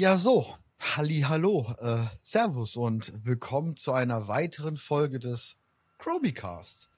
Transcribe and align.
Ja, 0.00 0.16
so. 0.16 0.46
Halli, 0.78 1.22
hallo. 1.22 1.74
Äh, 1.80 2.04
servus 2.22 2.76
und 2.76 3.12
willkommen 3.24 3.74
zu 3.74 3.92
einer 3.92 4.28
weiteren 4.28 4.76
Folge 4.76 5.18
des 5.18 5.56
Chromicast. 5.98 6.88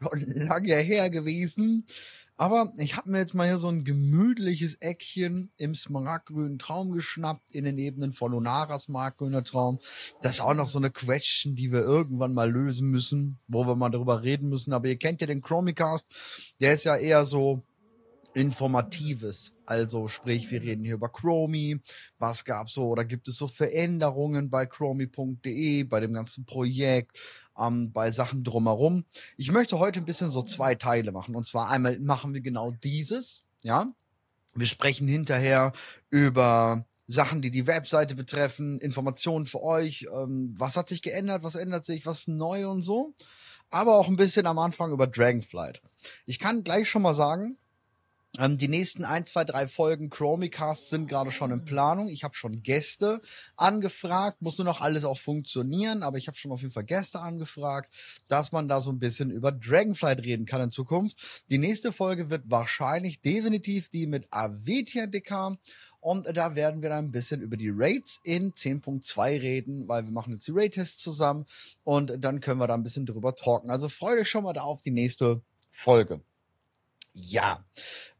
Lange 0.00 0.74
her 0.74 1.08
gewesen. 1.08 1.86
Aber 2.36 2.72
ich 2.78 2.96
habe 2.96 3.10
mir 3.10 3.18
jetzt 3.18 3.34
mal 3.34 3.46
hier 3.46 3.58
so 3.58 3.68
ein 3.68 3.84
gemütliches 3.84 4.74
Eckchen 4.80 5.52
im 5.56 5.76
smaragdgrünen 5.76 6.58
Traum 6.58 6.90
geschnappt, 6.90 7.52
in 7.52 7.62
den 7.62 7.78
Ebenen 7.78 8.12
von 8.12 8.32
Lunaras 8.32 8.82
smaragdgrüner 8.82 9.44
Traum. 9.44 9.78
Das 10.20 10.32
ist 10.32 10.40
auch 10.40 10.54
noch 10.54 10.68
so 10.68 10.78
eine 10.78 10.90
Question, 10.90 11.54
die 11.54 11.70
wir 11.70 11.82
irgendwann 11.82 12.34
mal 12.34 12.50
lösen 12.50 12.88
müssen, 12.88 13.38
wo 13.46 13.68
wir 13.68 13.76
mal 13.76 13.90
darüber 13.90 14.24
reden 14.24 14.48
müssen. 14.48 14.72
Aber 14.72 14.88
ihr 14.88 14.98
kennt 14.98 15.20
ja 15.20 15.28
den 15.28 15.42
Chromicast. 15.42 16.08
Der 16.60 16.74
ist 16.74 16.82
ja 16.82 16.96
eher 16.96 17.24
so 17.24 17.62
Informatives. 18.34 19.52
Also 19.66 20.08
sprich, 20.08 20.50
wir 20.50 20.62
reden 20.62 20.84
hier 20.84 20.94
über 20.94 21.08
Chromie. 21.08 21.80
Was 22.18 22.44
gab 22.44 22.70
so 22.70 22.88
oder 22.88 23.04
gibt 23.04 23.28
es 23.28 23.36
so 23.36 23.46
Veränderungen 23.46 24.50
bei 24.50 24.66
chromie.de, 24.66 25.84
bei 25.84 26.00
dem 26.00 26.12
ganzen 26.12 26.44
Projekt, 26.44 27.18
ähm, 27.58 27.92
bei 27.92 28.10
Sachen 28.10 28.44
drumherum. 28.44 29.04
Ich 29.36 29.50
möchte 29.50 29.78
heute 29.78 30.00
ein 30.00 30.06
bisschen 30.06 30.30
so 30.30 30.42
zwei 30.42 30.74
Teile 30.74 31.12
machen. 31.12 31.36
Und 31.36 31.46
zwar 31.46 31.70
einmal 31.70 31.98
machen 32.00 32.34
wir 32.34 32.40
genau 32.40 32.70
dieses, 32.70 33.44
ja. 33.62 33.92
Wir 34.54 34.66
sprechen 34.66 35.08
hinterher 35.08 35.72
über 36.10 36.84
Sachen, 37.06 37.42
die 37.42 37.50
die 37.50 37.66
Webseite 37.66 38.14
betreffen, 38.14 38.78
Informationen 38.78 39.46
für 39.46 39.62
euch, 39.62 40.06
ähm, 40.14 40.54
was 40.56 40.76
hat 40.76 40.88
sich 40.88 41.02
geändert, 41.02 41.42
was 41.42 41.54
ändert 41.54 41.84
sich, 41.84 42.06
was 42.06 42.20
ist 42.20 42.28
neu 42.28 42.68
und 42.68 42.82
so. 42.82 43.14
Aber 43.70 43.96
auch 43.96 44.08
ein 44.08 44.16
bisschen 44.16 44.46
am 44.46 44.58
Anfang 44.58 44.92
über 44.92 45.06
Dragonflight. 45.06 45.80
Ich 46.26 46.38
kann 46.38 46.64
gleich 46.64 46.88
schon 46.88 47.02
mal 47.02 47.14
sagen, 47.14 47.56
ähm, 48.38 48.56
die 48.56 48.68
nächsten 48.68 49.04
ein, 49.04 49.26
zwei, 49.26 49.44
drei 49.44 49.68
Folgen 49.68 50.08
Chromicast 50.08 50.88
sind 50.88 51.06
gerade 51.06 51.30
schon 51.30 51.50
in 51.50 51.66
Planung. 51.66 52.08
Ich 52.08 52.24
habe 52.24 52.34
schon 52.34 52.62
Gäste 52.62 53.20
angefragt, 53.56 54.40
muss 54.40 54.56
nur 54.56 54.64
noch 54.64 54.80
alles 54.80 55.04
auch 55.04 55.18
funktionieren, 55.18 56.02
aber 56.02 56.16
ich 56.16 56.28
habe 56.28 56.38
schon 56.38 56.50
auf 56.50 56.62
jeden 56.62 56.72
Fall 56.72 56.84
Gäste 56.84 57.20
angefragt, 57.20 57.92
dass 58.28 58.50
man 58.50 58.68
da 58.68 58.80
so 58.80 58.90
ein 58.90 58.98
bisschen 58.98 59.30
über 59.30 59.52
Dragonflight 59.52 60.20
reden 60.20 60.46
kann 60.46 60.62
in 60.62 60.70
Zukunft. 60.70 61.44
Die 61.50 61.58
nächste 61.58 61.92
Folge 61.92 62.30
wird 62.30 62.44
wahrscheinlich 62.46 63.20
definitiv 63.20 63.90
die 63.90 64.06
mit 64.06 64.26
Avetia 64.30 65.06
DK 65.06 65.58
und 66.00 66.26
da 66.34 66.54
werden 66.54 66.80
wir 66.80 66.88
dann 66.88 67.04
ein 67.06 67.12
bisschen 67.12 67.42
über 67.42 67.58
die 67.58 67.70
Raids 67.70 68.18
in 68.24 68.54
10.2 68.54 69.42
reden, 69.42 69.88
weil 69.88 70.04
wir 70.04 70.10
machen 70.10 70.32
jetzt 70.32 70.48
die 70.48 70.52
Raid-Tests 70.54 71.02
zusammen 71.02 71.44
und 71.84 72.16
dann 72.18 72.40
können 72.40 72.60
wir 72.60 72.66
da 72.66 72.74
ein 72.74 72.82
bisschen 72.82 73.04
drüber 73.04 73.34
talken. 73.34 73.70
Also 73.70 73.90
freut 73.90 74.18
euch 74.18 74.30
schon 74.30 74.44
mal 74.44 74.54
da 74.54 74.62
auf 74.62 74.80
die 74.80 74.90
nächste 74.90 75.42
Folge. 75.70 76.22
Ja. 77.14 77.64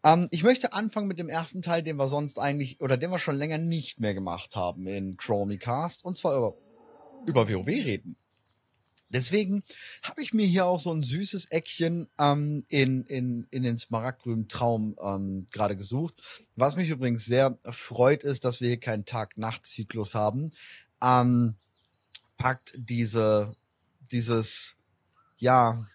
Ähm, 0.05 0.29
ich 0.31 0.43
möchte 0.43 0.73
anfangen 0.73 1.09
mit 1.09 1.19
dem 1.19 1.29
ersten 1.29 1.63
Teil, 1.63 1.83
den 1.83 1.97
wir 1.97 2.09
sonst 2.09 2.39
eigentlich, 2.39 2.81
oder 2.81 2.97
den 2.97 3.11
wir 3.11 3.19
schon 3.19 3.37
länger 3.37 3.59
nicht 3.59 4.01
mehr 4.01 4.15
gemacht 4.15 4.57
haben 4.57 4.87
in 4.87 5.17
Chromicast, 5.17 6.05
und 6.05 6.17
zwar 6.17 6.37
über, 6.37 6.55
über 7.27 7.49
WoW 7.49 7.67
reden. 7.67 8.17
Deswegen 9.13 9.63
habe 10.03 10.23
ich 10.23 10.33
mir 10.33 10.47
hier 10.47 10.65
auch 10.65 10.81
so 10.81 10.91
ein 10.93 11.03
süßes 11.03 11.51
Eckchen 11.51 12.09
ähm, 12.19 12.65
in, 12.69 13.05
in, 13.05 13.47
in 13.51 13.63
den 13.63 13.77
smaragdgrünen 13.77 14.49
Traum 14.49 14.97
ähm, 15.03 15.47
gerade 15.51 15.77
gesucht. 15.77 16.15
Was 16.57 16.77
mich 16.77 16.89
übrigens 16.89 17.27
sehr 17.27 17.59
freut, 17.65 18.23
ist, 18.23 18.47
dass 18.47 18.63
wir 18.63 18.69
hier 18.69 18.81
keinen 18.81 19.05
Tag-Nacht-Zyklus 19.05 20.15
haben. 20.15 20.53
Ähm, 21.03 21.57
packt 22.39 22.73
diese, 22.75 23.55
dieses, 24.11 24.77
ja, 25.37 25.87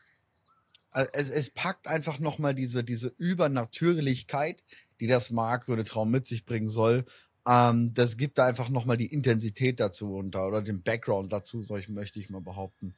es, 1.13 1.29
es 1.29 1.49
packt 1.49 1.87
einfach 1.87 2.19
nochmal 2.19 2.55
diese, 2.55 2.83
diese 2.83 3.09
Übernatürlichkeit, 3.17 4.63
die 4.99 5.07
das 5.07 5.31
markgrüne 5.31 5.83
Traum 5.83 6.09
mit 6.11 6.25
sich 6.25 6.45
bringen 6.45 6.69
soll. 6.69 7.05
Ähm, 7.47 7.93
das 7.93 8.17
gibt 8.17 8.37
da 8.37 8.45
einfach 8.45 8.69
nochmal 8.69 8.97
die 8.97 9.13
Intensität 9.13 9.79
dazu 9.79 10.15
und, 10.15 10.35
oder 10.35 10.61
den 10.61 10.81
Background 10.81 11.31
dazu, 11.31 11.63
solch 11.63 11.89
möchte 11.89 12.19
ich 12.19 12.29
mal 12.29 12.41
behaupten. 12.41 12.95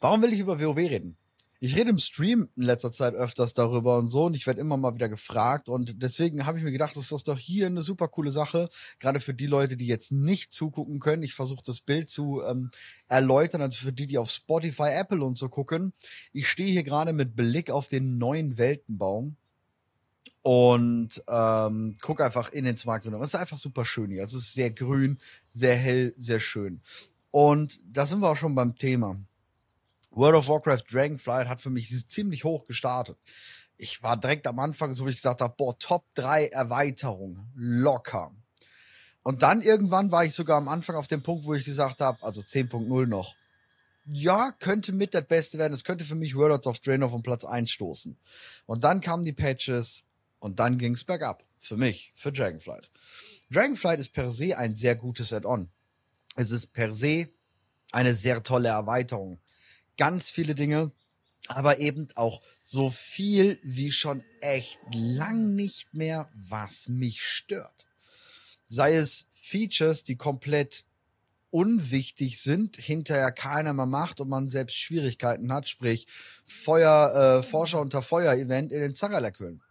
Warum 0.00 0.22
will 0.22 0.32
ich 0.32 0.40
über 0.40 0.60
WoW 0.60 0.76
reden? 0.76 1.16
Ich 1.62 1.76
rede 1.76 1.90
im 1.90 1.98
Stream 1.98 2.48
in 2.56 2.64
letzter 2.64 2.90
Zeit 2.90 3.14
öfters 3.14 3.54
darüber 3.54 3.96
und 3.96 4.10
so 4.10 4.24
und 4.24 4.34
ich 4.34 4.48
werde 4.48 4.60
immer 4.60 4.76
mal 4.76 4.96
wieder 4.96 5.08
gefragt 5.08 5.68
und 5.68 6.02
deswegen 6.02 6.44
habe 6.44 6.58
ich 6.58 6.64
mir 6.64 6.72
gedacht, 6.72 6.96
das 6.96 7.12
ist 7.12 7.28
doch 7.28 7.38
hier 7.38 7.66
eine 7.66 7.82
super 7.82 8.08
coole 8.08 8.32
Sache, 8.32 8.68
gerade 8.98 9.20
für 9.20 9.32
die 9.32 9.46
Leute, 9.46 9.76
die 9.76 9.86
jetzt 9.86 10.10
nicht 10.10 10.52
zugucken 10.52 10.98
können. 10.98 11.22
Ich 11.22 11.34
versuche 11.34 11.62
das 11.64 11.80
Bild 11.80 12.10
zu 12.10 12.42
ähm, 12.42 12.72
erläutern, 13.06 13.62
also 13.62 13.78
für 13.78 13.92
die, 13.92 14.08
die 14.08 14.18
auf 14.18 14.28
Spotify, 14.28 14.88
Apple 14.88 15.22
und 15.22 15.38
so 15.38 15.48
gucken. 15.48 15.92
Ich 16.32 16.48
stehe 16.48 16.72
hier 16.72 16.82
gerade 16.82 17.12
mit 17.12 17.36
Blick 17.36 17.70
auf 17.70 17.88
den 17.88 18.18
neuen 18.18 18.58
Weltenbaum 18.58 19.36
und 20.42 21.22
ähm, 21.28 21.96
guck 22.00 22.20
einfach 22.22 22.50
in 22.50 22.64
den 22.64 22.76
Smartgrün. 22.76 23.14
Es 23.14 23.34
ist 23.34 23.36
einfach 23.36 23.58
super 23.58 23.84
schön 23.84 24.10
hier. 24.10 24.24
Es 24.24 24.34
ist 24.34 24.52
sehr 24.52 24.72
grün, 24.72 25.20
sehr 25.54 25.76
hell, 25.76 26.12
sehr 26.18 26.40
schön. 26.40 26.80
Und 27.30 27.78
da 27.84 28.04
sind 28.04 28.18
wir 28.18 28.30
auch 28.30 28.36
schon 28.36 28.56
beim 28.56 28.74
Thema. 28.74 29.16
World 30.14 30.36
of 30.36 30.48
Warcraft 30.48 30.84
Dragonflight 30.90 31.48
hat 31.48 31.60
für 31.60 31.70
mich 31.70 31.88
ziemlich 32.08 32.44
hoch 32.44 32.66
gestartet. 32.66 33.16
Ich 33.78 34.02
war 34.02 34.16
direkt 34.16 34.46
am 34.46 34.58
Anfang, 34.58 34.92
so 34.92 35.06
wie 35.06 35.10
ich 35.10 35.16
gesagt 35.16 35.40
habe, 35.40 35.54
boah, 35.56 35.78
Top 35.78 36.04
3 36.14 36.48
Erweiterung, 36.48 37.48
locker. 37.54 38.32
Und 39.22 39.42
dann 39.42 39.62
irgendwann 39.62 40.10
war 40.10 40.24
ich 40.24 40.34
sogar 40.34 40.58
am 40.58 40.68
Anfang 40.68 40.96
auf 40.96 41.06
dem 41.06 41.22
Punkt, 41.22 41.44
wo 41.44 41.54
ich 41.54 41.64
gesagt 41.64 42.00
habe, 42.00 42.22
also 42.22 42.40
10.0 42.40 43.06
noch. 43.06 43.34
Ja, 44.04 44.52
könnte 44.58 44.92
mit 44.92 45.14
das 45.14 45.26
Beste 45.26 45.58
werden. 45.58 45.72
Es 45.72 45.84
könnte 45.84 46.04
für 46.04 46.16
mich 46.16 46.34
World 46.34 46.66
of 46.66 46.80
Draenor 46.80 47.10
von 47.10 47.22
Platz 47.22 47.44
1 47.44 47.70
stoßen. 47.70 48.18
Und 48.66 48.84
dann 48.84 49.00
kamen 49.00 49.24
die 49.24 49.32
Patches 49.32 50.02
und 50.40 50.58
dann 50.58 50.76
ging's 50.76 51.04
bergab. 51.04 51.44
Für 51.58 51.76
mich, 51.76 52.12
für 52.16 52.32
Dragonflight. 52.32 52.90
Dragonflight 53.50 54.00
ist 54.00 54.12
per 54.12 54.30
se 54.32 54.58
ein 54.58 54.74
sehr 54.74 54.96
gutes 54.96 55.32
Add-on. 55.32 55.70
Es 56.34 56.50
ist 56.50 56.72
per 56.72 56.92
se 56.92 57.28
eine 57.92 58.14
sehr 58.14 58.42
tolle 58.42 58.70
Erweiterung 58.70 59.38
ganz 60.02 60.30
viele 60.30 60.56
Dinge, 60.56 60.90
aber 61.46 61.78
eben 61.78 62.08
auch 62.16 62.42
so 62.64 62.90
viel 62.90 63.60
wie 63.62 63.92
schon 63.92 64.24
echt 64.40 64.80
lang 64.92 65.54
nicht 65.54 65.94
mehr, 65.94 66.28
was 66.34 66.88
mich 66.88 67.22
stört. 67.22 67.86
Sei 68.66 68.96
es 68.96 69.26
Features, 69.30 70.02
die 70.02 70.16
komplett 70.16 70.84
unwichtig 71.50 72.42
sind, 72.42 72.78
hinterher 72.78 73.30
keiner 73.30 73.74
mehr 73.74 73.86
macht 73.86 74.18
und 74.18 74.28
man 74.28 74.48
selbst 74.48 74.76
Schwierigkeiten 74.76 75.52
hat, 75.52 75.68
sprich 75.68 76.08
Feuer, 76.46 77.38
äh, 77.38 77.42
Forscher 77.44 77.80
unter 77.80 78.02
Feuer 78.02 78.32
Event 78.34 78.72
in 78.72 78.80
den 78.80 78.94
Zagerlackhöhlen. 78.94 79.62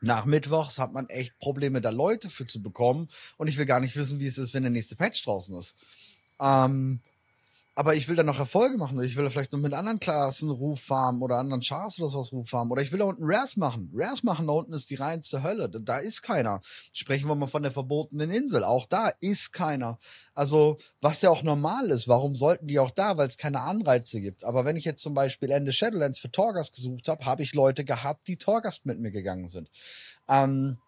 Nach 0.00 0.24
Mittwochs 0.24 0.78
hat 0.78 0.94
man 0.94 1.10
echt 1.10 1.38
Probleme, 1.38 1.82
da 1.82 1.90
Leute 1.90 2.30
für 2.30 2.46
zu 2.46 2.62
bekommen 2.62 3.10
und 3.36 3.48
ich 3.48 3.58
will 3.58 3.66
gar 3.66 3.80
nicht 3.80 3.94
wissen, 3.94 4.20
wie 4.20 4.26
es 4.26 4.38
ist, 4.38 4.54
wenn 4.54 4.62
der 4.62 4.72
nächste 4.72 4.96
Patch 4.96 5.22
draußen 5.22 5.54
ist. 5.58 5.74
Ähm, 6.40 7.00
aber 7.78 7.94
ich 7.94 8.08
will 8.08 8.16
da 8.16 8.22
noch 8.22 8.38
Erfolge 8.38 8.78
machen. 8.78 9.00
Ich 9.02 9.16
will 9.16 9.24
da 9.24 9.30
vielleicht 9.30 9.52
noch 9.52 9.60
mit 9.60 9.74
anderen 9.74 10.00
Klassen 10.00 10.48
Ruf 10.48 10.80
farmen 10.80 11.20
oder 11.20 11.36
anderen 11.36 11.60
Chars 11.60 11.98
oder 11.98 12.08
sowas 12.08 12.32
Ruf 12.32 12.48
farmen. 12.48 12.72
Oder 12.72 12.80
ich 12.80 12.90
will 12.90 13.00
da 13.00 13.04
unten 13.04 13.24
Rares 13.24 13.58
machen. 13.58 13.90
Rares 13.94 14.22
machen 14.22 14.46
da 14.46 14.54
unten 14.54 14.72
ist 14.72 14.88
die 14.88 14.94
reinste 14.94 15.42
Hölle. 15.42 15.68
Da 15.68 15.98
ist 15.98 16.22
keiner. 16.22 16.62
Sprechen 16.94 17.28
wir 17.28 17.34
mal 17.34 17.46
von 17.46 17.62
der 17.62 17.70
verbotenen 17.70 18.30
Insel. 18.30 18.64
Auch 18.64 18.86
da 18.86 19.12
ist 19.20 19.52
keiner. 19.52 19.98
Also, 20.34 20.78
was 21.02 21.20
ja 21.20 21.28
auch 21.28 21.42
normal 21.42 21.90
ist. 21.90 22.08
Warum 22.08 22.34
sollten 22.34 22.66
die 22.66 22.78
auch 22.78 22.90
da? 22.90 23.18
Weil 23.18 23.28
es 23.28 23.36
keine 23.36 23.60
Anreize 23.60 24.22
gibt. 24.22 24.42
Aber 24.44 24.64
wenn 24.64 24.76
ich 24.76 24.86
jetzt 24.86 25.02
zum 25.02 25.12
Beispiel 25.12 25.50
Ende 25.50 25.74
Shadowlands 25.74 26.18
für 26.18 26.32
Torgas 26.32 26.72
gesucht 26.72 27.08
habe, 27.08 27.26
habe 27.26 27.42
ich 27.42 27.52
Leute 27.52 27.84
gehabt, 27.84 28.26
die 28.26 28.38
Torgas 28.38 28.80
mit 28.84 28.98
mir 29.00 29.10
gegangen 29.10 29.48
sind. 29.48 29.70
Ähm, 30.30 30.78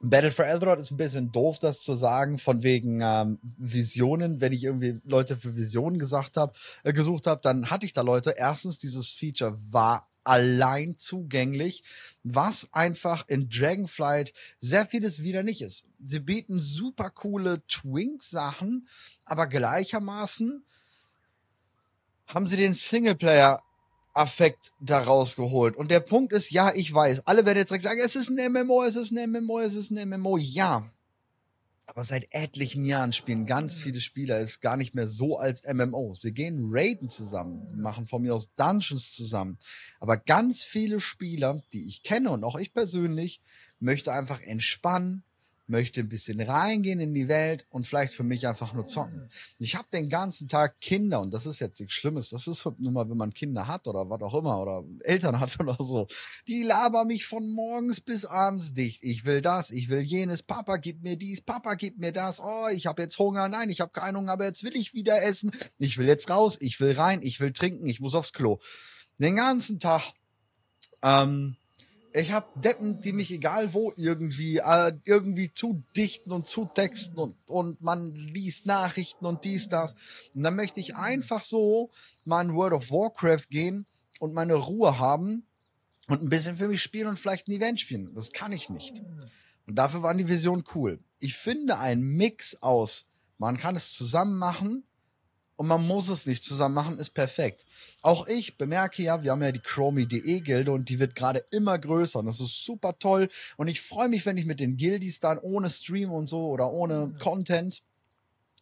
Battle 0.00 0.30
for 0.30 0.44
Eldrod 0.44 0.78
ist 0.78 0.90
ein 0.90 0.96
bisschen 0.96 1.32
doof, 1.32 1.58
das 1.58 1.80
zu 1.80 1.94
sagen, 1.94 2.38
von 2.38 2.62
wegen 2.62 3.00
ähm, 3.02 3.38
Visionen. 3.56 4.40
Wenn 4.40 4.52
ich 4.52 4.64
irgendwie 4.64 5.00
Leute 5.04 5.36
für 5.36 5.56
Visionen 5.56 5.98
gesagt 5.98 6.36
habe, 6.36 6.52
äh, 6.84 6.92
gesucht 6.92 7.26
habe, 7.26 7.40
dann 7.42 7.70
hatte 7.70 7.86
ich 7.86 7.92
da 7.92 8.02
Leute. 8.02 8.34
Erstens, 8.36 8.78
dieses 8.78 9.08
Feature 9.08 9.58
war 9.70 10.08
allein 10.26 10.96
zugänglich, 10.96 11.82
was 12.24 12.68
einfach 12.72 13.26
in 13.28 13.48
Dragonflight 13.48 14.32
sehr 14.60 14.84
vieles 14.84 15.22
wieder 15.22 15.42
nicht 15.42 15.62
ist. 15.62 15.86
Sie 16.00 16.20
bieten 16.20 16.58
super 16.60 17.10
coole 17.10 17.64
Twink-Sachen, 17.66 18.88
aber 19.24 19.46
gleichermaßen 19.46 20.64
haben 22.26 22.46
sie 22.46 22.56
den 22.56 22.74
Singleplayer 22.74 23.62
Affekt 24.16 24.72
daraus 24.80 25.36
geholt. 25.36 25.76
Und 25.76 25.90
der 25.90 26.00
Punkt 26.00 26.32
ist, 26.32 26.50
ja, 26.50 26.72
ich 26.74 26.92
weiß, 26.92 27.26
alle 27.26 27.44
werden 27.44 27.58
jetzt 27.58 27.70
direkt 27.70 27.84
sagen, 27.84 28.00
es 28.02 28.16
ist 28.16 28.30
ein 28.30 28.52
MMO, 28.52 28.82
es 28.82 28.96
ist 28.96 29.12
ein 29.12 29.30
MMO, 29.30 29.60
es 29.60 29.74
ist 29.74 29.90
ein 29.90 30.08
MMO. 30.08 30.38
Ja. 30.38 30.90
Aber 31.88 32.02
seit 32.02 32.26
etlichen 32.34 32.84
Jahren 32.84 33.12
spielen 33.12 33.46
ganz 33.46 33.76
viele 33.76 34.00
Spieler 34.00 34.40
es 34.40 34.60
gar 34.60 34.76
nicht 34.76 34.94
mehr 34.94 35.08
so 35.08 35.38
als 35.38 35.62
MMO. 35.62 36.14
Sie 36.14 36.32
gehen 36.32 36.68
Raiden 36.70 37.08
zusammen, 37.08 37.80
machen 37.80 38.08
von 38.08 38.22
mir 38.22 38.34
aus 38.34 38.52
Dungeons 38.56 39.12
zusammen. 39.12 39.58
Aber 40.00 40.16
ganz 40.16 40.64
viele 40.64 40.98
Spieler, 40.98 41.62
die 41.72 41.86
ich 41.86 42.02
kenne 42.02 42.30
und 42.30 42.42
auch 42.42 42.56
ich 42.56 42.74
persönlich, 42.74 43.40
möchte 43.78 44.12
einfach 44.12 44.40
entspannen, 44.40 45.22
möchte 45.68 46.00
ein 46.00 46.08
bisschen 46.08 46.40
reingehen 46.40 47.00
in 47.00 47.14
die 47.14 47.28
Welt 47.28 47.66
und 47.70 47.86
vielleicht 47.86 48.14
für 48.14 48.22
mich 48.22 48.46
einfach 48.46 48.72
nur 48.72 48.86
zocken. 48.86 49.30
Ich 49.58 49.74
habe 49.74 49.88
den 49.92 50.08
ganzen 50.08 50.48
Tag 50.48 50.80
Kinder 50.80 51.20
und 51.20 51.32
das 51.32 51.46
ist 51.46 51.60
jetzt 51.60 51.80
nichts 51.80 51.94
Schlimmes. 51.94 52.30
Das 52.30 52.46
ist 52.46 52.64
nun 52.78 52.92
mal, 52.92 53.08
wenn 53.08 53.16
man 53.16 53.32
Kinder 53.32 53.66
hat 53.66 53.88
oder 53.88 54.08
was 54.08 54.22
auch 54.22 54.34
immer 54.34 54.60
oder 54.60 54.84
Eltern 55.00 55.40
hat 55.40 55.58
oder 55.60 55.76
so. 55.80 56.06
Die 56.46 56.62
labern 56.62 57.08
mich 57.08 57.26
von 57.26 57.48
morgens 57.48 58.00
bis 58.00 58.24
abends 58.24 58.74
dicht. 58.74 59.02
Ich 59.02 59.24
will 59.24 59.42
das, 59.42 59.70
ich 59.70 59.88
will 59.88 60.00
jenes. 60.00 60.42
Papa 60.42 60.76
gib 60.76 61.02
mir 61.02 61.16
dies, 61.16 61.40
Papa 61.40 61.74
gib 61.74 61.98
mir 61.98 62.12
das. 62.12 62.40
Oh, 62.40 62.68
ich 62.72 62.86
habe 62.86 63.02
jetzt 63.02 63.18
Hunger. 63.18 63.48
Nein, 63.48 63.70
ich 63.70 63.80
habe 63.80 63.92
keine 63.92 64.18
Hunger, 64.18 64.32
aber 64.32 64.44
jetzt 64.44 64.62
will 64.62 64.76
ich 64.76 64.94
wieder 64.94 65.22
essen. 65.22 65.50
Ich 65.78 65.98
will 65.98 66.06
jetzt 66.06 66.30
raus, 66.30 66.56
ich 66.60 66.80
will 66.80 66.92
rein, 66.92 67.22
ich 67.22 67.40
will 67.40 67.52
trinken, 67.52 67.86
ich 67.86 68.00
muss 68.00 68.14
aufs 68.14 68.32
Klo. 68.32 68.58
Den 69.18 69.36
ganzen 69.36 69.78
Tag. 69.78 70.12
Ähm, 71.02 71.56
ich 72.16 72.32
habe 72.32 72.48
Deppen, 72.58 73.00
die 73.00 73.12
mich 73.12 73.30
egal 73.30 73.74
wo 73.74 73.92
irgendwie 73.96 74.58
äh, 74.58 74.92
irgendwie 75.04 75.52
zu 75.52 75.82
dichten 75.94 76.32
und 76.32 76.46
zu 76.46 76.64
texten 76.64 77.18
und 77.18 77.36
und 77.46 77.82
man 77.82 78.14
liest 78.14 78.66
Nachrichten 78.66 79.26
und 79.26 79.44
dies 79.44 79.68
das 79.68 79.94
und 80.34 80.42
dann 80.42 80.56
möchte 80.56 80.80
ich 80.80 80.96
einfach 80.96 81.42
so 81.42 81.90
mal 82.24 82.42
in 82.44 82.54
World 82.54 82.72
of 82.72 82.90
Warcraft 82.90 83.48
gehen 83.50 83.86
und 84.18 84.32
meine 84.32 84.54
Ruhe 84.54 84.98
haben 84.98 85.46
und 86.08 86.22
ein 86.22 86.28
bisschen 86.28 86.56
für 86.56 86.68
mich 86.68 86.82
spielen 86.82 87.08
und 87.08 87.18
vielleicht 87.18 87.48
ein 87.48 87.52
Event 87.52 87.80
spielen. 87.80 88.14
Das 88.14 88.32
kann 88.32 88.52
ich 88.52 88.70
nicht. 88.70 89.02
Und 89.66 89.74
dafür 89.74 90.02
waren 90.02 90.18
die 90.18 90.28
Visionen 90.28 90.64
cool. 90.74 91.00
Ich 91.18 91.36
finde 91.36 91.78
ein 91.78 92.00
Mix 92.00 92.56
aus, 92.62 93.06
man 93.38 93.56
kann 93.56 93.76
es 93.76 93.92
zusammen 93.92 94.38
machen 94.38 94.84
und 95.56 95.66
man 95.66 95.86
muss 95.86 96.08
es 96.08 96.26
nicht 96.26 96.44
zusammen 96.44 96.74
machen, 96.74 96.98
ist 96.98 97.14
perfekt. 97.14 97.64
Auch 98.02 98.26
ich 98.26 98.58
bemerke 98.58 99.02
ja, 99.02 99.22
wir 99.22 99.32
haben 99.32 99.42
ja 99.42 99.52
die 99.52 99.60
Chromie.de 99.60 100.40
Gilde 100.40 100.72
und 100.72 100.88
die 100.88 101.00
wird 101.00 101.14
gerade 101.14 101.44
immer 101.50 101.78
größer 101.78 102.18
und 102.18 102.26
das 102.26 102.40
ist 102.40 102.64
super 102.64 102.98
toll. 102.98 103.28
Und 103.56 103.68
ich 103.68 103.80
freue 103.80 104.08
mich, 104.08 104.26
wenn 104.26 104.36
ich 104.36 104.44
mit 104.44 104.60
den 104.60 104.76
Guildies 104.76 105.20
dann 105.20 105.38
ohne 105.38 105.70
Stream 105.70 106.12
und 106.12 106.28
so 106.28 106.48
oder 106.48 106.72
ohne 106.72 107.14
Content 107.18 107.82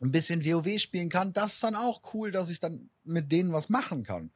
ein 0.00 0.12
bisschen 0.12 0.44
WoW 0.44 0.78
spielen 0.78 1.08
kann. 1.08 1.32
Das 1.32 1.54
ist 1.54 1.64
dann 1.64 1.76
auch 1.76 2.14
cool, 2.14 2.30
dass 2.30 2.50
ich 2.50 2.60
dann 2.60 2.90
mit 3.04 3.32
denen 3.32 3.52
was 3.52 3.68
machen 3.68 4.04
kann. 4.04 4.30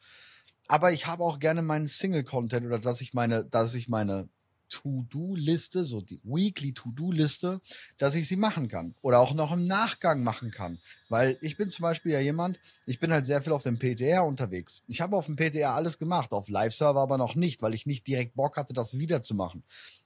Aber 0.66 0.93
ich 0.93 1.06
habe 1.06 1.25
auch 1.25 1.38
gerne 1.38 1.62
meinen 1.62 1.87
Single-Content 1.87 2.66
oder 2.66 2.78
dass 2.78 3.00
ich 3.00 3.14
meine, 3.14 3.44
dass 3.44 3.75
ich 3.75 3.88
meine 3.88 4.28
To-Do-Liste, 4.69 5.85
so 5.85 6.00
die 6.00 6.20
Weekly 6.25 6.73
To-Do-Liste, 6.73 7.61
dass 7.99 8.15
ich 8.15 8.29
sie 8.29 8.37
machen 8.37 8.69
kann 8.69 8.94
oder 9.03 9.20
auch 9.20 9.35
noch 9.35 9.53
im 9.53 9.67
Nachgang 9.67 10.23
machen 10.23 10.50
kann. 10.50 10.79
Weil 11.09 11.38
ich 11.41 11.56
bin 11.56 11.69
zum 11.69 11.82
Beispiel 11.82 12.12
ja 12.12 12.20
jemand, 12.20 12.59
ich 12.87 13.00
bin 13.00 13.12
halt 13.12 13.26
sehr 13.26 13.43
viel 13.43 13.53
auf 13.53 13.62
dem 13.62 13.79
PTR 13.79 14.25
unterwegs. 14.25 14.82
Ich 14.87 15.00
habe 15.00 15.17
auf 15.17 15.26
dem 15.26 15.37
PTR 15.37 15.75
alles 15.75 15.99
gemacht, 15.99 16.32
auf 16.32 16.49
Live-Server 16.49 17.00
aber 17.00 17.19
noch 17.19 17.35
nicht, 17.35 17.62
weil 17.62 17.75
ich 17.75 17.87
nicht 17.87 18.06
direkt 18.06 18.35
Bock 18.35 18.56
hatte, 18.56 18.73
das 18.73 18.99
wiederzumachen. 18.99 19.62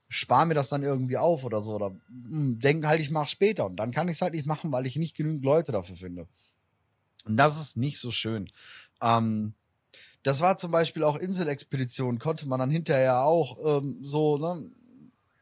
Spar 0.08 0.44
mir 0.44 0.54
das 0.54 0.68
dann 0.68 0.82
irgendwie 0.82 1.16
auf 1.16 1.44
oder 1.44 1.62
so 1.62 1.74
oder 1.74 1.90
mh, 2.10 2.60
hm, 2.62 2.86
halt, 2.86 3.00
ich 3.00 3.10
mache 3.10 3.30
später 3.30 3.66
und 3.66 3.76
dann 3.76 3.92
kann 3.92 4.08
ich 4.08 4.16
es 4.16 4.22
halt 4.22 4.34
nicht 4.34 4.46
machen, 4.46 4.70
weil 4.72 4.86
ich 4.86 4.96
nicht 4.96 5.16
genügend 5.16 5.42
Leute 5.42 5.72
dafür 5.72 5.96
finde. 5.96 6.28
Und 7.24 7.36
das 7.36 7.60
ist 7.60 7.76
nicht 7.76 7.98
so 7.98 8.10
schön. 8.10 8.50
Ähm, 9.00 9.54
das 10.22 10.40
war 10.40 10.56
zum 10.56 10.70
Beispiel 10.70 11.04
auch 11.04 11.16
Inselexpedition, 11.16 12.18
konnte 12.18 12.46
man 12.46 12.60
dann 12.60 12.70
hinterher 12.70 13.24
auch 13.24 13.58
ähm, 13.64 13.98
so, 14.02 14.38
ne? 14.38 14.70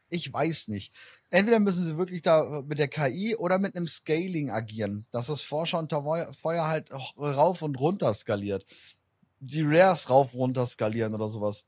Ich 0.09 0.31
weiß 0.31 0.67
nicht. 0.67 0.93
Entweder 1.29 1.59
müssen 1.59 1.85
sie 1.85 1.97
wirklich 1.97 2.21
da 2.21 2.61
mit 2.67 2.77
der 2.77 2.89
KI 2.89 3.37
oder 3.37 3.57
mit 3.57 3.75
einem 3.75 3.87
Scaling 3.87 4.49
agieren, 4.49 5.05
dass 5.11 5.27
das 5.27 5.41
Forscher 5.41 5.79
unter 5.79 6.03
Feuer 6.33 6.67
halt 6.67 6.91
rauf 6.91 7.61
und 7.61 7.79
runter 7.79 8.13
skaliert. 8.13 8.65
Die 9.39 9.61
Rares 9.61 10.09
rauf 10.09 10.33
und 10.33 10.39
runter 10.39 10.65
skalieren 10.65 11.15
oder 11.15 11.29
sowas. 11.29 11.63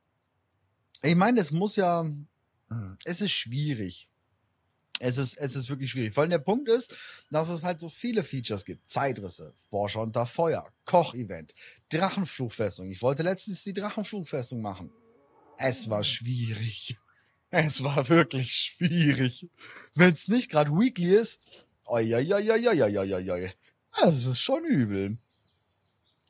Ich 1.01 1.15
meine, 1.15 1.39
es 1.39 1.51
muss 1.51 1.77
ja, 1.77 2.04
hm, 2.04 2.98
es 3.06 3.21
ist 3.21 3.31
schwierig. 3.31 4.10
Es 5.04 5.18
ist, 5.18 5.38
es 5.38 5.58
ist 5.58 5.70
wirklich 5.70 5.92
schwierig. 5.92 6.14
Vor 6.14 6.22
allem 6.22 6.30
der 6.30 6.40
Punkt 6.40 6.70
ist, 6.70 6.96
dass 7.30 7.50
es 7.50 7.66
halt 7.66 7.82
so 7.82 7.90
viele 7.90 8.24
Features 8.24 8.64
gibt. 8.64 8.90
Zeitrisse, 8.90 9.54
Forscher 9.70 10.02
unter 10.02 10.26
Feuer, 10.26 10.66
Kochevent, 10.86 11.54
Drachenflugfestung. 11.90 12.90
Ich 12.90 13.02
wollte 13.02 13.22
letztens 13.22 13.64
die 13.64 13.74
Drachenflugfestung 13.74 14.62
machen. 14.62 14.92
Es 15.58 15.90
war 15.90 16.04
schwierig. 16.04 16.98
Es 17.56 17.84
war 17.84 18.10
wirklich 18.10 18.52
schwierig. 18.52 19.48
Wenn 19.94 20.14
es 20.14 20.28
nicht 20.28 20.50
gerade 20.50 20.72
weekly 20.72 21.14
ist, 21.14 21.40
oi, 21.86 22.16
oi, 22.16 22.34
oi, 22.34 22.50
oi, 22.50 22.68
oi, 22.68 23.14
oi, 23.14 23.32
oi. 23.32 23.54
Das 24.02 24.26
ist 24.26 24.40
schon 24.40 24.66
übel. 24.66 25.20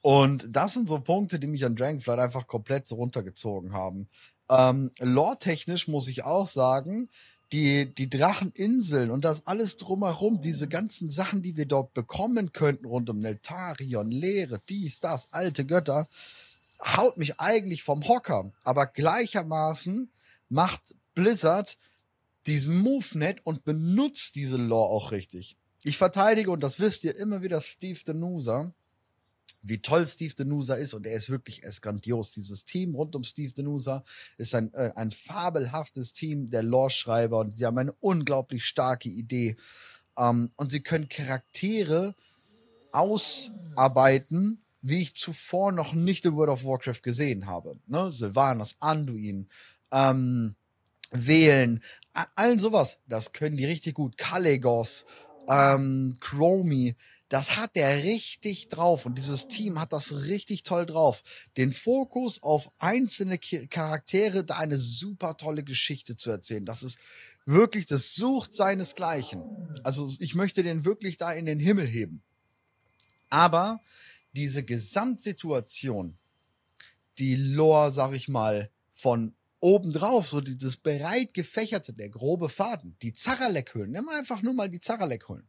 Und 0.02 0.46
das 0.50 0.74
sind 0.74 0.90
so 0.90 1.00
Punkte, 1.00 1.40
die 1.40 1.48
mich 1.48 1.64
an 1.64 1.78
Dragonflight 1.78 2.20
einfach 2.20 2.46
komplett 2.46 2.88
so 2.88 2.96
runtergezogen 2.96 3.72
haben. 3.72 4.10
Ähm, 4.50 4.92
Lore-technisch 5.00 5.88
muss 5.88 6.10
ich 6.10 6.26
auch 6.26 6.46
sagen, 6.46 7.10
die, 7.54 7.86
die 7.86 8.10
Dracheninseln 8.10 9.12
und 9.12 9.24
das 9.24 9.46
alles 9.46 9.78
drumherum, 9.78 10.42
diese 10.42 10.68
ganzen 10.68 11.12
Sachen, 11.12 11.44
die 11.44 11.56
wir 11.56 11.68
dort 11.68 11.94
bekommen 11.94 12.52
könnten, 12.52 12.86
rund 12.86 13.10
um 13.12 13.20
Neltarion, 13.20 14.10
Leere, 14.10 14.60
dies, 14.68 15.00
das, 15.00 15.32
alte 15.32 15.64
Götter, 15.64 16.08
haut 16.84 17.18
mich 17.18 17.40
eigentlich 17.40 17.84
vom 17.84 18.08
Hocker. 18.08 18.52
Aber 18.64 18.88
gleichermaßen 18.88 20.10
macht 20.50 20.82
Blizzard 21.14 21.78
diesen 22.48 22.80
Move-Net 22.80 23.42
und 23.44 23.64
benutzt 23.64 24.36
diese 24.36 24.58
Lore 24.58 24.90
auch 24.90 25.12
richtig. 25.12 25.56
Ich 25.84 25.98
verteidige, 25.98 26.50
und 26.50 26.64
das 26.64 26.80
wisst 26.80 27.04
ihr 27.04 27.16
immer 27.16 27.44
wieder, 27.44 27.62
Steve 27.62 28.00
Denusa 28.06 28.74
wie 29.64 29.82
toll 29.82 30.06
Steve 30.06 30.36
Denusa 30.36 30.76
ist 30.76 30.94
und 30.94 31.08
er 31.08 31.16
ist 31.16 31.30
wirklich, 31.30 31.64
ist 31.64 31.82
grandios. 31.82 32.32
Dieses 32.32 32.66
Team 32.66 32.96
rund 32.96 33.16
um 33.16 33.24
Steve 33.24 33.54
Denusa 33.54 34.04
ist 34.38 34.54
ein, 34.54 34.74
äh, 34.74 34.92
ein 34.96 35.10
fabelhaftes 35.10 36.12
Team 36.12 36.50
der 36.50 36.64
Lore-Schreiber 36.64 37.40
und 37.40 37.52
sie 37.52 37.66
haben 37.66 37.78
eine 37.78 37.94
unglaublich 37.94 38.66
starke 38.66 39.10
Idee. 39.10 39.56
Ähm, 40.18 40.52
und 40.58 40.70
sie 40.70 40.82
können 40.82 41.08
Charaktere 41.08 42.14
ausarbeiten, 42.92 44.62
wie 44.82 45.02
ich 45.02 45.16
zuvor 45.16 45.72
noch 45.72 45.94
nicht 45.94 46.26
in 46.26 46.36
World 46.36 46.52
of 46.52 46.66
Warcraft 46.66 47.02
gesehen 47.02 47.48
habe. 47.48 47.78
Ne? 47.88 48.12
Sylvanas, 48.12 48.76
Anduin, 48.82 49.48
ähm, 49.92 50.56
Wählen, 51.12 51.82
allen 52.36 52.60
sowas. 52.60 52.98
Das 53.08 53.32
können 53.32 53.56
die 53.56 53.66
richtig 53.66 53.96
gut. 53.96 54.18
Kalegos, 54.18 55.06
ähm, 55.48 56.16
Chromie, 56.20 56.96
das 57.30 57.58
hat 57.58 57.76
der 57.76 58.04
richtig 58.04 58.68
drauf 58.68 59.06
und 59.06 59.18
dieses 59.18 59.48
Team 59.48 59.80
hat 59.80 59.94
das 59.94 60.12
richtig 60.26 60.64
toll 60.64 60.86
drauf. 60.86 61.24
Den 61.58 61.72
Fokus 61.72 62.44
auf 62.44 62.72
einzelne 62.78 63.40
Charaktere, 63.40 64.44
da 64.44 64.58
eine 64.58 64.78
super 64.78 65.38
tolle 65.38 65.64
Geschichte 65.64 66.16
zu 66.16 66.30
erzählen. 66.30 66.66
Das 66.66 66.84
ist 66.84 67.00
wirklich, 67.46 67.86
das 67.88 68.14
sucht 68.14 68.54
seinesgleichen. 68.54 69.42
Also 69.84 70.12
ich 70.20 70.36
möchte 70.36 70.64
den 70.64 70.86
wirklich 70.86 71.18
da 71.18 71.34
in 71.34 71.46
den 71.46 71.60
Himmel 71.60 71.88
heben. 71.88 72.22
Aber 73.30 73.82
diese 74.34 74.64
Gesamtsituation, 74.64 76.18
die 77.18 77.36
Lore, 77.36 77.92
sag 77.92 78.14
ich 78.14 78.28
mal, 78.28 78.70
von 78.92 79.34
obendrauf 79.64 80.28
so 80.28 80.42
dieses 80.42 80.76
breit 80.76 81.34
gefächerte, 81.34 81.94
der 81.94 82.10
grobe 82.10 82.50
Faden, 82.50 82.98
die 83.02 83.14
Zaralek-Hüllen, 83.14 83.92
nimm 83.92 84.10
einfach 84.10 84.42
nur 84.42 84.54
mal 84.54 84.70
die 84.70 84.82
Zaralek-Hüllen. 84.82 85.48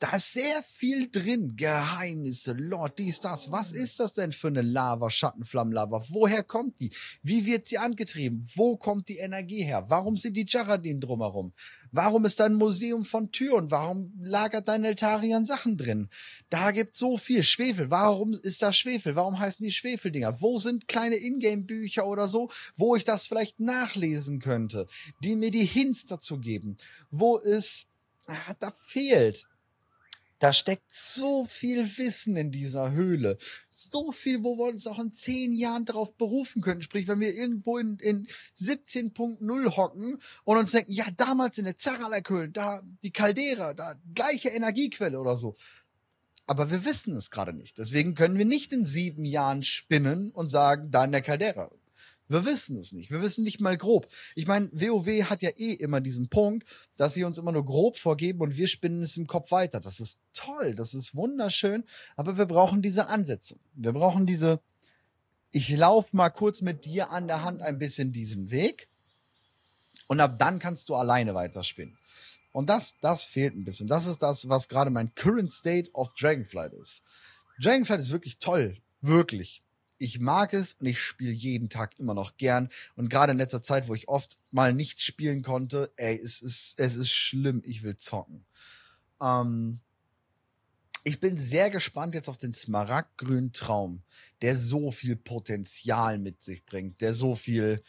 Da 0.00 0.16
ist 0.16 0.32
sehr 0.32 0.64
viel 0.64 1.08
drin, 1.10 1.54
Geheimnisse, 1.54 2.54
Lord, 2.54 2.98
dies, 2.98 3.20
das. 3.20 3.52
Was 3.52 3.70
ist 3.70 4.00
das 4.00 4.14
denn 4.14 4.32
für 4.32 4.48
eine 4.48 4.62
Lava, 4.62 5.10
Schattenflammenlava? 5.10 6.06
Woher 6.08 6.42
kommt 6.42 6.80
die? 6.80 6.90
Wie 7.22 7.46
wird 7.46 7.66
sie 7.66 7.78
angetrieben? 7.78 8.48
Wo 8.56 8.76
kommt 8.76 9.08
die 9.08 9.18
Energie 9.18 9.62
her? 9.62 9.84
Warum 9.86 10.16
sind 10.16 10.36
die 10.36 10.46
Jaradin 10.46 11.00
drumherum? 11.00 11.52
Warum 11.92 12.24
ist 12.24 12.40
da 12.40 12.46
ein 12.46 12.54
Museum 12.54 13.04
von 13.04 13.30
Türen? 13.30 13.70
Warum 13.70 14.12
lagert 14.24 14.66
da 14.66 14.74
in 14.74 14.84
Eltarian 14.84 15.46
Sachen 15.46 15.76
drin? 15.76 16.08
Da 16.50 16.72
gibt 16.72 16.96
so 16.96 17.16
viel. 17.16 17.44
Schwefel, 17.44 17.90
warum 17.90 18.32
ist 18.32 18.62
da 18.62 18.72
Schwefel? 18.72 19.14
Warum 19.14 19.38
heißen 19.38 19.64
die 19.64 19.70
Schwefeldinger? 19.70 20.40
Wo 20.40 20.58
sind 20.58 20.88
kleine 20.88 21.16
Ingame-Bücher 21.16 22.06
oder 22.06 22.26
so, 22.26 22.50
wo 22.74 22.96
ich 22.96 23.04
das 23.04 23.28
vielleicht 23.28 23.51
nachlesen 23.58 24.38
könnte, 24.38 24.86
die 25.22 25.36
mir 25.36 25.50
die 25.50 25.64
Hints 25.64 26.06
dazu 26.06 26.38
geben, 26.38 26.76
wo 27.10 27.38
es 27.38 27.86
ah, 28.26 28.54
da 28.58 28.74
fehlt. 28.86 29.46
Da 30.42 30.52
steckt 30.52 30.92
so 30.92 31.44
viel 31.44 31.98
Wissen 31.98 32.36
in 32.36 32.50
dieser 32.50 32.90
Höhle. 32.90 33.38
So 33.70 34.10
viel, 34.10 34.42
wo 34.42 34.58
wir 34.58 34.72
uns 34.72 34.88
auch 34.88 34.98
in 34.98 35.12
zehn 35.12 35.54
Jahren 35.54 35.84
darauf 35.84 36.16
berufen 36.16 36.62
könnten. 36.62 36.82
Sprich, 36.82 37.06
wenn 37.06 37.20
wir 37.20 37.32
irgendwo 37.32 37.78
in, 37.78 37.96
in 37.98 38.26
17.0 38.56 39.76
hocken 39.76 40.18
und 40.42 40.56
uns 40.56 40.72
denken, 40.72 40.90
ja, 40.90 41.06
damals 41.16 41.58
in 41.58 41.64
der 41.64 41.76
Zaralek-Höhle, 41.76 42.48
da 42.48 42.82
die 43.04 43.12
Caldera, 43.12 43.72
da 43.72 43.94
gleiche 44.16 44.48
Energiequelle 44.48 45.20
oder 45.20 45.36
so. 45.36 45.54
Aber 46.48 46.72
wir 46.72 46.84
wissen 46.84 47.14
es 47.14 47.30
gerade 47.30 47.52
nicht. 47.52 47.78
Deswegen 47.78 48.16
können 48.16 48.36
wir 48.36 48.44
nicht 48.44 48.72
in 48.72 48.84
sieben 48.84 49.24
Jahren 49.24 49.62
spinnen 49.62 50.32
und 50.32 50.48
sagen, 50.48 50.90
da 50.90 51.04
in 51.04 51.12
der 51.12 51.22
Caldera. 51.22 51.70
Wir 52.32 52.46
wissen 52.46 52.78
es 52.78 52.92
nicht. 52.92 53.10
Wir 53.10 53.20
wissen 53.20 53.44
nicht 53.44 53.60
mal 53.60 53.76
grob. 53.76 54.08
Ich 54.34 54.46
meine, 54.46 54.70
WoW 54.72 55.28
hat 55.28 55.42
ja 55.42 55.50
eh 55.50 55.74
immer 55.74 56.00
diesen 56.00 56.28
Punkt, 56.28 56.66
dass 56.96 57.12
sie 57.12 57.24
uns 57.24 57.36
immer 57.36 57.52
nur 57.52 57.64
grob 57.64 57.98
vorgeben 57.98 58.40
und 58.40 58.56
wir 58.56 58.68
spinnen 58.68 59.02
es 59.02 59.18
im 59.18 59.26
Kopf 59.26 59.50
weiter. 59.50 59.80
Das 59.80 60.00
ist 60.00 60.18
toll, 60.32 60.74
das 60.74 60.94
ist 60.94 61.14
wunderschön, 61.14 61.84
aber 62.16 62.38
wir 62.38 62.46
brauchen 62.46 62.80
diese 62.80 63.08
Ansätze. 63.08 63.56
Wir 63.74 63.92
brauchen 63.92 64.24
diese, 64.24 64.60
ich 65.50 65.68
laufe 65.76 66.16
mal 66.16 66.30
kurz 66.30 66.62
mit 66.62 66.86
dir 66.86 67.10
an 67.10 67.28
der 67.28 67.44
Hand 67.44 67.60
ein 67.60 67.78
bisschen 67.78 68.12
diesen 68.12 68.50
Weg 68.50 68.88
und 70.06 70.18
ab 70.18 70.38
dann 70.38 70.58
kannst 70.58 70.88
du 70.88 70.94
alleine 70.94 71.34
weiterspinnen. 71.34 71.98
Und 72.52 72.70
das, 72.70 72.94
das 73.02 73.24
fehlt 73.24 73.54
ein 73.54 73.64
bisschen. 73.64 73.88
Das 73.88 74.06
ist 74.06 74.22
das, 74.22 74.48
was 74.48 74.68
gerade 74.68 74.90
mein 74.90 75.14
Current 75.14 75.52
State 75.52 75.90
of 75.92 76.14
Dragonflight 76.14 76.72
ist. 76.72 77.02
Dragonflight 77.62 78.00
ist 78.00 78.12
wirklich 78.12 78.38
toll. 78.38 78.78
Wirklich. 79.02 79.62
Ich 79.98 80.18
mag 80.18 80.52
es 80.52 80.74
und 80.74 80.86
ich 80.86 81.00
spiele 81.00 81.32
jeden 81.32 81.68
Tag 81.68 81.98
immer 81.98 82.14
noch 82.14 82.36
gern. 82.36 82.68
Und 82.96 83.08
gerade 83.08 83.32
in 83.32 83.38
letzter 83.38 83.62
Zeit, 83.62 83.88
wo 83.88 83.94
ich 83.94 84.08
oft 84.08 84.38
mal 84.50 84.72
nicht 84.72 85.00
spielen 85.00 85.42
konnte, 85.42 85.92
ey, 85.96 86.20
es 86.22 86.40
ist, 86.40 86.78
es 86.78 86.96
ist 86.96 87.10
schlimm. 87.10 87.62
Ich 87.64 87.82
will 87.82 87.96
zocken. 87.96 88.44
Ähm, 89.22 89.80
ich 91.04 91.20
bin 91.20 91.36
sehr 91.36 91.70
gespannt 91.70 92.14
jetzt 92.14 92.28
auf 92.28 92.36
den 92.36 92.52
smaragdgrünen 92.52 93.52
Traum, 93.52 94.02
der 94.40 94.56
so 94.56 94.90
viel 94.90 95.16
Potenzial 95.16 96.18
mit 96.18 96.42
sich 96.42 96.64
bringt, 96.64 97.00
der 97.00 97.14
so 97.14 97.34
viel, 97.34 97.82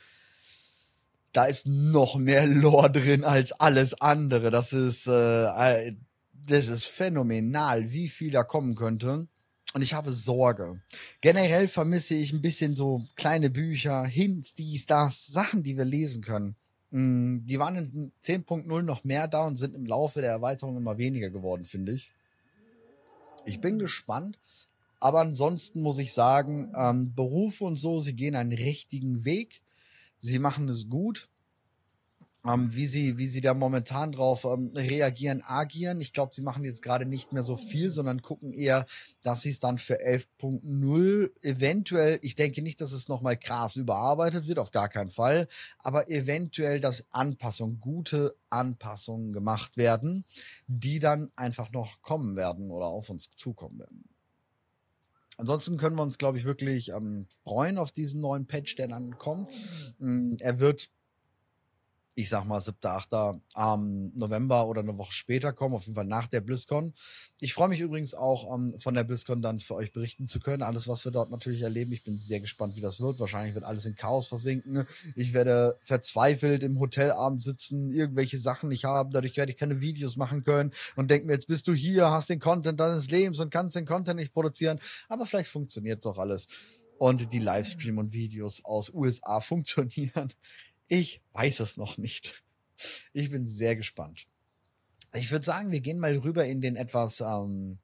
da 1.32 1.46
ist 1.46 1.68
noch 1.68 2.16
mehr 2.16 2.48
Lore 2.48 2.92
drin 2.92 3.24
als 3.24 3.52
alles 3.54 4.00
andere. 4.02 4.50
Das 4.50 4.74
ist, 4.74 5.08
äh, 5.08 5.94
das 6.34 6.68
ist 6.68 6.88
phänomenal, 6.88 7.92
wie 7.92 8.10
viel 8.10 8.32
da 8.32 8.44
kommen 8.44 8.76
könnte. 8.76 9.28
Und 9.74 9.82
ich 9.82 9.94
habe 9.94 10.12
Sorge. 10.12 10.80
Generell 11.22 11.68
vermisse 11.68 12.16
ich 12.16 12.32
ein 12.32 12.42
bisschen 12.42 12.76
so 12.76 13.06
kleine 13.16 13.50
Bücher, 13.50 14.06
Hints, 14.06 14.54
dies, 14.54 14.86
das, 14.86 15.26
Sachen, 15.26 15.64
die 15.64 15.78
wir 15.78 15.86
lesen 15.86 16.22
können. 16.22 16.56
Mm, 16.92 17.40
die 17.46 17.58
waren 17.58 17.76
in 17.76 18.12
10.0 18.24 18.82
noch 18.84 19.04
mehr 19.04 19.28
da 19.28 19.46
und 19.46 19.58
sind 19.58 19.74
im 19.74 19.88
Laufe 19.88 20.22
der 20.22 20.30
Erweiterung 20.30 20.78
immer 20.78 21.00
weniger 21.00 21.32
geworden, 21.32 21.66
finde 21.66 21.94
ich. 21.94 22.12
Ich 23.46 23.60
bin 23.60 23.80
gespannt. 23.80 24.38
Aber 25.00 25.20
ansonsten 25.20 25.82
muss 25.82 25.98
ich 25.98 26.14
sagen, 26.14 26.72
ähm, 26.78 27.14
Beruf 27.14 27.60
und 27.60 27.76
so, 27.76 28.00
sie 28.00 28.14
gehen 28.14 28.36
einen 28.36 28.54
richtigen 28.54 29.26
Weg. 29.26 29.62
Sie 30.20 30.40
machen 30.40 30.70
es 30.70 30.88
gut 30.88 31.28
ähm, 32.46 32.76
wie 32.76 32.88
sie, 32.88 33.18
wie 33.18 33.28
sie 33.28 33.42
da 33.42 33.54
momentan 33.54 34.12
drauf 34.12 34.44
ähm, 34.44 34.72
reagieren, 34.76 35.42
agieren. 35.42 36.02
Ich 36.02 36.12
glaube, 36.12 36.34
sie 36.36 36.42
machen 36.42 36.66
jetzt 36.66 36.82
gerade 36.82 37.06
nicht 37.06 37.32
mehr 37.32 37.44
so 37.44 37.56
viel, 37.56 37.90
sondern 37.90 38.22
gucken 38.22 38.52
eher, 38.52 38.86
dass 39.24 39.42
sie 39.44 39.50
es 39.50 39.60
dann 39.60 39.78
für 39.78 40.02
11.0 40.02 41.32
eventuell, 41.42 42.20
ich 42.22 42.36
denke 42.36 42.62
nicht, 42.62 42.82
dass 42.82 42.92
es 42.92 43.08
nochmal 43.08 43.38
krass 43.38 43.78
überarbeitet 43.78 44.48
wird, 44.48 44.60
auf 44.60 44.72
gar 44.72 44.90
keinen 44.90 45.10
Fall, 45.10 45.48
aber 45.80 46.10
eventuell, 46.10 46.82
dass 46.82 47.06
Anpassungen, 47.12 47.80
gute 47.80 48.36
Anpassungen 48.50 49.32
gemacht 49.32 49.78
werden, 49.78 50.26
die 50.68 51.00
dann 51.00 51.32
einfach 51.36 51.72
noch 51.72 52.02
kommen 52.02 52.36
werden 52.36 52.72
oder 52.72 52.88
auf 52.88 53.10
uns 53.10 53.30
zukommen 53.36 53.80
werden. 53.80 54.04
Ansonsten 55.38 55.78
können 55.78 55.96
wir 55.96 56.04
uns, 56.04 56.18
glaube 56.18 56.38
ich, 56.38 56.44
wirklich 56.44 56.90
ähm, 56.90 57.26
freuen 57.44 57.78
auf 57.78 57.92
diesen 57.92 58.22
neuen 58.22 58.46
Patch, 58.46 58.76
der 58.76 58.88
dann 58.88 59.18
kommt. 59.18 59.50
Mm, 59.98 60.36
er 60.40 60.60
wird 60.60 60.92
ich 62.16 62.30
sag 62.30 62.46
mal, 62.46 62.62
7., 62.62 62.78
8. 62.82 63.40
am 63.54 64.12
November 64.16 64.68
oder 64.68 64.82
eine 64.82 64.98
Woche 64.98 65.14
später 65.14 65.52
kommen, 65.52 65.76
auf 65.76 65.84
jeden 65.84 65.96
Fall 65.96 66.06
nach 66.06 66.28
der 66.28 66.42
BlizzCon. 66.42 66.94
Ich 67.40 67.54
freue 67.54 67.70
mich 67.70 67.80
übrigens 67.80 68.14
auch, 68.14 68.46
um, 68.46 68.74
ähm, 68.74 68.80
von 68.80 68.94
der 68.94 69.04
BlizzCon 69.04 69.42
dann 69.42 69.60
für 69.60 69.76
euch 69.76 69.92
berichten 69.92 70.28
zu 70.28 70.40
können. 70.40 70.62
Alles, 70.62 70.88
was 70.88 71.04
wir 71.06 71.12
dort 71.12 71.32
natürlich 71.32 71.62
erleben. 71.62 71.92
Ich 71.92 72.04
bin 72.04 72.18
sehr 72.18 72.40
gespannt, 72.40 72.76
wie 72.76 72.82
das 72.82 73.02
wird. 73.02 73.20
Wahrscheinlich 73.20 73.56
wird 73.56 73.66
alles 73.66 73.86
in 73.86 73.96
Chaos 73.96 74.28
versinken. 74.28 74.86
Ich 75.16 75.34
werde 75.34 75.78
verzweifelt 75.82 76.62
im 76.64 76.80
Hotelabend 76.80 77.42
sitzen, 77.42 77.92
irgendwelche 77.92 78.38
Sachen 78.38 78.70
nicht 78.70 78.86
haben. 78.86 79.12
Dadurch 79.12 79.36
werde 79.36 79.52
ich 79.52 79.58
keine 79.58 79.82
Videos 79.82 80.16
machen 80.16 80.44
können 80.44 80.72
und 80.96 81.10
denke 81.10 81.28
mir, 81.28 81.34
jetzt 81.34 81.48
bist 81.48 81.68
du 81.68 81.74
hier, 81.74 82.12
hast 82.12 82.30
den 82.30 82.40
Content 82.40 82.80
deines 82.80 83.10
Lebens 83.10 83.40
und 83.40 83.50
kannst 83.50 83.76
den 83.76 83.86
Content 83.86 84.20
nicht 84.20 84.34
produzieren. 84.34 84.80
Aber 85.10 85.26
vielleicht 85.26 85.50
funktioniert 85.50 86.06
doch 86.06 86.18
alles 86.18 86.48
und 86.98 87.34
die 87.34 87.40
Livestream 87.40 87.98
und 87.98 88.14
Videos 88.14 88.64
aus 88.64 88.94
USA 88.94 89.42
funktionieren. 89.42 90.32
Ich 90.96 91.22
weiß 91.32 91.60
es 91.62 91.76
noch 91.76 91.98
nicht. 91.98 92.44
Ich 93.14 93.32
bin 93.32 93.48
sehr 93.48 93.76
gespannt. 93.76 94.28
Ich 95.16 95.32
würde 95.32 95.44
sagen, 95.44 95.72
wir 95.72 95.82
gehen 95.82 95.98
mal 95.98 96.16
rüber 96.18 96.46
in 96.46 96.62
den 96.62 96.76
etwas 96.76 97.20
ähm, 97.20 97.80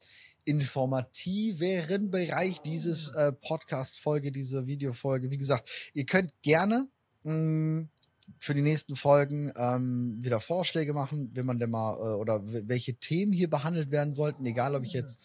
informativeren 0.46 2.12
Bereich 2.12 2.62
dieses 2.62 3.10
äh, 3.16 3.32
Podcast-Folge, 3.32 4.32
dieser 4.32 4.68
Videofolge. 4.68 5.32
Wie 5.32 5.40
gesagt, 5.40 5.68
ihr 5.96 6.06
könnt 6.06 6.40
gerne 6.44 6.88
mh, 7.24 7.34
mm, 7.34 7.90
für 8.38 8.54
die 8.54 8.62
nächsten 8.62 8.96
Folgen 8.96 9.52
ähm, 9.58 10.24
wieder 10.24 10.40
Vorschläge 10.40 10.94
machen, 10.94 11.32
wenn 11.34 11.48
man 11.48 11.58
denn 11.58 11.72
mal 11.72 11.96
äh, 11.96 12.14
oder 12.16 12.44
welche 12.46 12.94
Themen 12.94 13.32
hier 13.32 13.50
behandelt 13.50 13.90
werden 13.90 14.14
sollten, 14.14 14.46
egal 14.46 14.76
ob 14.76 14.84
ich 14.84 14.94
jetzt 14.94 15.18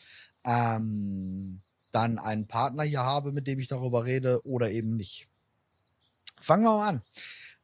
ähm, 0.46 1.60
dann 1.92 2.18
einen 2.18 2.46
Partner 2.46 2.84
hier 2.84 3.02
habe, 3.02 3.30
mit 3.30 3.46
dem 3.46 3.58
ich 3.58 3.68
darüber 3.68 4.06
rede 4.06 4.40
oder 4.46 4.70
eben 4.70 4.96
nicht. 4.96 5.28
Fangen 6.40 6.64
wir 6.64 6.76
mal 6.76 6.88
an. 6.88 7.02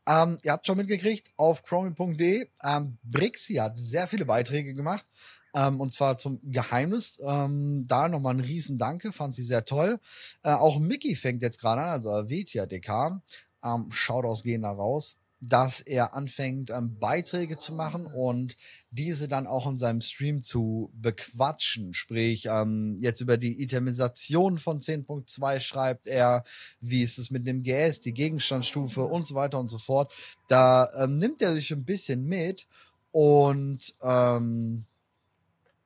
Ähm, 0.07 0.39
ihr 0.43 0.53
habt 0.53 0.67
schon 0.67 0.77
mitgekriegt, 0.77 1.31
auf 1.37 1.63
chromi.de, 1.63 2.49
ähm, 2.63 2.99
Brixi 3.03 3.55
hat 3.55 3.79
sehr 3.79 4.07
viele 4.07 4.25
Beiträge 4.25 4.75
gemacht. 4.75 5.07
Ähm, 5.55 5.81
und 5.81 5.93
zwar 5.93 6.17
zum 6.17 6.41
Geheimnis. 6.45 7.19
Ähm, 7.27 7.85
da 7.87 8.09
nochmal 8.09 8.35
ein 8.35 8.41
riesen 8.41 8.79
Danke, 8.79 9.13
fand 9.13 9.35
sie 9.35 9.45
sehr 9.45 9.65
toll. 9.65 9.99
Äh, 10.43 10.51
auch 10.53 10.79
Mickey 10.79 11.17
fängt 11.17 11.43
jetzt 11.43 11.61
gerade 11.61 11.83
an, 11.83 11.89
also 11.91 12.31
Vetia 12.31 12.67
DK. 12.67 13.21
Ähm, 13.65 13.91
Shoutouts 13.91 14.43
gehen 14.43 14.63
da 14.63 14.71
raus 14.71 15.17
dass 15.41 15.81
er 15.81 16.15
anfängt, 16.15 16.71
ähm, 16.71 16.99
Beiträge 16.99 17.57
zu 17.57 17.73
machen 17.73 18.07
und 18.07 18.57
diese 18.91 19.27
dann 19.27 19.47
auch 19.47 19.67
in 19.67 19.79
seinem 19.79 20.03
Stream 20.03 20.43
zu 20.43 20.91
bequatschen. 20.95 21.95
Sprich, 21.95 22.47
ähm, 22.47 22.99
jetzt 23.01 23.23
über 23.23 23.39
die 23.39 23.63
Itemisation 23.63 24.59
von 24.59 24.81
10.2 24.81 25.61
schreibt 25.61 26.07
er, 26.07 26.45
wie 26.81 27.03
ist 27.03 27.19
es 27.19 27.31
mit 27.31 27.47
dem 27.47 27.63
GS, 27.63 28.01
die 28.01 28.13
Gegenstandsstufe 28.13 29.03
und 29.03 29.27
so 29.27 29.35
weiter 29.35 29.59
und 29.59 29.69
so 29.69 29.79
fort. 29.79 30.13
Da 30.47 30.91
ähm, 30.97 31.17
nimmt 31.17 31.41
er 31.41 31.55
sich 31.55 31.71
ein 31.73 31.85
bisschen 31.85 32.27
mit 32.27 32.67
und 33.11 33.95
ähm, 34.03 34.85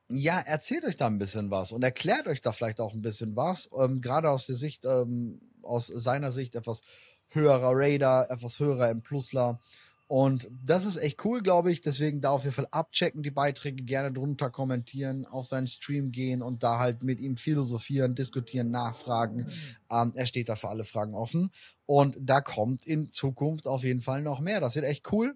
ja, 0.09 0.39
erzählt 0.39 0.83
euch 0.83 0.97
da 0.97 1.07
ein 1.07 1.17
bisschen 1.17 1.49
was 1.49 1.71
und 1.71 1.83
erklärt 1.83 2.27
euch 2.27 2.41
da 2.41 2.51
vielleicht 2.51 2.81
auch 2.81 2.93
ein 2.93 3.01
bisschen 3.01 3.35
was, 3.35 3.69
ähm, 3.77 4.01
gerade 4.01 4.29
aus 4.29 4.47
der 4.47 4.55
Sicht, 4.55 4.85
ähm, 4.85 5.39
aus 5.63 5.87
seiner 5.87 6.31
Sicht 6.31 6.55
etwas 6.55 6.81
höherer 7.29 7.71
Raider, 7.73 8.27
etwas 8.29 8.59
höherer 8.59 8.89
im 8.89 9.01
Plusler. 9.01 9.59
Und 10.07 10.47
das 10.63 10.85
ist 10.85 10.97
echt 10.97 11.25
cool, 11.25 11.41
glaube 11.41 11.71
ich. 11.71 11.81
Deswegen 11.81 12.21
da 12.21 12.29
auf 12.29 12.43
jeden 12.43 12.55
Fall 12.55 12.67
abchecken, 12.69 13.23
die 13.23 13.31
Beiträge 13.31 13.83
gerne 13.83 14.11
drunter 14.11 14.51
kommentieren, 14.51 15.25
auf 15.25 15.47
seinen 15.47 15.67
Stream 15.67 16.11
gehen 16.11 16.43
und 16.43 16.61
da 16.61 16.77
halt 16.77 17.03
mit 17.03 17.19
ihm 17.19 17.37
philosophieren, 17.37 18.13
diskutieren, 18.13 18.69
nachfragen. 18.69 19.47
Ähm, 19.91 20.11
er 20.15 20.27
steht 20.27 20.49
da 20.49 20.55
für 20.55 20.69
alle 20.69 20.83
Fragen 20.83 21.15
offen. 21.15 21.51
Und 21.87 22.15
da 22.19 22.41
kommt 22.41 22.85
in 22.85 23.09
Zukunft 23.09 23.67
auf 23.67 23.83
jeden 23.83 24.01
Fall 24.01 24.21
noch 24.21 24.39
mehr. 24.39 24.59
Das 24.59 24.75
wird 24.75 24.85
echt 24.85 25.11
cool. 25.11 25.35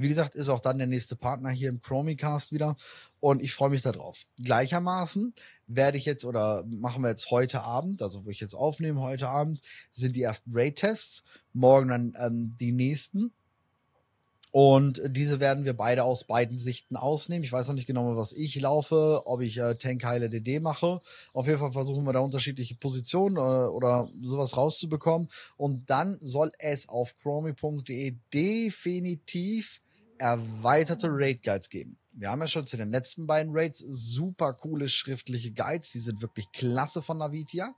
Wie 0.00 0.08
gesagt, 0.08 0.34
ist 0.34 0.48
auch 0.48 0.60
dann 0.60 0.78
der 0.78 0.86
nächste 0.86 1.16
Partner 1.16 1.50
hier 1.50 1.68
im 1.68 1.80
Chromicast 1.80 2.52
wieder. 2.52 2.76
Und 3.20 3.42
ich 3.42 3.52
freue 3.52 3.70
mich 3.70 3.82
darauf. 3.82 4.24
Gleichermaßen 4.42 5.34
werde 5.66 5.98
ich 5.98 6.06
jetzt 6.06 6.24
oder 6.24 6.64
machen 6.66 7.02
wir 7.02 7.10
jetzt 7.10 7.30
heute 7.30 7.62
Abend, 7.62 8.02
also 8.02 8.24
wo 8.24 8.30
ich 8.30 8.40
jetzt 8.40 8.54
aufnehme 8.54 9.00
heute 9.00 9.28
Abend, 9.28 9.60
sind 9.90 10.16
die 10.16 10.22
ersten 10.22 10.50
Raid-Tests. 10.54 11.22
Morgen 11.52 11.88
dann 11.88 12.14
ähm, 12.18 12.56
die 12.58 12.72
nächsten. 12.72 13.32
Und 14.52 15.00
diese 15.06 15.38
werden 15.38 15.64
wir 15.64 15.74
beide 15.74 16.02
aus 16.02 16.24
beiden 16.24 16.58
Sichten 16.58 16.96
ausnehmen. 16.96 17.44
Ich 17.44 17.52
weiß 17.52 17.68
noch 17.68 17.74
nicht 17.74 17.86
genau, 17.86 18.16
was 18.16 18.32
ich 18.32 18.60
laufe, 18.60 19.22
ob 19.26 19.42
ich 19.42 19.58
äh, 19.58 19.76
Tankheile 19.76 20.28
DD 20.28 20.60
mache. 20.60 21.00
Auf 21.32 21.46
jeden 21.46 21.60
Fall 21.60 21.70
versuchen 21.70 22.04
wir 22.04 22.12
da 22.12 22.18
unterschiedliche 22.18 22.74
Positionen 22.74 23.36
äh, 23.36 23.40
oder 23.40 24.08
sowas 24.22 24.56
rauszubekommen. 24.56 25.28
Und 25.56 25.88
dann 25.88 26.18
soll 26.20 26.50
es 26.58 26.88
auf 26.88 27.16
chromi.de 27.18 28.16
definitiv 28.34 29.80
erweiterte 30.20 31.08
Raid 31.10 31.42
Guides 31.42 31.70
geben. 31.70 31.96
Wir 32.12 32.30
haben 32.30 32.40
ja 32.40 32.48
schon 32.48 32.66
zu 32.66 32.76
den 32.76 32.90
letzten 32.90 33.26
beiden 33.26 33.56
Raids 33.56 33.78
super 33.78 34.52
coole 34.52 34.88
schriftliche 34.88 35.52
Guides. 35.52 35.92
Die 35.92 35.98
sind 35.98 36.20
wirklich 36.20 36.52
klasse 36.52 37.00
von 37.00 37.18
Navitia. 37.18 37.74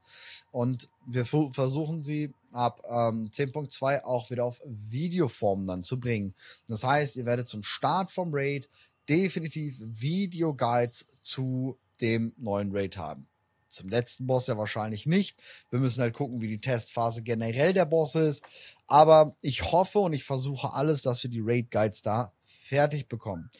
Und 0.50 0.88
wir 1.06 1.24
versuchen 1.24 2.02
sie 2.02 2.34
ab 2.50 2.82
ähm, 2.88 3.30
10.2 3.30 4.02
auch 4.02 4.30
wieder 4.30 4.44
auf 4.44 4.60
Videoform 4.64 5.66
dann 5.66 5.82
zu 5.82 6.00
bringen. 6.00 6.34
Das 6.66 6.82
heißt, 6.82 7.16
ihr 7.16 7.26
werdet 7.26 7.46
zum 7.46 7.62
Start 7.62 8.10
vom 8.10 8.30
Raid 8.32 8.68
definitiv 9.08 9.76
Video-Guides 9.78 11.06
zu 11.22 11.78
dem 12.00 12.32
neuen 12.36 12.74
Raid 12.74 12.96
haben. 12.96 13.28
Zum 13.72 13.88
letzten 13.88 14.26
Boss 14.26 14.46
ja 14.46 14.56
wahrscheinlich 14.56 15.06
nicht. 15.06 15.40
Wir 15.70 15.78
müssen 15.78 16.00
halt 16.00 16.14
gucken, 16.14 16.40
wie 16.40 16.48
die 16.48 16.60
Testphase 16.60 17.22
generell 17.22 17.72
der 17.72 17.86
Boss 17.86 18.14
ist. 18.14 18.42
Aber 18.86 19.36
ich 19.40 19.72
hoffe 19.72 19.98
und 20.00 20.12
ich 20.12 20.24
versuche 20.24 20.72
alles, 20.72 21.02
dass 21.02 21.22
wir 21.22 21.30
die 21.30 21.42
Raid 21.42 21.70
Guides 21.70 22.02
da 22.02 22.32
fertig 22.64 23.08
bekommen. 23.08 23.50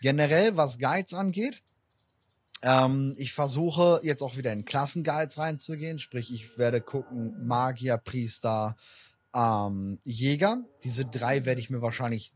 Generell, 0.00 0.56
was 0.56 0.78
Guides 0.78 1.14
angeht, 1.14 1.60
ähm, 2.62 3.14
ich 3.16 3.32
versuche 3.32 4.00
jetzt 4.02 4.22
auch 4.22 4.36
wieder 4.36 4.52
in 4.52 4.64
Klassenguides 4.64 5.38
reinzugehen. 5.38 5.98
Sprich, 5.98 6.32
ich 6.32 6.58
werde 6.58 6.80
gucken, 6.80 7.46
Magier, 7.46 7.98
Priester, 7.98 8.76
ähm, 9.34 10.00
Jäger. 10.04 10.64
Diese 10.84 11.04
drei 11.04 11.44
werde 11.44 11.60
ich 11.60 11.70
mir 11.70 11.82
wahrscheinlich 11.82 12.32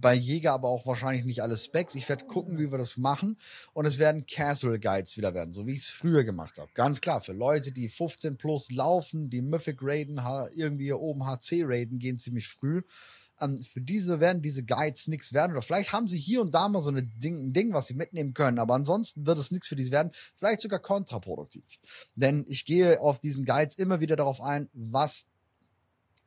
bei 0.00 0.14
Jäger 0.14 0.52
aber 0.52 0.68
auch 0.68 0.86
wahrscheinlich 0.86 1.24
nicht 1.24 1.42
alle 1.42 1.56
Specs. 1.56 1.94
Ich 1.94 2.08
werde 2.08 2.24
gucken, 2.26 2.58
wie 2.58 2.70
wir 2.70 2.78
das 2.78 2.96
machen. 2.96 3.36
Und 3.72 3.84
es 3.84 3.98
werden 3.98 4.26
Casual 4.26 4.78
Guides 4.78 5.16
wieder 5.16 5.34
werden, 5.34 5.52
so 5.52 5.66
wie 5.66 5.72
ich 5.72 5.80
es 5.80 5.88
früher 5.88 6.24
gemacht 6.24 6.58
habe. 6.58 6.70
Ganz 6.74 7.00
klar, 7.00 7.20
für 7.20 7.32
Leute, 7.32 7.72
die 7.72 7.88
15 7.88 8.36
plus 8.36 8.70
laufen, 8.70 9.28
die 9.28 9.42
Mythic 9.42 9.78
raiden, 9.82 10.20
irgendwie 10.54 10.84
hier 10.84 11.00
oben 11.00 11.26
HC 11.26 11.64
raiden, 11.64 11.98
gehen 11.98 12.18
ziemlich 12.18 12.48
früh. 12.48 12.82
ähm, 13.40 13.60
für 13.62 13.80
diese 13.80 14.20
werden 14.20 14.42
diese 14.42 14.64
Guides 14.64 15.08
nichts 15.08 15.32
werden. 15.32 15.52
Oder 15.52 15.62
vielleicht 15.62 15.92
haben 15.92 16.06
sie 16.06 16.18
hier 16.18 16.40
und 16.40 16.54
da 16.54 16.68
mal 16.68 16.82
so 16.82 16.90
eine 16.90 17.02
Ding, 17.02 17.48
ein 17.48 17.52
Ding, 17.52 17.72
was 17.72 17.86
sie 17.86 17.94
mitnehmen 17.94 18.34
können. 18.34 18.58
Aber 18.58 18.74
ansonsten 18.74 19.26
wird 19.26 19.38
es 19.38 19.50
nichts 19.50 19.68
für 19.68 19.76
diese 19.76 19.90
werden. 19.90 20.10
Vielleicht 20.34 20.60
sogar 20.60 20.80
kontraproduktiv. 20.80 21.64
Denn 22.14 22.44
ich 22.48 22.64
gehe 22.64 23.00
auf 23.00 23.20
diesen 23.20 23.44
Guides 23.44 23.76
immer 23.76 24.00
wieder 24.00 24.16
darauf 24.16 24.40
ein, 24.40 24.68
was 24.72 25.26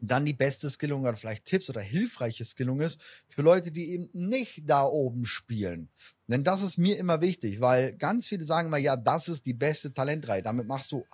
dann 0.01 0.25
die 0.25 0.33
beste 0.33 0.69
Skillung 0.69 1.01
oder 1.01 1.15
vielleicht 1.15 1.45
Tipps 1.45 1.69
oder 1.69 1.81
hilfreiche 1.81 2.43
Skillung 2.43 2.81
ist 2.81 2.99
für 3.29 3.41
Leute, 3.41 3.71
die 3.71 3.91
eben 3.91 4.09
nicht 4.13 4.63
da 4.65 4.83
oben 4.83 5.25
spielen. 5.25 5.89
Denn 6.27 6.43
das 6.43 6.63
ist 6.63 6.77
mir 6.77 6.97
immer 6.97 7.21
wichtig, 7.21 7.61
weil 7.61 7.93
ganz 7.93 8.27
viele 8.27 8.45
sagen 8.45 8.67
immer, 8.67 8.77
ja, 8.77 8.97
das 8.97 9.27
ist 9.27 9.45
die 9.45 9.53
beste 9.53 9.93
Talentreihe. 9.93 10.41
Damit 10.41 10.67
machst 10.67 10.91
du 10.91 11.05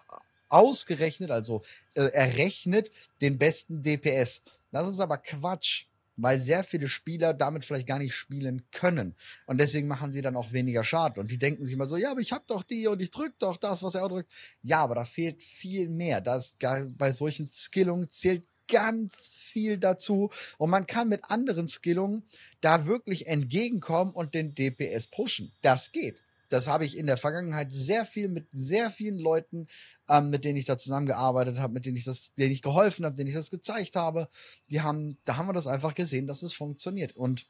ausgerechnet, 0.49 1.31
also 1.31 1.61
äh, 1.93 2.03
errechnet 2.03 2.91
den 3.21 3.37
besten 3.37 3.81
DPS. 3.81 4.41
Das 4.71 4.87
ist 4.87 4.99
aber 4.99 5.17
Quatsch, 5.17 5.85
weil 6.15 6.39
sehr 6.39 6.63
viele 6.63 6.87
Spieler 6.87 7.33
damit 7.33 7.65
vielleicht 7.65 7.87
gar 7.87 7.99
nicht 7.99 8.15
spielen 8.15 8.63
können. 8.71 9.15
Und 9.45 9.59
deswegen 9.59 9.87
machen 9.87 10.11
sie 10.11 10.21
dann 10.21 10.35
auch 10.35 10.51
weniger 10.51 10.83
Schaden. 10.83 11.21
Und 11.21 11.31
die 11.31 11.37
denken 11.37 11.65
sich 11.65 11.73
immer 11.73 11.87
so, 11.87 11.97
ja, 11.97 12.11
aber 12.11 12.21
ich 12.21 12.31
habe 12.31 12.43
doch 12.47 12.63
die 12.63 12.87
und 12.87 13.01
ich 13.01 13.11
drücke 13.11 13.35
doch 13.39 13.57
das, 13.57 13.83
was 13.83 13.95
er 13.95 14.05
auch 14.05 14.09
drückt. 14.09 14.31
Ja, 14.63 14.81
aber 14.81 14.95
da 14.95 15.05
fehlt 15.05 15.43
viel 15.43 15.89
mehr. 15.89 16.21
Das, 16.21 16.55
bei 16.59 17.11
solchen 17.11 17.49
Skillungen 17.51 18.09
zählt 18.09 18.43
ganz 18.67 19.29
viel 19.29 19.77
dazu 19.77 20.29
und 20.57 20.69
man 20.69 20.87
kann 20.87 21.09
mit 21.09 21.29
anderen 21.29 21.67
Skillungen 21.67 22.23
da 22.61 22.85
wirklich 22.85 23.27
entgegenkommen 23.27 24.13
und 24.13 24.33
den 24.33 24.55
DPS 24.55 25.07
pushen. 25.07 25.51
Das 25.61 25.91
geht. 25.91 26.23
Das 26.49 26.67
habe 26.67 26.85
ich 26.85 26.97
in 26.97 27.07
der 27.07 27.17
Vergangenheit 27.17 27.71
sehr 27.71 28.05
viel 28.05 28.29
mit 28.29 28.47
sehr 28.51 28.89
vielen 28.89 29.17
Leuten, 29.17 29.67
ähm, 30.09 30.29
mit 30.29 30.45
denen 30.45 30.57
ich 30.57 30.65
da 30.65 30.77
zusammengearbeitet 30.77 31.57
habe, 31.57 31.73
mit 31.73 31.85
denen 31.85 31.97
ich 31.97 32.05
das, 32.05 32.33
denen 32.35 32.53
ich 32.53 32.61
geholfen 32.61 33.05
habe, 33.05 33.15
denen 33.15 33.27
ich 33.27 33.35
das 33.35 33.51
gezeigt 33.51 33.95
habe. 33.95 34.29
Die 34.69 34.81
haben, 34.81 35.17
da 35.25 35.37
haben 35.37 35.47
wir 35.47 35.53
das 35.53 35.67
einfach 35.67 35.93
gesehen, 35.93 36.27
dass 36.27 36.43
es 36.43 36.53
funktioniert. 36.53 37.15
Und 37.15 37.47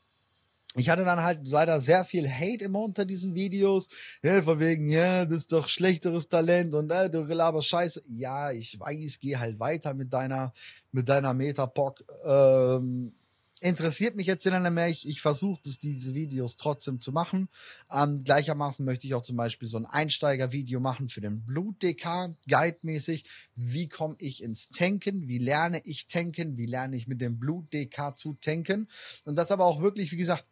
ich 0.76 0.90
hatte 0.90 1.06
dann 1.06 1.22
halt 1.22 1.48
leider 1.48 1.82
sehr 1.82 2.06
viel 2.06 2.30
Hate 2.30 2.66
immer 2.66 2.82
unter 2.82 3.06
diesen 3.06 3.34
Videos. 3.34 3.88
Ja, 4.22 4.42
von 4.42 4.60
wegen, 4.60 4.90
ja, 4.90 5.26
das 5.26 5.40
ist 5.40 5.54
doch 5.54 5.68
schlechteres 5.68 6.30
Talent 6.30 6.74
und 6.76 6.92
äh, 6.92 7.10
du 7.10 7.24
laberst 7.24 7.70
Scheiße. 7.70 8.04
Ja, 8.10 8.52
ich 8.52 8.80
weiß, 8.80 9.20
geh 9.20 9.38
halt 9.38 9.60
weiter 9.60 9.94
mit 9.94 10.14
deiner, 10.14 10.54
mit 10.92 11.10
deiner 11.10 11.34
Metapock. 11.34 12.04
Ähm, 12.24 13.14
interessiert 13.60 14.16
mich 14.16 14.28
jetzt 14.28 14.46
nicht 14.46 14.70
mehr. 14.70 14.88
Ich, 14.88 15.08
ich 15.08 15.22
versuche 15.22 15.60
diese 15.64 16.14
Videos 16.14 16.58
trotzdem 16.58 17.00
zu 17.00 17.12
machen. 17.12 17.50
Ähm, 17.92 18.24
gleichermaßen 18.24 18.86
möchte 18.86 19.08
ich 19.08 19.16
auch 19.16 19.24
zum 19.24 19.38
Beispiel 19.38 19.68
so 19.68 19.78
ein 19.78 19.86
Einsteiger-Video 19.86 20.80
machen 20.80 21.10
für 21.10 21.22
den 21.22 21.44
Blut-DK, 21.44 22.36
guide-mäßig. 22.48 23.26
Wie 23.56 23.90
komme 23.90 24.16
ich 24.20 24.44
ins 24.44 24.70
Tanken? 24.70 25.28
Wie 25.28 25.40
lerne 25.40 25.82
ich 25.86 26.08
tanken? 26.08 26.58
Wie 26.58 26.68
lerne 26.68 26.96
ich 26.98 27.08
mit 27.08 27.20
dem 27.20 27.40
Blut-DK 27.40 28.16
zu 28.16 28.36
tanken? 28.36 28.88
Und 29.26 29.38
das 29.38 29.52
aber 29.52 29.66
auch 29.66 29.82
wirklich, 29.82 30.12
wie 30.12 30.18
gesagt, 30.18 30.46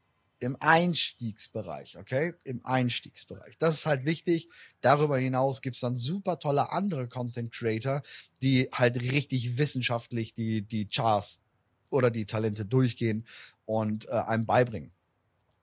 im 0.46 0.56
Einstiegsbereich, 0.60 1.98
okay? 1.98 2.34
Im 2.44 2.64
Einstiegsbereich. 2.64 3.58
Das 3.58 3.78
ist 3.78 3.86
halt 3.88 4.06
wichtig. 4.06 4.48
Darüber 4.82 5.18
hinaus 5.18 5.62
gibt's 5.62 5.80
dann 5.80 5.98
super 5.98 6.38
tolle 6.38 6.72
andere 6.72 7.08
Content 7.08 7.52
Creator, 7.52 8.04
die 8.44 8.70
halt 8.72 9.02
richtig 9.02 9.58
wissenschaftlich 9.58 10.36
die, 10.36 10.62
die 10.62 10.88
Charts 10.88 11.42
oder 11.90 12.12
die 12.12 12.28
Talente 12.28 12.64
durchgehen 12.64 13.26
und 13.66 14.08
äh, 14.08 14.12
einem 14.12 14.46
beibringen. 14.46 14.92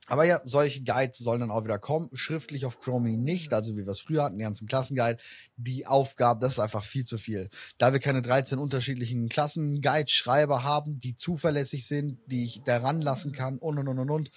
Aber 0.09 0.25
ja, 0.25 0.41
solche 0.45 0.83
Guides 0.83 1.19
sollen 1.19 1.41
dann 1.41 1.51
auch 1.51 1.65
wieder 1.65 1.79
kommen. 1.79 2.11
Schriftlich 2.13 2.67
auf 2.67 2.81
Chromie 2.81 3.17
nicht, 3.17 3.55
also 3.55 3.77
wie 3.77 3.87
wir 3.87 3.93
es 3.93 4.01
früher 4.01 4.25
hatten, 4.25 4.37
die 4.37 4.45
ganzen 4.45 4.67
Klassenguide. 4.67 5.19
Die 5.57 5.87
Aufgaben, 5.87 6.41
das 6.41 6.55
ist 6.55 6.59
einfach 6.59 6.85
viel 6.85 7.05
zu 7.05 7.19
viel. 7.19 7.51
Da 7.79 7.93
wir 7.93 8.01
keine 8.01 8.21
13 8.21 8.59
unterschiedlichen 8.59 9.29
Klassenguide-Schreiber 9.29 10.65
haben, 10.65 10.99
die 10.99 11.15
zuverlässig 11.15 11.87
sind, 11.87 12.19
die 12.27 12.43
ich 12.43 12.63
daran 12.65 13.01
lassen 13.01 13.33
kann 13.33 13.59
und 13.59 13.79
und 13.79 13.89
und 13.89 14.01
und 14.01 14.11
und, 14.11 14.31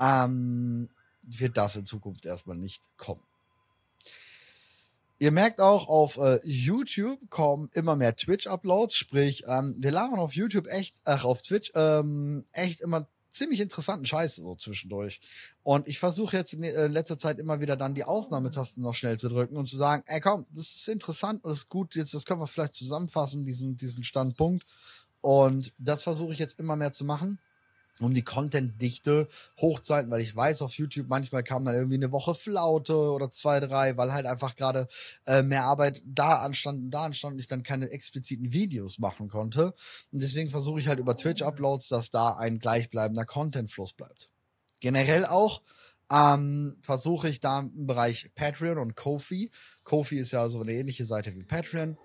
ähm, 0.00 0.88
wird 1.22 1.56
das 1.56 1.76
in 1.76 1.86
Zukunft 1.86 2.26
erstmal 2.26 2.56
nicht 2.56 2.82
kommen. 2.96 3.22
Ihr 5.18 5.30
merkt 5.30 5.60
auch, 5.60 5.88
auf 5.88 6.16
äh, 6.16 6.40
YouTube 6.42 7.30
kommen 7.30 7.70
immer 7.74 7.94
mehr 7.94 8.16
Twitch-Uploads, 8.16 8.96
sprich, 8.96 9.44
ähm, 9.46 9.76
wir 9.78 9.92
labern 9.92 10.18
auf 10.18 10.34
YouTube 10.34 10.66
echt, 10.66 10.96
ach, 11.04 11.24
auf 11.24 11.42
Twitch, 11.42 11.70
ähm, 11.76 12.44
echt 12.50 12.80
immer 12.80 13.06
ziemlich 13.30 13.60
interessanten 13.60 14.04
Scheiß 14.04 14.36
so 14.36 14.56
zwischendurch. 14.56 15.20
Und 15.62 15.86
ich 15.86 16.00
versuche 16.00 16.36
jetzt 16.36 16.54
in 16.54 16.64
äh, 16.64 16.88
letzter 16.88 17.18
Zeit 17.18 17.38
immer 17.38 17.60
wieder 17.60 17.76
dann 17.76 17.94
die 17.94 18.02
Aufnahmetasten 18.02 18.82
noch 18.82 18.94
schnell 18.94 19.16
zu 19.16 19.28
drücken 19.28 19.56
und 19.56 19.66
zu 19.66 19.76
sagen, 19.76 20.02
ey 20.06 20.20
komm, 20.20 20.44
das 20.50 20.74
ist 20.74 20.88
interessant 20.88 21.44
und 21.44 21.50
das 21.50 21.58
ist 21.58 21.68
gut, 21.68 21.94
jetzt 21.94 22.14
das 22.14 22.24
können 22.24 22.40
wir 22.40 22.48
vielleicht 22.48 22.74
zusammenfassen, 22.74 23.46
diesen, 23.46 23.76
diesen 23.76 24.02
Standpunkt. 24.02 24.66
Und 25.20 25.72
das 25.78 26.02
versuche 26.02 26.32
ich 26.32 26.40
jetzt 26.40 26.58
immer 26.58 26.74
mehr 26.74 26.92
zu 26.92 27.04
machen 27.04 27.38
um 28.00 28.14
die 28.14 28.22
Contentdichte 28.22 29.28
hochzuhalten, 29.60 30.10
weil 30.10 30.20
ich 30.20 30.34
weiß, 30.34 30.62
auf 30.62 30.74
YouTube 30.74 31.08
manchmal 31.08 31.42
kam 31.42 31.64
dann 31.64 31.74
irgendwie 31.74 31.96
eine 31.96 32.12
Woche 32.12 32.34
Flaute 32.34 32.96
oder 32.96 33.30
zwei, 33.30 33.60
drei, 33.60 33.96
weil 33.96 34.12
halt 34.12 34.26
einfach 34.26 34.56
gerade 34.56 34.88
äh, 35.26 35.42
mehr 35.42 35.64
Arbeit 35.64 36.02
da 36.04 36.36
anstand 36.36 36.80
und 36.84 36.90
da 36.90 37.04
anstand 37.04 37.34
und 37.34 37.38
ich 37.38 37.46
dann 37.46 37.62
keine 37.62 37.90
expliziten 37.90 38.52
Videos 38.52 38.98
machen 38.98 39.28
konnte. 39.28 39.74
Und 40.10 40.22
deswegen 40.22 40.50
versuche 40.50 40.80
ich 40.80 40.88
halt 40.88 40.98
über 40.98 41.16
Twitch-Uploads, 41.16 41.88
dass 41.88 42.10
da 42.10 42.34
ein 42.34 42.58
gleichbleibender 42.58 43.24
Contentfluss 43.24 43.92
bleibt. 43.92 44.30
Generell 44.80 45.26
auch 45.26 45.62
ähm, 46.10 46.76
versuche 46.82 47.28
ich 47.28 47.40
da 47.40 47.60
im 47.60 47.86
Bereich 47.86 48.30
Patreon 48.34 48.78
und 48.78 48.96
Kofi. 48.96 49.50
Kofi 49.84 50.18
ist 50.18 50.32
ja 50.32 50.48
so 50.48 50.60
eine 50.60 50.72
ähnliche 50.72 51.04
Seite 51.04 51.34
wie 51.34 51.44
Patreon 51.44 51.96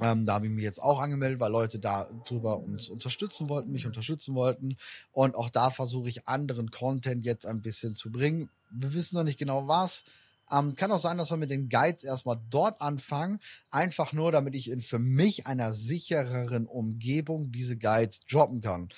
ähm, 0.00 0.26
da 0.26 0.34
habe 0.34 0.46
ich 0.46 0.52
mich 0.52 0.64
jetzt 0.64 0.82
auch 0.82 1.00
angemeldet, 1.00 1.40
weil 1.40 1.52
Leute 1.52 1.78
da 1.78 2.08
drüber 2.26 2.58
uns 2.58 2.88
unterstützen 2.88 3.48
wollten, 3.48 3.70
mich 3.70 3.86
unterstützen 3.86 4.34
wollten. 4.34 4.76
Und 5.12 5.34
auch 5.34 5.50
da 5.50 5.70
versuche 5.70 6.08
ich 6.08 6.28
anderen 6.28 6.70
Content 6.70 7.24
jetzt 7.24 7.46
ein 7.46 7.62
bisschen 7.62 7.94
zu 7.94 8.10
bringen. 8.10 8.50
Wir 8.70 8.94
wissen 8.94 9.16
noch 9.16 9.24
nicht 9.24 9.38
genau 9.38 9.68
was. 9.68 10.04
Ähm, 10.50 10.74
kann 10.74 10.90
auch 10.92 10.98
sein, 10.98 11.18
dass 11.18 11.30
wir 11.30 11.36
mit 11.36 11.50
den 11.50 11.68
Guides 11.68 12.04
erstmal 12.04 12.40
dort 12.50 12.80
anfangen. 12.80 13.40
Einfach 13.70 14.12
nur, 14.12 14.32
damit 14.32 14.54
ich 14.54 14.70
in 14.70 14.80
für 14.80 14.98
mich 14.98 15.46
einer 15.46 15.72
sichereren 15.72 16.66
Umgebung 16.66 17.52
diese 17.52 17.76
Guides 17.76 18.20
droppen 18.20 18.60
kann. 18.60 18.88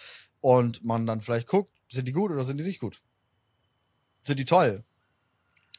Und 0.40 0.84
man 0.84 1.06
dann 1.06 1.20
vielleicht 1.20 1.48
guckt, 1.48 1.70
sind 1.90 2.06
die 2.08 2.12
gut 2.12 2.30
oder 2.30 2.44
sind 2.44 2.58
die 2.58 2.64
nicht 2.64 2.80
gut? 2.80 3.02
Sind 4.20 4.38
die 4.38 4.44
toll? 4.44 4.84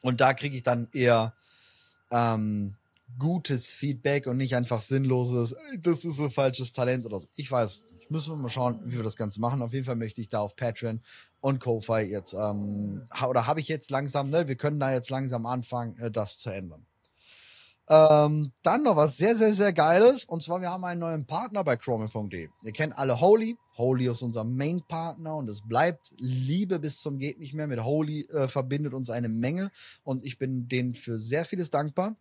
Und 0.02 0.22
da 0.22 0.34
kriege 0.34 0.56
ich 0.56 0.64
dann 0.64 0.88
eher 0.94 1.34
ähm, 2.12 2.76
gutes 3.18 3.70
Feedback 3.70 4.28
und 4.28 4.38
nicht 4.38 4.56
einfach 4.56 4.82
sinnloses, 4.82 5.56
das 5.80 6.06
ist 6.06 6.20
ein 6.20 6.32
falsches 6.32 6.74
Talent 6.74 7.06
oder 7.06 7.22
so. 7.22 7.28
Ich 7.36 7.52
weiß, 7.52 7.82
ich 8.00 8.10
muss 8.10 8.28
mal 8.28 8.50
schauen, 8.50 8.80
wie 8.86 8.98
wir 8.98 9.04
das 9.04 9.16
Ganze 9.16 9.40
machen. 9.42 9.62
Auf 9.62 9.74
jeden 9.74 9.86
Fall 9.86 9.96
möchte 9.96 10.22
ich 10.22 10.30
da 10.30 10.40
auf 10.40 10.56
Patreon 10.56 11.02
und 11.42 11.60
Ko-Fi 11.60 12.02
jetzt, 12.02 12.34
ähm, 12.34 13.04
oder 13.28 13.48
habe 13.48 13.60
ich 13.60 13.68
jetzt 13.68 13.90
langsam, 13.90 14.30
ne, 14.30 14.48
wir 14.48 14.56
können 14.56 14.80
da 14.80 14.92
jetzt 14.92 15.10
langsam 15.10 15.46
anfangen, 15.46 15.98
äh, 15.98 16.12
das 16.12 16.38
zu 16.38 16.50
ändern. 16.50 16.86
Ähm, 17.88 18.52
dann 18.64 18.84
noch 18.84 18.96
was 18.96 19.18
sehr, 19.18 19.36
sehr, 19.36 19.54
sehr 19.54 19.72
Geiles. 19.72 20.26
Und 20.26 20.42
zwar, 20.42 20.62
wir 20.62 20.72
haben 20.72 20.84
einen 20.84 21.00
neuen 21.00 21.26
Partner 21.26 21.64
bei 21.64 21.78
Chrome.de. 21.78 22.50
Ihr 22.64 22.72
kennt 22.72 22.98
alle 22.98 23.22
Holy. 23.22 23.58
Holy 23.78 24.08
ist 24.08 24.22
unser 24.22 24.44
Main-Partner 24.44 25.36
und 25.36 25.50
es 25.50 25.62
bleibt 25.62 26.12
Liebe 26.18 26.80
bis 26.80 27.00
zum 27.00 27.20
geht 27.20 27.40
nicht 27.40 27.54
mehr. 27.54 27.68
Mit 27.68 27.84
Holy 27.84 28.22
äh, 28.30 28.48
verbindet 28.48 28.94
uns 28.94 29.10
eine 29.10 29.30
Menge 29.30 29.70
und 30.04 30.24
ich 30.24 30.38
bin 30.38 30.68
denen 30.68 30.94
für 30.94 31.20
sehr 31.20 31.46
vieles 31.46 31.70
dankbar. 31.70 32.16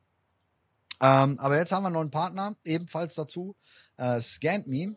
Ähm, 1.04 1.38
aber 1.38 1.58
jetzt 1.58 1.70
haben 1.70 1.82
wir 1.82 1.90
noch 1.90 2.00
einen 2.00 2.10
Partner, 2.10 2.56
ebenfalls 2.64 3.14
dazu, 3.14 3.54
äh, 3.98 4.22
ScantMe. 4.22 4.96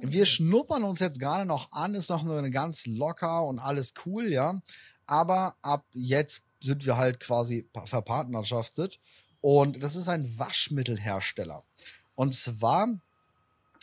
Wir 0.00 0.24
schnuppern 0.24 0.82
uns 0.82 1.00
jetzt 1.00 1.20
gerade 1.20 1.44
noch 1.44 1.72
an, 1.72 1.94
ist 1.94 2.08
noch 2.08 2.26
eine 2.26 2.50
ganz 2.50 2.86
locker 2.86 3.44
und 3.44 3.58
alles 3.58 3.92
cool, 4.06 4.32
ja. 4.32 4.62
Aber 5.06 5.56
ab 5.60 5.84
jetzt 5.92 6.42
sind 6.60 6.86
wir 6.86 6.96
halt 6.96 7.20
quasi 7.20 7.68
verpartnerschaftet. 7.84 8.98
Und 9.42 9.82
das 9.82 9.94
ist 9.94 10.08
ein 10.08 10.38
Waschmittelhersteller. 10.38 11.64
Und 12.14 12.34
zwar 12.34 12.88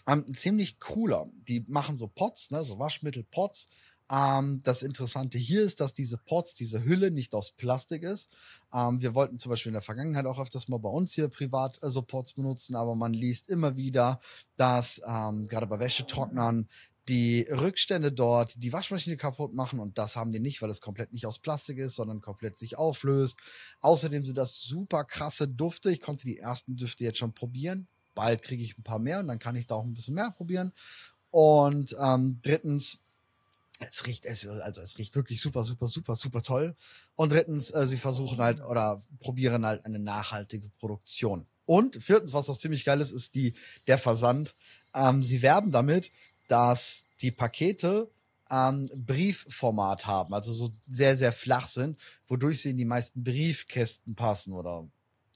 ähm, 0.08 0.34
ziemlich 0.34 0.80
cooler. 0.80 1.28
Die 1.48 1.64
machen 1.68 1.96
so 1.98 2.08
Pots, 2.08 2.50
ne, 2.50 2.64
so 2.64 2.80
Waschmittelpots. 2.80 3.68
Ähm, 4.12 4.62
das 4.64 4.82
Interessante 4.82 5.38
hier 5.38 5.64
ist, 5.64 5.80
dass 5.80 5.94
diese 5.94 6.18
Pots, 6.18 6.56
diese 6.56 6.84
Hülle 6.84 7.12
nicht 7.12 7.36
aus 7.36 7.52
Plastik 7.52 8.04
ist. 8.04 8.30
Ähm, 8.74 9.02
wir 9.02 9.14
wollten 9.14 9.38
zum 9.38 9.52
Beispiel 9.52 9.70
in 9.70 9.74
der 9.74 9.82
Vergangenheit 9.82 10.26
auch 10.26 10.40
öfters 10.40 10.68
mal 10.68 10.80
bei 10.80 10.90
uns 10.90 11.14
hier 11.14 11.28
privat 11.28 11.82
äh, 11.84 11.90
so 11.90 12.02
Pots 12.02 12.34
benutzen, 12.34 12.76
aber 12.76 12.96
man 12.96 13.14
liest 13.14 13.50
immer 13.50 13.78
wieder, 13.78 14.20
dass 14.58 15.02
ähm, 15.08 15.48
gerade 15.48 15.68
bei 15.68 15.80
Wäschetrocknern 15.80 16.68
die 17.10 17.42
Rückstände 17.50 18.12
dort 18.12 18.54
die 18.62 18.72
Waschmaschine 18.72 19.18
kaputt 19.18 19.54
machen 19.54 19.80
und 19.80 19.98
das 19.98 20.16
haben 20.16 20.32
die 20.32 20.40
nicht, 20.40 20.62
weil 20.62 20.70
es 20.70 20.80
komplett 20.80 21.12
nicht 21.12 21.26
aus 21.26 21.40
Plastik 21.40 21.80
ist, 21.80 21.96
sondern 21.96 22.22
komplett 22.22 22.56
sich 22.58 22.78
auflöst. 22.78 23.40
Außerdem 23.82 24.24
sind 24.24 24.38
das 24.38 24.56
super 24.56 25.04
krasse 25.04 25.48
Dufte. 25.48 25.92
Ich 25.92 26.02
konnte 26.02 26.26
die 26.26 26.38
ersten 26.38 26.76
Düfte 26.76 27.04
jetzt 27.04 27.18
schon 27.18 27.34
probieren. 27.34 27.88
Bald 28.14 28.44
kriege 28.44 28.64
ich 28.64 28.78
ein 28.78 28.84
paar 28.84 29.00
mehr 29.00 29.20
und 29.20 29.28
dann 29.28 29.40
kann 29.40 29.56
ich 29.56 29.66
da 29.66 29.76
auch 29.76 29.84
ein 29.84 29.94
bisschen 29.96 30.14
mehr 30.14 30.30
probieren. 30.30 30.72
Und 31.32 31.96
ähm, 32.00 32.38
drittens, 32.44 33.00
es 33.80 34.06
riecht, 34.06 34.26
es, 34.26 34.48
also 34.48 34.82
es 34.82 34.98
riecht 34.98 35.16
wirklich 35.16 35.42
super, 35.42 35.64
super, 35.64 35.88
super, 35.88 36.16
super 36.16 36.42
toll. 36.42 36.76
Und 37.16 37.32
drittens, 37.32 37.72
äh, 37.72 37.88
sie 37.88 37.98
versuchen 37.98 38.40
halt 38.40 38.62
oder 38.62 39.02
probieren 39.20 39.66
halt 39.66 39.86
eine 39.86 40.00
nachhaltige 40.00 40.70
Produktion. 40.80 41.48
Und 41.66 42.02
viertens, 42.02 42.34
was 42.34 42.50
auch 42.50 42.58
ziemlich 42.58 42.84
geil 42.84 43.00
ist, 43.00 43.12
ist 43.12 43.36
die, 43.36 43.54
der 43.88 43.98
Versand. 43.98 44.56
Ähm, 44.94 45.24
sie 45.24 45.42
werben 45.42 45.72
damit, 45.72 46.12
dass 46.48 47.06
die 47.22 47.32
Pakete 47.32 48.10
ähm, 48.50 48.90
Briefformat 48.96 50.08
haben, 50.08 50.34
also 50.34 50.52
so 50.52 50.72
sehr, 50.88 51.16
sehr 51.16 51.32
flach 51.32 51.68
sind, 51.68 51.98
wodurch 52.28 52.62
sie 52.62 52.72
in 52.72 52.78
die 52.78 52.86
meisten 52.86 53.24
Briefkästen 53.24 54.16
passen 54.16 54.54
oder 54.54 54.88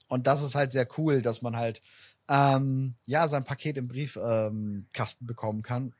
und 0.08 0.26
das 0.26 0.42
ist 0.42 0.54
halt 0.54 0.70
sehr 0.72 0.86
cool, 0.98 1.22
dass 1.22 1.40
man 1.40 1.56
halt 1.56 1.80
ähm, 2.28 2.94
ja 3.06 3.26
sein 3.28 3.44
Paket 3.44 3.76
im 3.76 3.88
Briefkasten 3.88 5.24
ähm, 5.24 5.26
bekommen 5.26 5.62
kann, 5.62 5.94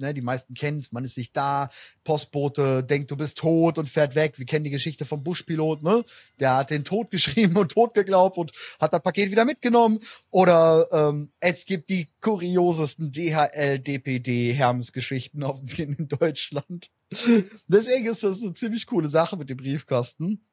ne, 0.00 0.14
die 0.14 0.20
meisten 0.20 0.54
kennen 0.54 0.78
es, 0.78 0.92
man 0.92 1.04
ist 1.04 1.16
nicht 1.16 1.36
da, 1.36 1.70
Postbote 2.04 2.82
denkt, 2.82 3.10
du 3.10 3.16
bist 3.16 3.38
tot 3.38 3.78
und 3.78 3.88
fährt 3.88 4.14
weg. 4.14 4.38
Wir 4.38 4.46
kennen 4.46 4.64
die 4.64 4.70
Geschichte 4.70 5.04
vom 5.04 5.22
Buschpilot, 5.22 5.82
ne? 5.82 6.04
Der 6.38 6.56
hat 6.56 6.70
den 6.70 6.84
Tod 6.84 7.10
geschrieben 7.10 7.56
und 7.56 7.72
tot 7.72 7.94
geglaubt 7.94 8.36
und 8.38 8.52
hat 8.80 8.92
das 8.92 9.02
Paket 9.02 9.30
wieder 9.30 9.44
mitgenommen. 9.44 10.00
Oder 10.30 10.88
ähm, 10.92 11.30
es 11.40 11.64
gibt 11.64 11.90
die 11.90 12.08
kuriosesten 12.20 13.12
DHL, 13.12 13.78
DPD, 13.78 14.52
Hermes-Geschichten 14.52 15.42
in 15.76 16.08
Deutschland. 16.08 16.90
Deswegen 17.66 18.06
ist 18.06 18.22
das 18.22 18.42
eine 18.42 18.52
ziemlich 18.52 18.86
coole 18.86 19.08
Sache 19.08 19.36
mit 19.36 19.50
dem 19.50 19.56
Briefkasten. 19.56 20.44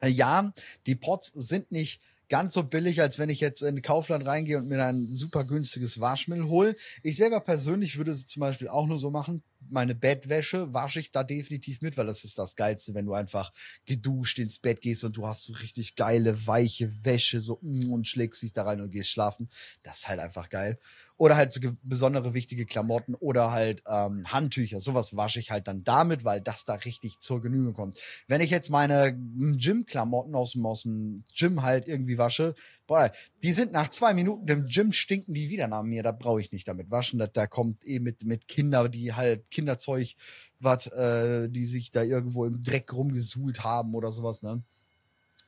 Äh, 0.00 0.08
ja, 0.08 0.52
die 0.86 0.94
Pots 0.94 1.32
sind 1.34 1.70
nicht 1.72 2.00
ganz 2.32 2.54
so 2.54 2.62
billig, 2.62 3.02
als 3.02 3.18
wenn 3.18 3.28
ich 3.28 3.40
jetzt 3.40 3.60
in 3.60 3.82
Kaufland 3.82 4.24
reingehe 4.24 4.56
und 4.56 4.66
mir 4.66 4.82
ein 4.82 5.14
super 5.14 5.44
günstiges 5.44 6.00
Waschmittel 6.00 6.48
hole. 6.48 6.74
Ich 7.02 7.18
selber 7.18 7.40
persönlich 7.40 7.98
würde 7.98 8.10
es 8.10 8.24
zum 8.24 8.40
Beispiel 8.40 8.68
auch 8.68 8.86
nur 8.86 8.98
so 8.98 9.10
machen, 9.10 9.42
meine 9.68 9.94
Bettwäsche 9.94 10.72
wasche 10.72 11.00
ich 11.00 11.10
da 11.10 11.24
definitiv 11.24 11.82
mit, 11.82 11.98
weil 11.98 12.06
das 12.06 12.24
ist 12.24 12.38
das 12.38 12.56
Geilste, 12.56 12.94
wenn 12.94 13.04
du 13.04 13.12
einfach 13.12 13.52
geduscht 13.84 14.38
ins 14.38 14.58
Bett 14.58 14.80
gehst 14.80 15.04
und 15.04 15.16
du 15.16 15.26
hast 15.26 15.44
so 15.44 15.52
richtig 15.52 15.94
geile, 15.94 16.46
weiche 16.46 17.04
Wäsche 17.04 17.42
so 17.42 17.58
mm, 17.60 17.92
und 17.92 18.08
schlägst 18.08 18.40
dich 18.42 18.52
da 18.52 18.62
rein 18.62 18.80
und 18.80 18.90
gehst 18.90 19.10
schlafen. 19.10 19.50
Das 19.82 19.98
ist 19.98 20.08
halt 20.08 20.20
einfach 20.20 20.48
geil. 20.48 20.78
Oder 21.22 21.36
halt 21.36 21.52
so 21.52 21.60
besondere 21.84 22.34
wichtige 22.34 22.66
Klamotten 22.66 23.14
oder 23.14 23.52
halt 23.52 23.84
ähm, 23.86 24.24
Handtücher. 24.32 24.80
Sowas 24.80 25.16
wasche 25.16 25.38
ich 25.38 25.52
halt 25.52 25.68
dann 25.68 25.84
damit, 25.84 26.24
weil 26.24 26.40
das 26.40 26.64
da 26.64 26.74
richtig 26.74 27.20
zur 27.20 27.40
Genüge 27.40 27.72
kommt. 27.74 27.96
Wenn 28.26 28.40
ich 28.40 28.50
jetzt 28.50 28.70
meine 28.70 29.12
mm, 29.12 29.56
Gym-Klamotten 29.56 30.34
aus 30.34 30.54
dem, 30.54 30.66
aus 30.66 30.82
dem 30.82 31.22
Gym 31.32 31.62
halt 31.62 31.86
irgendwie 31.86 32.18
wasche, 32.18 32.56
boah, 32.88 33.12
die 33.44 33.52
sind 33.52 33.70
nach 33.70 33.88
zwei 33.90 34.14
Minuten 34.14 34.48
im 34.48 34.66
Gym 34.66 34.90
stinken 34.90 35.32
die 35.32 35.48
wieder 35.48 35.68
nach 35.68 35.84
mir. 35.84 36.02
Da 36.02 36.10
brauche 36.10 36.40
ich 36.40 36.50
nicht 36.50 36.66
damit 36.66 36.90
waschen. 36.90 37.20
Da, 37.20 37.28
da 37.28 37.46
kommt 37.46 37.86
eh 37.86 38.00
mit, 38.00 38.24
mit 38.24 38.48
Kinder, 38.48 38.88
die 38.88 39.12
halt 39.12 39.48
Kinderzeug, 39.48 40.16
was, 40.58 40.88
äh, 40.88 41.48
die 41.48 41.66
sich 41.66 41.92
da 41.92 42.02
irgendwo 42.02 42.46
im 42.46 42.64
Dreck 42.64 42.92
rumgesuhlt 42.92 43.62
haben 43.62 43.94
oder 43.94 44.10
sowas, 44.10 44.42
ne? 44.42 44.60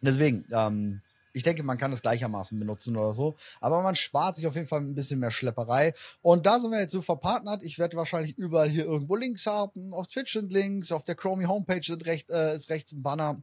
Deswegen, 0.00 0.44
ähm, 0.52 1.00
ich 1.34 1.42
denke, 1.42 1.64
man 1.64 1.76
kann 1.76 1.92
es 1.92 2.00
gleichermaßen 2.00 2.58
benutzen 2.58 2.96
oder 2.96 3.12
so. 3.12 3.34
Aber 3.60 3.82
man 3.82 3.96
spart 3.96 4.36
sich 4.36 4.46
auf 4.46 4.54
jeden 4.54 4.68
Fall 4.68 4.80
ein 4.80 4.94
bisschen 4.94 5.18
mehr 5.18 5.32
Schlepperei. 5.32 5.92
Und 6.22 6.46
da 6.46 6.60
sind 6.60 6.70
wir 6.70 6.78
jetzt 6.78 6.92
so 6.92 7.02
verpartnert. 7.02 7.62
Ich 7.64 7.78
werde 7.78 7.96
wahrscheinlich 7.96 8.38
überall 8.38 8.68
hier 8.68 8.84
irgendwo 8.84 9.16
Links 9.16 9.44
haben. 9.46 9.92
Auf 9.92 10.06
Twitch 10.06 10.32
sind 10.32 10.52
Links, 10.52 10.92
auf 10.92 11.02
der 11.02 11.16
Chromie 11.16 11.46
Homepage 11.46 11.82
sind 11.82 12.06
recht, 12.06 12.30
äh, 12.30 12.54
ist 12.54 12.70
rechts 12.70 12.92
ein 12.92 13.02
Banner. 13.02 13.42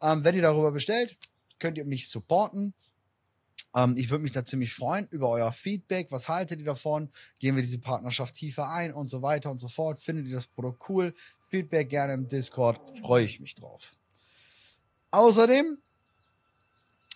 Ähm, 0.00 0.22
wenn 0.22 0.36
ihr 0.36 0.42
darüber 0.42 0.70
bestellt, 0.70 1.18
könnt 1.58 1.76
ihr 1.78 1.84
mich 1.84 2.08
supporten. 2.08 2.74
Ähm, 3.74 3.96
ich 3.96 4.08
würde 4.10 4.22
mich 4.22 4.32
da 4.32 4.44
ziemlich 4.44 4.72
freuen 4.72 5.08
über 5.10 5.28
euer 5.28 5.50
Feedback. 5.50 6.12
Was 6.12 6.28
haltet 6.28 6.60
ihr 6.60 6.66
davon? 6.66 7.10
Gehen 7.40 7.56
wir 7.56 7.62
diese 7.62 7.80
Partnerschaft 7.80 8.36
tiefer 8.36 8.70
ein 8.70 8.94
und 8.94 9.08
so 9.08 9.20
weiter 9.20 9.50
und 9.50 9.58
so 9.58 9.66
fort? 9.66 9.98
Findet 9.98 10.28
ihr 10.28 10.36
das 10.36 10.46
Produkt 10.46 10.88
cool? 10.88 11.12
Feedback 11.50 11.90
gerne 11.90 12.14
im 12.14 12.28
Discord. 12.28 12.80
Freue 13.00 13.24
ich 13.24 13.40
mich 13.40 13.56
drauf. 13.56 13.96
Außerdem 15.10 15.78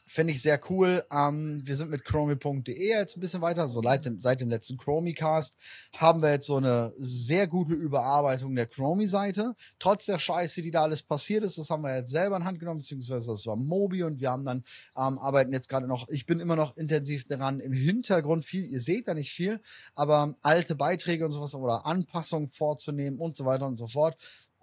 Finde 0.09 0.33
ich 0.33 0.41
sehr 0.41 0.61
cool. 0.71 1.05
Ähm, 1.11 1.63
wir 1.65 1.77
sind 1.77 1.91
mit 1.91 2.05
chromie.de 2.05 2.73
jetzt 2.79 3.17
ein 3.17 3.21
bisschen 3.21 3.41
weiter. 3.41 3.67
So 3.67 3.83
seit 3.83 4.05
dem, 4.05 4.21
seit 4.21 4.41
dem 4.41 4.49
letzten 4.49 4.77
Chromie-Cast 4.77 5.57
haben 5.97 6.23
wir 6.23 6.31
jetzt 6.31 6.47
so 6.47 6.59
eine 6.59 6.93
sehr 6.97 7.49
gute 7.49 7.75
Überarbeitung 7.75 8.55
der 8.55 8.67
Chromie-Seite. 8.67 9.57
Trotz 9.81 10.07
der 10.07 10.21
Scheiße, 10.21 10.63
die 10.63 10.71
da 10.71 10.83
alles 10.85 11.03
passiert 11.03 11.43
ist, 11.43 11.59
das 11.59 11.71
haben 11.71 11.83
wir 11.83 11.97
jetzt 11.97 12.11
selber 12.11 12.37
in 12.37 12.45
Hand 12.45 12.61
genommen, 12.61 12.79
beziehungsweise 12.79 13.33
das 13.33 13.47
war 13.47 13.57
Mobi 13.57 14.05
und 14.05 14.21
wir 14.21 14.31
haben 14.31 14.45
dann, 14.45 14.63
ähm, 14.97 15.19
arbeiten 15.19 15.53
jetzt 15.53 15.69
gerade 15.69 15.89
noch, 15.89 16.09
ich 16.09 16.25
bin 16.25 16.39
immer 16.39 16.55
noch 16.55 16.77
intensiv 16.77 17.27
daran, 17.27 17.59
im 17.59 17.73
Hintergrund 17.73 18.45
viel, 18.45 18.65
ihr 18.65 18.81
seht 18.81 19.09
da 19.09 19.15
nicht 19.15 19.33
viel, 19.33 19.61
aber 19.97 20.37
alte 20.43 20.77
Beiträge 20.77 21.25
und 21.25 21.33
sowas 21.33 21.57
oder 21.57 21.85
Anpassungen 21.85 22.51
vorzunehmen 22.51 23.19
und 23.19 23.37
so 23.37 23.45
weiter 23.45 23.67
und 23.67 23.77
so 23.77 23.89
fort. 23.89 24.17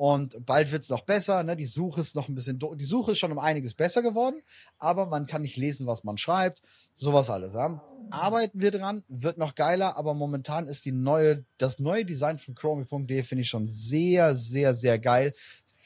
Und 0.05 0.45
bald 0.45 0.73
wird 0.73 0.83
es 0.83 0.89
noch 0.89 1.05
besser. 1.05 1.41
Ne? 1.43 1.55
Die 1.55 1.65
Suche 1.65 2.01
ist 2.01 2.13
noch 2.13 2.27
ein 2.27 2.35
bisschen, 2.35 2.59
die 2.59 2.83
Suche 2.83 3.13
ist 3.13 3.19
schon 3.19 3.31
um 3.31 3.39
einiges 3.39 3.73
besser 3.73 4.01
geworden, 4.01 4.41
aber 4.77 5.05
man 5.05 5.27
kann 5.27 5.43
nicht 5.43 5.55
lesen, 5.55 5.87
was 5.87 6.03
man 6.03 6.17
schreibt. 6.17 6.61
Sowas 6.93 7.29
alles. 7.29 7.53
Ja? 7.53 7.81
Arbeiten 8.11 8.59
wir 8.59 8.71
dran, 8.71 9.05
wird 9.07 9.37
noch 9.37 9.55
geiler, 9.55 9.95
aber 9.95 10.13
momentan 10.13 10.67
ist 10.67 10.83
die 10.83 10.91
neue, 10.91 11.45
das 11.57 11.79
neue 11.79 12.03
Design 12.03 12.37
von 12.37 12.53
Chromie.de 12.53 13.23
finde 13.23 13.43
ich 13.43 13.49
schon 13.49 13.69
sehr, 13.69 14.35
sehr, 14.35 14.75
sehr 14.75 14.99
geil. 14.99 15.31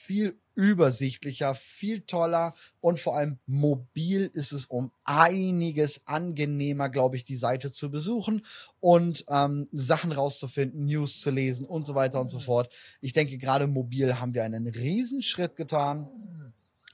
Viel 0.07 0.37
übersichtlicher, 0.55 1.53
viel 1.53 1.99
toller 2.01 2.53
und 2.79 2.97
vor 2.97 3.17
allem 3.17 3.39
mobil 3.45 4.31
ist 4.33 4.53
es 4.53 4.65
um 4.65 4.89
einiges 5.03 6.07
angenehmer, 6.07 6.87
glaube 6.87 7.17
ich, 7.17 7.25
die 7.25 7.35
Seite 7.35 7.73
zu 7.73 7.91
besuchen 7.91 8.41
und 8.79 9.25
ähm, 9.29 9.67
Sachen 9.73 10.13
rauszufinden, 10.13 10.85
News 10.85 11.19
zu 11.19 11.29
lesen 11.29 11.65
und 11.65 11.85
so 11.85 11.93
weiter 11.93 12.21
und 12.21 12.29
so 12.29 12.39
fort. 12.39 12.73
Ich 13.01 13.11
denke, 13.11 13.37
gerade 13.37 13.67
mobil 13.67 14.17
haben 14.17 14.33
wir 14.33 14.45
einen 14.45 14.67
Riesenschritt 14.67 15.57
getan. 15.57 16.09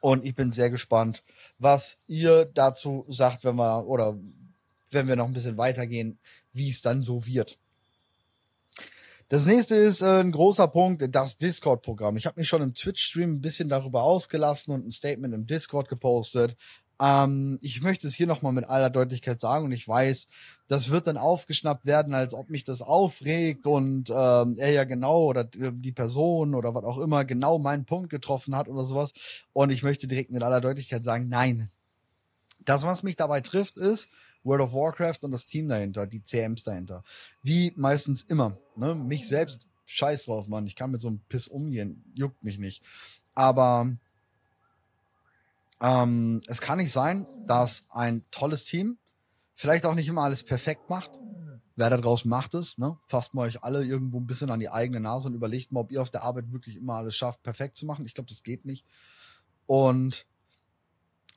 Und 0.01 0.25
ich 0.25 0.33
bin 0.35 0.51
sehr 0.51 0.71
gespannt, 0.71 1.23
was 1.59 1.99
ihr 2.07 2.45
dazu 2.45 3.05
sagt, 3.09 3.45
wenn 3.45 3.55
wir 3.55 3.87
oder 3.87 4.17
wenn 4.89 5.07
wir 5.07 5.15
noch 5.15 5.27
ein 5.27 5.33
bisschen 5.33 5.57
weitergehen, 5.57 6.17
wie 6.51 6.69
es 6.69 6.81
dann 6.81 7.03
so 7.03 7.25
wird. 7.25 7.59
Das 9.33 9.47
nächste 9.47 9.73
ist 9.73 10.01
äh, 10.03 10.19
ein 10.19 10.31
großer 10.31 10.67
Punkt, 10.67 11.03
das 11.09 11.37
Discord-Programm. 11.37 12.17
Ich 12.17 12.27
habe 12.27 12.39
mich 12.39 12.47
schon 12.47 12.61
im 12.61 12.75
Twitch-Stream 12.75 13.31
ein 13.31 13.41
bisschen 13.41 13.67
darüber 13.67 14.03
ausgelassen 14.03 14.75
und 14.75 14.85
ein 14.85 14.91
Statement 14.91 15.33
im 15.33 15.47
Discord 15.47 15.89
gepostet. 15.89 16.55
Ähm, 17.01 17.57
ich 17.63 17.81
möchte 17.81 18.05
es 18.05 18.13
hier 18.13 18.27
nochmal 18.27 18.53
mit 18.53 18.65
aller 18.65 18.91
Deutlichkeit 18.91 19.41
sagen 19.41 19.65
und 19.65 19.71
ich 19.71 19.87
weiß, 19.87 20.27
das 20.67 20.91
wird 20.91 21.07
dann 21.07 21.17
aufgeschnappt 21.17 21.87
werden, 21.87 22.13
als 22.13 22.35
ob 22.35 22.51
mich 22.51 22.63
das 22.63 22.83
aufregt 22.83 23.65
und 23.65 24.11
ähm, 24.11 24.55
er 24.59 24.69
ja 24.69 24.83
genau 24.83 25.23
oder 25.23 25.45
die 25.45 25.91
Person 25.91 26.53
oder 26.53 26.75
was 26.75 26.83
auch 26.83 26.99
immer 26.99 27.25
genau 27.25 27.57
meinen 27.57 27.85
Punkt 27.85 28.11
getroffen 28.11 28.55
hat 28.55 28.69
oder 28.69 28.85
sowas. 28.85 29.13
Und 29.51 29.71
ich 29.71 29.81
möchte 29.81 30.05
direkt 30.05 30.29
mit 30.29 30.43
aller 30.43 30.61
Deutlichkeit 30.61 31.03
sagen, 31.03 31.27
nein. 31.27 31.71
Das, 32.65 32.83
was 32.83 33.01
mich 33.01 33.15
dabei 33.15 33.41
trifft, 33.41 33.77
ist, 33.77 34.09
World 34.43 34.61
of 34.61 34.73
Warcraft 34.73 35.19
und 35.21 35.31
das 35.31 35.45
Team 35.45 35.67
dahinter, 35.67 36.07
die 36.07 36.21
CMs 36.21 36.63
dahinter. 36.63 37.03
Wie 37.41 37.73
meistens 37.75 38.23
immer. 38.23 38.57
Ne? 38.75 38.95
Mich 38.95 39.27
selbst, 39.27 39.67
scheiß 39.85 40.25
drauf, 40.25 40.47
Mann. 40.47 40.67
Ich 40.67 40.75
kann 40.75 40.91
mit 40.91 41.01
so 41.01 41.07
einem 41.07 41.19
Piss 41.29 41.47
umgehen. 41.47 42.03
Juckt 42.13 42.43
mich 42.43 42.57
nicht. 42.57 42.83
Aber 43.35 43.95
ähm, 45.81 46.41
es 46.47 46.61
kann 46.61 46.77
nicht 46.77 46.91
sein, 46.91 47.27
dass 47.45 47.83
ein 47.89 48.23
tolles 48.31 48.63
Team 48.63 48.97
vielleicht 49.53 49.85
auch 49.85 49.95
nicht 49.95 50.07
immer 50.07 50.23
alles 50.23 50.43
perfekt 50.43 50.89
macht. 50.89 51.11
Wer 51.75 51.89
da 51.89 51.97
draußen 51.97 52.29
macht 52.29 52.53
es, 52.53 52.77
ne? 52.77 52.97
Fasst 53.07 53.33
mal 53.33 53.47
euch 53.47 53.63
alle 53.63 53.83
irgendwo 53.83 54.19
ein 54.19 54.27
bisschen 54.27 54.51
an 54.51 54.59
die 54.59 54.69
eigene 54.69 54.99
Nase 54.99 55.27
und 55.27 55.33
überlegt 55.33 55.71
mal, 55.71 55.79
ob 55.79 55.91
ihr 55.91 56.03
auf 56.03 56.11
der 56.11 56.23
Arbeit 56.23 56.51
wirklich 56.51 56.75
immer 56.75 56.93
alles 56.93 57.15
schafft, 57.15 57.41
perfekt 57.41 57.77
zu 57.77 57.87
machen. 57.87 58.05
Ich 58.05 58.13
glaube, 58.13 58.29
das 58.29 58.43
geht 58.43 58.63
nicht. 58.63 58.85
Und 59.65 60.27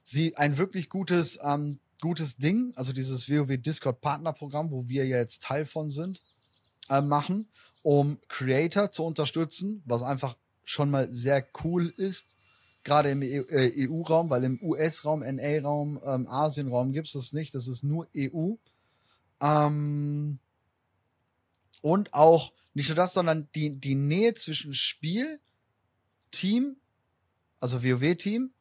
sie 0.04 0.36
ein 0.36 0.58
wirklich 0.58 0.90
gutes 0.90 1.38
ähm, 1.42 1.80
gutes 2.00 2.36
Ding, 2.36 2.72
also 2.76 2.92
dieses 2.92 3.30
WoW 3.30 3.56
Discord 3.56 4.00
Partnerprogramm, 4.00 4.70
wo 4.70 4.88
wir 4.88 5.06
jetzt 5.06 5.42
Teil 5.42 5.66
von 5.66 5.90
sind, 5.90 6.20
äh, 6.88 7.00
machen, 7.00 7.48
um 7.82 8.18
Creator 8.28 8.90
zu 8.90 9.04
unterstützen, 9.04 9.82
was 9.86 10.02
einfach 10.02 10.36
schon 10.64 10.90
mal 10.90 11.12
sehr 11.12 11.46
cool 11.64 11.88
ist, 11.96 12.36
gerade 12.84 13.10
im 13.10 13.22
EU-Raum, 13.22 14.26
e 14.26 14.28
äh, 14.28 14.30
weil 14.30 14.44
im 14.44 14.62
US-Raum, 14.62 15.20
NA-Raum, 15.20 16.00
ähm, 16.04 16.28
Asien-Raum 16.28 16.92
gibt 16.92 17.08
es 17.08 17.14
das 17.14 17.32
nicht, 17.32 17.54
das 17.54 17.68
ist 17.68 17.82
nur 17.82 18.08
EU. 18.16 18.54
Ähm, 19.40 20.38
und 21.82 22.14
auch 22.14 22.52
nicht 22.74 22.88
nur 22.88 22.96
das, 22.96 23.14
sondern 23.14 23.48
die, 23.54 23.78
die 23.78 23.94
Nähe 23.94 24.34
zwischen 24.34 24.74
Spiel, 24.74 25.40
Team, 26.30 26.76
also 27.60 27.82
WoW-Team 27.82 28.52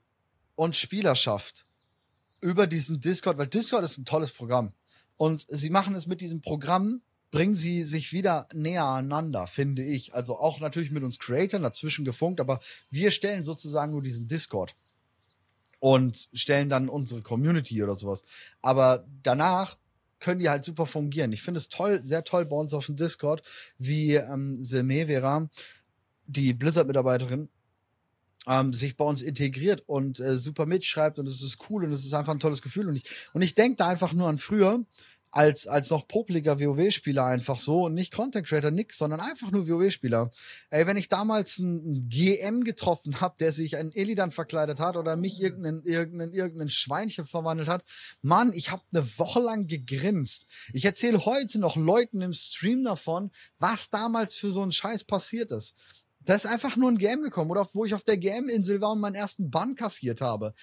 und 0.55 0.75
Spielerschaft 0.75 1.65
über 2.45 2.67
diesen 2.67 2.99
Discord, 2.99 3.39
weil 3.39 3.47
Discord 3.47 3.83
ist 3.83 3.97
ein 3.97 4.05
tolles 4.05 4.31
Programm. 4.31 4.71
Und 5.17 5.47
sie 5.49 5.71
machen 5.71 5.95
es 5.95 6.05
mit 6.05 6.21
diesem 6.21 6.41
Programm, 6.41 7.01
bringen 7.31 7.55
sie 7.55 7.83
sich 7.83 8.13
wieder 8.13 8.47
näher 8.53 8.85
aneinander, 8.85 9.47
finde 9.47 9.83
ich. 9.83 10.13
Also 10.13 10.37
auch 10.37 10.59
natürlich 10.59 10.91
mit 10.91 11.03
uns 11.03 11.17
Creators 11.17 11.59
dazwischen 11.59 12.05
gefunkt, 12.05 12.39
aber 12.39 12.59
wir 12.91 13.09
stellen 13.09 13.43
sozusagen 13.43 13.93
nur 13.93 14.03
diesen 14.03 14.27
Discord 14.27 14.75
und 15.79 16.29
stellen 16.33 16.69
dann 16.69 16.87
unsere 16.87 17.23
Community 17.23 17.81
oder 17.81 17.95
sowas. 17.95 18.21
Aber 18.61 19.07
danach 19.23 19.77
können 20.19 20.39
die 20.39 20.49
halt 20.49 20.63
super 20.63 20.85
fungieren. 20.85 21.31
Ich 21.31 21.41
finde 21.41 21.57
es 21.57 21.67
toll, 21.67 22.01
sehr 22.03 22.23
toll 22.23 22.45
bei 22.45 22.55
uns 22.55 22.75
auf 22.75 22.85
dem 22.85 22.95
Discord, 22.95 23.41
wie 23.79 24.13
ähm, 24.13 24.63
Semevera, 24.63 25.49
die 26.27 26.53
Blizzard-Mitarbeiterin, 26.53 27.49
ähm, 28.47 28.73
sich 28.73 28.97
bei 28.97 29.05
uns 29.05 29.21
integriert 29.21 29.83
und 29.87 30.19
äh, 30.19 30.37
super 30.37 30.65
mitschreibt 30.65 31.19
und 31.19 31.27
es 31.27 31.41
ist 31.41 31.57
cool 31.69 31.83
und 31.83 31.91
es 31.91 32.05
ist 32.05 32.13
einfach 32.13 32.33
ein 32.33 32.39
tolles 32.39 32.61
Gefühl 32.61 32.87
und 32.87 32.95
ich 32.95 33.03
und 33.33 33.41
ich 33.41 33.55
denke 33.55 33.77
da 33.77 33.87
einfach 33.87 34.13
nur 34.13 34.27
an 34.27 34.37
früher, 34.37 34.85
als, 35.35 35.67
als 35.67 35.89
noch 35.89 36.07
popliger 36.07 36.61
WoW-Spieler 36.61 37.25
einfach 37.25 37.59
so 37.59 37.83
und 37.85 37.93
nicht 37.93 38.13
Content 38.13 38.47
Creator, 38.47 38.71
nix, 38.71 38.97
sondern 38.97 39.19
einfach 39.19 39.51
nur 39.51 39.67
WoW-Spieler. 39.67 40.31
Ey, 40.69 40.87
wenn 40.87 40.95
ich 40.95 41.09
damals 41.09 41.59
einen 41.59 42.07
GM 42.07 42.63
getroffen 42.63 43.19
habe, 43.19 43.35
der 43.39 43.51
sich 43.51 43.73
in 43.73 43.91
Illidan 43.91 44.31
verkleidet 44.31 44.79
hat 44.79 44.95
oder 44.95 45.17
mich 45.17 45.41
irgendein, 45.41 45.81
irgendein, 45.83 46.31
irgendein 46.31 46.69
Schweinchen 46.69 47.25
verwandelt 47.25 47.67
hat, 47.67 47.83
Mann, 48.21 48.53
ich 48.53 48.71
habe 48.71 48.83
eine 48.93 49.05
Woche 49.17 49.41
lang 49.41 49.67
gegrinst. 49.67 50.45
Ich 50.71 50.85
erzähle 50.85 51.25
heute 51.25 51.59
noch 51.59 51.75
Leuten 51.75 52.21
im 52.21 52.33
Stream 52.33 52.85
davon, 52.85 53.29
was 53.59 53.89
damals 53.89 54.35
für 54.35 54.51
so 54.51 54.63
ein 54.63 54.71
Scheiß 54.71 55.03
passiert 55.03 55.51
ist. 55.51 55.75
Da 56.25 56.33
ist 56.33 56.45
einfach 56.45 56.75
nur 56.75 56.91
ein 56.91 56.97
GM 56.97 57.21
gekommen 57.21 57.51
oder 57.51 57.65
wo 57.73 57.85
ich 57.85 57.93
auf 57.93 58.03
der 58.03 58.17
GM-Insel 58.17 58.81
war 58.81 58.91
und 58.91 58.99
meinen 58.99 59.15
ersten 59.15 59.49
Bann 59.49 59.75
kassiert 59.75 60.21
habe. 60.21 60.53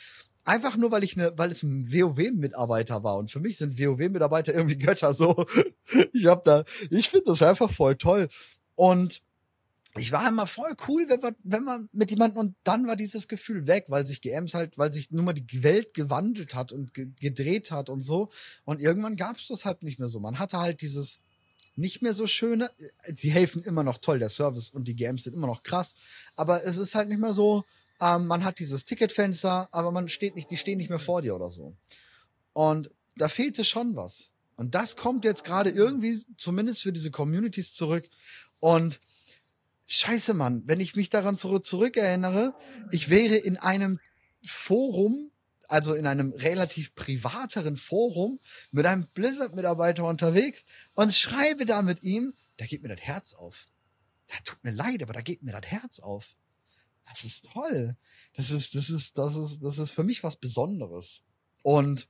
Einfach 0.44 0.76
nur, 0.76 0.90
weil 0.90 1.04
ich 1.04 1.16
ne, 1.16 1.32
weil 1.36 1.52
es 1.52 1.62
ein 1.62 1.92
WoW-Mitarbeiter 1.92 3.04
war. 3.04 3.16
Und 3.16 3.30
für 3.30 3.38
mich 3.38 3.58
sind 3.58 3.78
WoW-Mitarbeiter 3.78 4.52
irgendwie 4.52 4.76
Götter 4.76 5.14
so. 5.14 5.46
Ich 6.12 6.26
hab 6.26 6.42
da, 6.44 6.64
ich 6.90 7.08
finde 7.10 7.26
das 7.26 7.42
einfach 7.42 7.70
voll 7.70 7.96
toll. 7.96 8.28
Und 8.74 9.22
ich 9.96 10.10
war 10.10 10.26
immer 10.26 10.46
voll 10.46 10.74
cool, 10.88 11.06
wenn 11.08 11.20
man, 11.20 11.36
wenn 11.44 11.64
man 11.64 11.88
mit 11.92 12.10
jemandem 12.10 12.38
und 12.38 12.56
dann 12.64 12.86
war 12.86 12.96
dieses 12.96 13.28
Gefühl 13.28 13.66
weg, 13.66 13.84
weil 13.88 14.06
sich 14.06 14.22
GMs 14.22 14.54
halt, 14.54 14.78
weil 14.78 14.90
sich 14.90 15.10
nur 15.10 15.22
mal 15.22 15.34
die 15.34 15.62
Welt 15.62 15.92
gewandelt 15.92 16.54
hat 16.54 16.72
und 16.72 16.94
ge 16.94 17.10
gedreht 17.20 17.70
hat 17.70 17.90
und 17.90 18.00
so. 18.00 18.30
Und 18.64 18.80
irgendwann 18.80 19.16
gab 19.16 19.36
es 19.36 19.48
das 19.48 19.66
halt 19.66 19.82
nicht 19.82 19.98
mehr 19.98 20.08
so. 20.08 20.18
Man 20.18 20.38
hatte 20.38 20.58
halt 20.58 20.80
dieses 20.80 21.20
nicht 21.74 22.02
mehr 22.02 22.14
so 22.14 22.26
schöne. 22.26 22.70
Sie 23.14 23.30
helfen 23.30 23.62
immer 23.62 23.82
noch 23.82 23.98
toll, 23.98 24.18
der 24.18 24.28
Service 24.28 24.70
und 24.70 24.86
die 24.86 24.94
GMs 24.94 25.24
sind 25.24 25.34
immer 25.34 25.46
noch 25.46 25.62
krass. 25.62 25.94
Aber 26.36 26.64
es 26.64 26.78
ist 26.78 26.94
halt 26.94 27.08
nicht 27.08 27.20
mehr 27.20 27.32
so, 27.32 27.64
ähm, 28.00 28.26
man 28.26 28.44
hat 28.44 28.58
dieses 28.58 28.84
Ticketfenster, 28.84 29.68
aber 29.72 29.90
man 29.90 30.08
steht 30.08 30.34
nicht, 30.36 30.50
die 30.50 30.56
stehen 30.56 30.78
nicht 30.78 30.90
mehr 30.90 30.98
vor 30.98 31.22
dir 31.22 31.34
oder 31.34 31.50
so. 31.50 31.76
Und 32.52 32.90
da 33.16 33.28
fehlte 33.28 33.64
schon 33.64 33.96
was. 33.96 34.30
Und 34.56 34.74
das 34.74 34.96
kommt 34.96 35.24
jetzt 35.24 35.44
gerade 35.44 35.70
irgendwie, 35.70 36.22
zumindest 36.36 36.82
für 36.82 36.92
diese 36.92 37.10
Communities 37.10 37.74
zurück. 37.74 38.08
Und 38.60 39.00
scheiße, 39.86 40.34
Mann, 40.34 40.62
wenn 40.66 40.78
ich 40.78 40.94
mich 40.94 41.08
daran 41.08 41.36
zurück, 41.36 41.64
zurückerinnere, 41.64 42.54
ich 42.90 43.08
wäre 43.08 43.36
in 43.36 43.56
einem 43.56 43.98
Forum, 44.44 45.31
also 45.72 45.94
in 45.94 46.06
einem 46.06 46.32
relativ 46.32 46.94
privateren 46.94 47.78
Forum 47.78 48.38
mit 48.72 48.84
einem 48.84 49.06
Blizzard-Mitarbeiter 49.14 50.04
unterwegs 50.04 50.64
und 50.94 51.14
schreibe 51.14 51.64
da 51.64 51.80
mit 51.80 52.02
ihm, 52.02 52.34
da 52.58 52.66
geht 52.66 52.82
mir 52.82 52.90
das 52.90 53.00
Herz 53.00 53.32
auf. 53.32 53.66
Ja, 54.30 54.36
tut 54.44 54.62
mir 54.62 54.72
leid, 54.72 55.02
aber 55.02 55.14
da 55.14 55.22
geht 55.22 55.42
mir 55.42 55.52
das 55.52 55.70
Herz 55.70 55.98
auf. 55.98 56.36
Das 57.08 57.24
ist 57.24 57.50
toll. 57.52 57.96
Das 58.34 58.50
ist, 58.50 58.74
das 58.74 58.90
ist, 58.90 59.16
das 59.16 59.36
ist, 59.36 59.60
das 59.62 59.78
ist 59.78 59.92
für 59.92 60.04
mich 60.04 60.22
was 60.22 60.36
Besonderes. 60.36 61.22
Und 61.62 62.06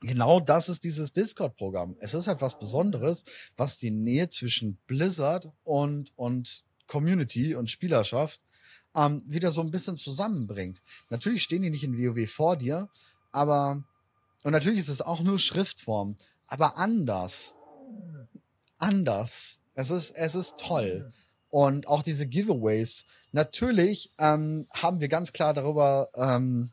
genau 0.00 0.38
das 0.38 0.68
ist 0.68 0.84
dieses 0.84 1.12
Discord-Programm. 1.12 1.96
Es 1.98 2.14
ist 2.14 2.28
halt 2.28 2.40
was 2.40 2.56
Besonderes, 2.56 3.24
was 3.56 3.78
die 3.78 3.90
Nähe 3.90 4.28
zwischen 4.28 4.76
Blizzard 4.86 5.50
und, 5.64 6.12
und 6.14 6.64
Community 6.86 7.56
und 7.56 7.68
Spielerschaft 7.68 8.45
ähm, 8.96 9.22
wieder 9.26 9.50
so 9.50 9.60
ein 9.60 9.70
bisschen 9.70 9.96
zusammenbringt. 9.96 10.82
Natürlich 11.10 11.42
stehen 11.42 11.62
die 11.62 11.70
nicht 11.70 11.84
in 11.84 11.96
WoW 11.98 12.28
vor 12.28 12.56
dir, 12.56 12.88
aber, 13.30 13.84
und 14.42 14.52
natürlich 14.52 14.80
ist 14.80 14.88
es 14.88 15.02
auch 15.02 15.20
nur 15.20 15.38
Schriftform, 15.38 16.16
aber 16.48 16.78
anders. 16.78 17.54
Anders. 18.78 19.58
Es 19.74 19.90
ist, 19.90 20.12
es 20.12 20.34
ist 20.34 20.58
toll. 20.58 21.12
Und 21.50 21.86
auch 21.86 22.02
diese 22.02 22.26
Giveaways. 22.26 23.04
Natürlich 23.32 24.10
ähm, 24.18 24.66
haben 24.72 25.00
wir 25.00 25.08
ganz 25.08 25.32
klar 25.32 25.54
darüber 25.54 26.08
ähm, 26.14 26.70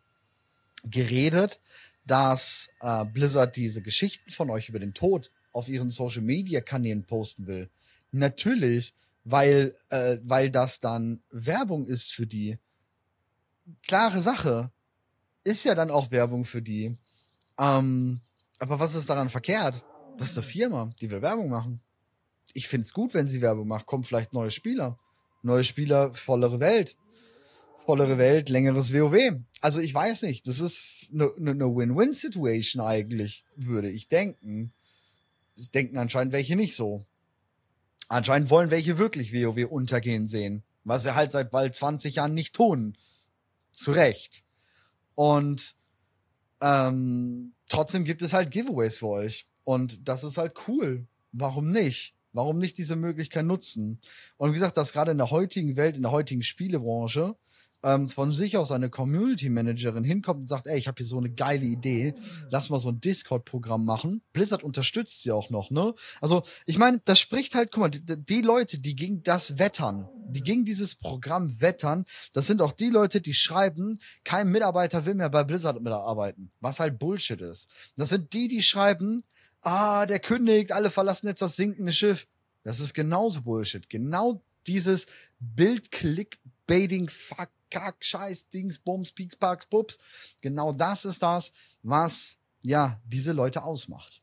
geredet, 0.84 1.60
dass 2.06 2.70
äh, 2.82 3.06
Blizzard 3.06 3.56
diese 3.56 3.82
Geschichten 3.82 4.32
von 4.32 4.50
euch 4.50 4.70
über 4.70 4.80
den 4.80 4.94
Tod 4.94 5.32
auf 5.52 5.68
ihren 5.68 5.90
Social 5.90 6.22
Media 6.22 6.62
Kanälen 6.62 7.06
posten 7.06 7.48
will. 7.48 7.70
Natürlich, 8.12 8.94
weil, 9.24 9.76
äh, 9.90 10.18
weil 10.24 10.50
das 10.50 10.80
dann 10.80 11.22
Werbung 11.32 11.86
ist 11.86 12.14
für 12.14 12.28
die. 12.28 12.58
Klare 13.82 14.22
Sache. 14.22 14.72
Ist 15.44 15.64
ja 15.66 15.76
dann 15.76 15.92
auch 15.92 16.12
Werbung 16.12 16.46
für 16.46 16.62
die. 16.62 16.96
Ähm, 17.60 18.22
aber 18.60 18.80
was 18.80 18.96
ist 18.96 19.10
daran 19.10 19.30
verkehrt? 19.30 19.84
Das 20.18 20.32
ist 20.32 20.38
eine 20.38 20.46
Firma, 20.46 20.92
die 21.02 21.10
will 21.10 21.22
Werbung 21.22 21.50
machen 21.50 21.82
ich 22.54 22.68
finde 22.68 22.86
es 22.86 22.94
gut, 22.94 23.14
wenn 23.14 23.28
sie 23.28 23.42
Werbung 23.42 23.68
macht. 23.68 23.86
Kommen 23.86 24.04
vielleicht 24.04 24.34
neue 24.34 24.52
Spieler. 24.52 24.98
Neue 25.42 25.64
Spieler, 25.64 26.14
vollere 26.14 26.60
Welt. 26.60 26.96
Vollere 27.80 28.18
Welt, 28.18 28.50
längeres 28.50 28.94
WoW. 28.94 29.40
Also 29.62 29.82
ich 29.82 29.94
weiß 29.94 30.24
nicht. 30.24 30.48
Das 30.48 30.60
ist 30.60 31.10
eine 31.12 31.32
ne, 31.38 31.56
ne, 31.56 31.66
Win-Win-Situation 31.66 32.86
eigentlich, 32.86 33.44
würde 33.56 33.90
ich 33.90 34.08
denken. 34.08 34.72
Denken 35.74 35.98
anscheinend 35.98 36.34
welche 36.34 36.56
nicht 36.56 36.76
so. 36.76 37.06
Anscheinend 38.14 38.52
wollen 38.52 38.70
welche 38.70 39.00
wirklich 39.00 39.34
WoW 39.34 39.66
untergehen 39.72 40.28
sehen. 40.28 40.62
Was 40.84 41.02
sie 41.02 41.16
halt 41.16 41.32
seit 41.32 41.50
bald 41.50 41.74
20 41.74 42.14
Jahren 42.14 42.36
nicht 42.36 42.54
tun. 42.54 42.96
Zu 43.72 43.92
Recht. 43.92 44.44
Und 45.16 45.76
ähm, 46.62 47.54
trotzdem 47.70 48.04
gibt 48.04 48.22
es 48.22 48.34
halt 48.34 48.52
Giveaways 48.52 49.00
für 49.00 49.08
euch. 49.08 49.48
Und 49.64 50.08
das 50.08 50.24
ist 50.24 50.38
halt 50.38 50.54
cool. 50.68 51.08
Warum 51.32 51.72
nicht? 51.72 52.14
Warum 52.34 52.60
nicht 52.60 52.78
diese 52.78 52.96
Möglichkeit 52.96 53.46
nutzen? 53.46 54.00
Und 54.38 54.52
wie 54.52 54.56
gesagt, 54.56 54.78
dass 54.78 54.94
gerade 54.94 55.12
in 55.12 55.18
der 55.18 55.32
heutigen 55.32 55.76
Welt, 55.76 55.96
in 55.96 56.04
der 56.04 56.12
heutigen 56.12 56.44
Spielebranche, 56.44 57.36
ähm, 57.84 58.10
von 58.10 58.34
sich 58.34 58.58
aus 58.58 58.72
eine 58.72 58.90
Community 58.90 59.50
Managerin 59.50 60.04
hinkommt 60.04 60.42
und 60.42 60.48
sagt, 60.48 60.68
ey, 60.68 60.78
ich 60.78 60.88
habe 60.88 60.96
hier 60.98 61.06
so 61.06 61.18
eine 61.18 61.30
geile 61.30 61.66
Idee, 61.66 62.16
lass 62.50 62.70
mal 62.70 62.80
so 62.80 62.90
ein 62.90 63.00
Discord-Programm 63.00 63.86
machen. 63.86 64.22
Blizzard 64.32 64.64
unterstützt 64.64 65.22
sie 65.22 65.32
auch 65.32 65.50
noch, 65.50 65.70
ne? 65.70 65.94
Also, 66.22 66.44
ich 66.66 66.78
meine, 66.78 67.02
das 67.06 67.20
spricht 67.20 67.56
halt, 67.56 67.72
guck 67.72 67.82
mal, 67.82 67.90
die, 67.90 68.02
die, 68.04 68.42
Leute, 68.42 68.80
die 68.80 68.96
gegen 68.96 69.24
das 69.24 69.60
wettern, 69.60 70.08
die 70.28 70.42
gegen 70.42 70.66
dieses 70.66 70.96
Programm 70.96 71.62
wettern, 71.62 72.06
das 72.32 72.48
sind 72.48 72.62
auch 72.62 72.72
die 72.72 72.90
Leute, 72.90 73.22
die 73.22 73.34
schreiben, 73.34 74.00
kein 74.24 74.50
Mitarbeiter 74.50 75.06
will 75.06 75.16
mehr 75.16 75.30
bei 75.30 75.44
Blizzard 75.44 75.82
mitarbeiten, 75.82 76.52
was 76.62 76.80
halt 76.80 77.00
Bullshit 77.00 77.42
ist. 77.42 77.70
Das 77.98 78.10
sind 78.10 78.34
die, 78.34 78.48
die 78.48 78.64
schreiben, 78.64 79.22
ah, 79.62 80.06
der 80.06 80.20
kündigt, 80.20 80.72
alle 80.72 80.90
verlassen 80.90 81.28
jetzt 81.28 81.42
das 81.42 81.56
sinkende 81.56 81.92
Schiff. 81.92 82.28
Das 82.64 82.80
ist 82.80 82.94
genauso 82.94 83.42
Bullshit. 83.42 83.90
Genau 83.90 84.42
dieses 84.68 85.08
Bild-Click-Baiting, 85.40 87.10
Fuck, 87.10 87.50
Kack, 87.74 88.06
Scheiß, 88.06 88.50
Dings, 88.50 88.80
Bums, 88.80 89.12
Peaks, 89.12 89.36
Parks, 89.36 89.66
Pups. 89.66 89.98
Genau 90.42 90.72
das 90.72 91.06
ist 91.06 91.24
das, 91.24 91.52
was, 91.82 92.38
ja, 92.62 93.02
diese 93.06 93.34
Leute 93.34 93.64
ausmacht. 93.64 94.22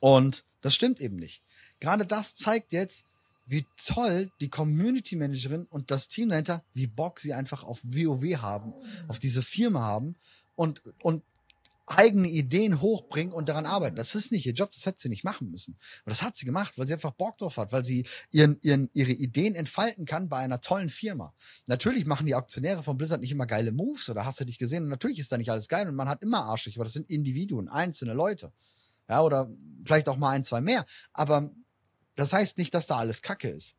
Und 0.00 0.44
das 0.60 0.74
stimmt 0.74 1.00
eben 1.00 1.16
nicht. 1.16 1.42
Gerade 1.78 2.04
das 2.04 2.34
zeigt 2.34 2.72
jetzt, 2.72 3.04
wie 3.46 3.64
toll 3.84 4.30
die 4.40 4.50
Community 4.50 5.16
Managerin 5.16 5.66
und 5.66 5.90
das 5.90 6.08
Team 6.08 6.28
dahinter, 6.28 6.64
wie 6.74 6.86
Bock 6.86 7.20
sie 7.20 7.32
einfach 7.32 7.62
auf 7.62 7.80
WoW 7.84 8.38
haben, 8.38 8.72
auf 9.08 9.18
diese 9.18 9.42
Firma 9.42 9.80
haben 9.80 10.16
und, 10.54 10.82
und 11.02 11.22
eigene 11.86 12.28
Ideen 12.28 12.80
hochbringen 12.80 13.32
und 13.32 13.48
daran 13.48 13.66
arbeiten. 13.66 13.96
Das 13.96 14.14
ist 14.14 14.30
nicht 14.30 14.46
ihr 14.46 14.52
Job, 14.52 14.70
das 14.72 14.86
hätte 14.86 15.00
sie 15.00 15.08
nicht 15.08 15.24
machen 15.24 15.50
müssen. 15.50 15.72
Und 16.04 16.10
das 16.10 16.22
hat 16.22 16.36
sie 16.36 16.46
gemacht, 16.46 16.78
weil 16.78 16.86
sie 16.86 16.92
einfach 16.92 17.10
Bock 17.12 17.38
drauf 17.38 17.56
hat, 17.56 17.72
weil 17.72 17.84
sie 17.84 18.06
ihren, 18.30 18.58
ihren, 18.62 18.88
ihre 18.92 19.12
Ideen 19.12 19.54
entfalten 19.54 20.04
kann 20.04 20.28
bei 20.28 20.38
einer 20.38 20.60
tollen 20.60 20.90
Firma. 20.90 21.34
Natürlich 21.66 22.06
machen 22.06 22.26
die 22.26 22.34
Aktionäre 22.34 22.82
von 22.82 22.96
Blizzard 22.96 23.20
nicht 23.20 23.32
immer 23.32 23.46
geile 23.46 23.72
Moves 23.72 24.08
oder 24.08 24.24
hast 24.24 24.40
du 24.40 24.44
dich 24.44 24.58
gesehen? 24.58 24.84
Und 24.84 24.90
natürlich 24.90 25.18
ist 25.18 25.32
da 25.32 25.38
nicht 25.38 25.50
alles 25.50 25.68
geil 25.68 25.88
und 25.88 25.96
man 25.96 26.08
hat 26.08 26.22
immer 26.22 26.44
Arschlich, 26.44 26.76
aber 26.76 26.84
das 26.84 26.92
sind 26.92 27.10
Individuen, 27.10 27.68
einzelne 27.68 28.14
Leute. 28.14 28.52
Ja, 29.08 29.22
oder 29.22 29.50
vielleicht 29.84 30.08
auch 30.08 30.16
mal 30.16 30.30
ein, 30.30 30.44
zwei 30.44 30.60
mehr. 30.60 30.84
Aber 31.12 31.50
das 32.14 32.32
heißt 32.32 32.58
nicht, 32.58 32.72
dass 32.74 32.86
da 32.86 32.98
alles 32.98 33.22
Kacke 33.22 33.48
ist. 33.48 33.74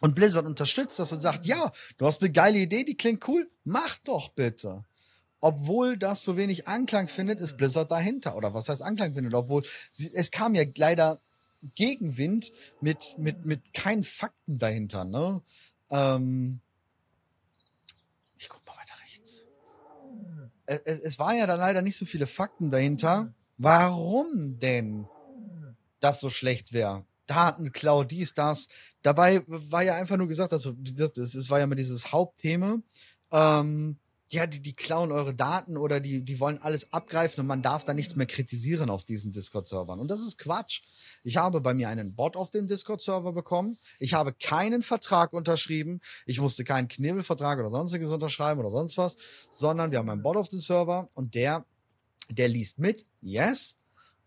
Und 0.00 0.14
Blizzard 0.14 0.46
unterstützt 0.46 0.98
das 0.98 1.12
und 1.12 1.20
sagt, 1.20 1.46
ja, 1.46 1.72
du 1.96 2.06
hast 2.06 2.22
eine 2.22 2.32
geile 2.32 2.58
Idee, 2.58 2.84
die 2.84 2.96
klingt 2.96 3.26
cool, 3.28 3.50
mach 3.64 3.98
doch 3.98 4.30
bitte 4.30 4.84
obwohl 5.40 5.96
das 5.96 6.22
so 6.22 6.36
wenig 6.36 6.66
Anklang 6.66 7.08
findet, 7.08 7.40
ist 7.40 7.56
Blizzard 7.56 7.90
dahinter. 7.90 8.36
Oder 8.36 8.54
was 8.54 8.68
heißt 8.68 8.82
Anklang 8.82 9.14
findet? 9.14 9.34
Obwohl 9.34 9.64
sie, 9.90 10.12
es 10.14 10.30
kam 10.30 10.54
ja 10.54 10.64
leider 10.76 11.20
Gegenwind 11.74 12.52
mit, 12.80 13.16
mit, 13.18 13.44
mit 13.44 13.72
keinen 13.72 14.02
Fakten 14.02 14.58
dahinter, 14.58 15.04
ne? 15.04 15.42
Ähm, 15.90 16.60
ich 18.38 18.48
guck 18.48 18.64
mal 18.66 18.74
weiter 18.74 18.94
rechts. 19.02 19.46
Es, 20.66 21.00
es 21.00 21.18
war 21.18 21.34
ja 21.34 21.46
dann 21.46 21.58
leider 21.58 21.82
nicht 21.82 21.96
so 21.96 22.04
viele 22.04 22.26
Fakten 22.26 22.70
dahinter. 22.70 23.32
Warum 23.58 24.58
denn 24.58 25.06
das 26.00 26.20
so 26.20 26.30
schlecht 26.30 26.72
wäre? 26.72 27.04
Datenklau, 27.26 28.04
dies, 28.04 28.34
das. 28.34 28.68
Dabei 29.02 29.42
war 29.46 29.82
ja 29.82 29.94
einfach 29.94 30.16
nur 30.16 30.28
gesagt, 30.28 30.52
also, 30.52 30.74
es 30.82 31.50
war 31.50 31.58
ja 31.58 31.66
mal 31.66 31.74
dieses 31.74 32.12
Hauptthema. 32.12 32.78
Ähm, 33.32 33.98
ja, 34.28 34.46
die, 34.46 34.60
die 34.60 34.72
klauen 34.72 35.12
eure 35.12 35.34
Daten 35.34 35.76
oder 35.76 36.00
die, 36.00 36.20
die 36.20 36.40
wollen 36.40 36.60
alles 36.60 36.92
abgreifen 36.92 37.40
und 37.40 37.46
man 37.46 37.62
darf 37.62 37.84
da 37.84 37.94
nichts 37.94 38.16
mehr 38.16 38.26
kritisieren 38.26 38.90
auf 38.90 39.04
diesen 39.04 39.30
Discord-Servern. 39.30 40.00
Und 40.00 40.08
das 40.10 40.20
ist 40.20 40.38
Quatsch. 40.38 40.82
Ich 41.22 41.36
habe 41.36 41.60
bei 41.60 41.74
mir 41.74 41.88
einen 41.88 42.14
Bot 42.14 42.36
auf 42.36 42.50
dem 42.50 42.66
Discord-Server 42.66 43.32
bekommen. 43.32 43.78
Ich 44.00 44.14
habe 44.14 44.32
keinen 44.32 44.82
Vertrag 44.82 45.32
unterschrieben. 45.32 46.00
Ich 46.26 46.40
musste 46.40 46.64
keinen 46.64 46.88
Knebelvertrag 46.88 47.60
oder 47.60 47.70
sonstiges 47.70 48.10
unterschreiben 48.10 48.60
oder 48.60 48.70
sonst 48.70 48.98
was, 48.98 49.16
sondern 49.52 49.92
wir 49.92 49.98
haben 49.98 50.10
einen 50.10 50.22
Bot 50.22 50.36
auf 50.36 50.48
dem 50.48 50.58
Server 50.58 51.08
und 51.14 51.36
der, 51.36 51.64
der 52.28 52.48
liest 52.48 52.80
mit, 52.80 53.06
yes. 53.20 53.76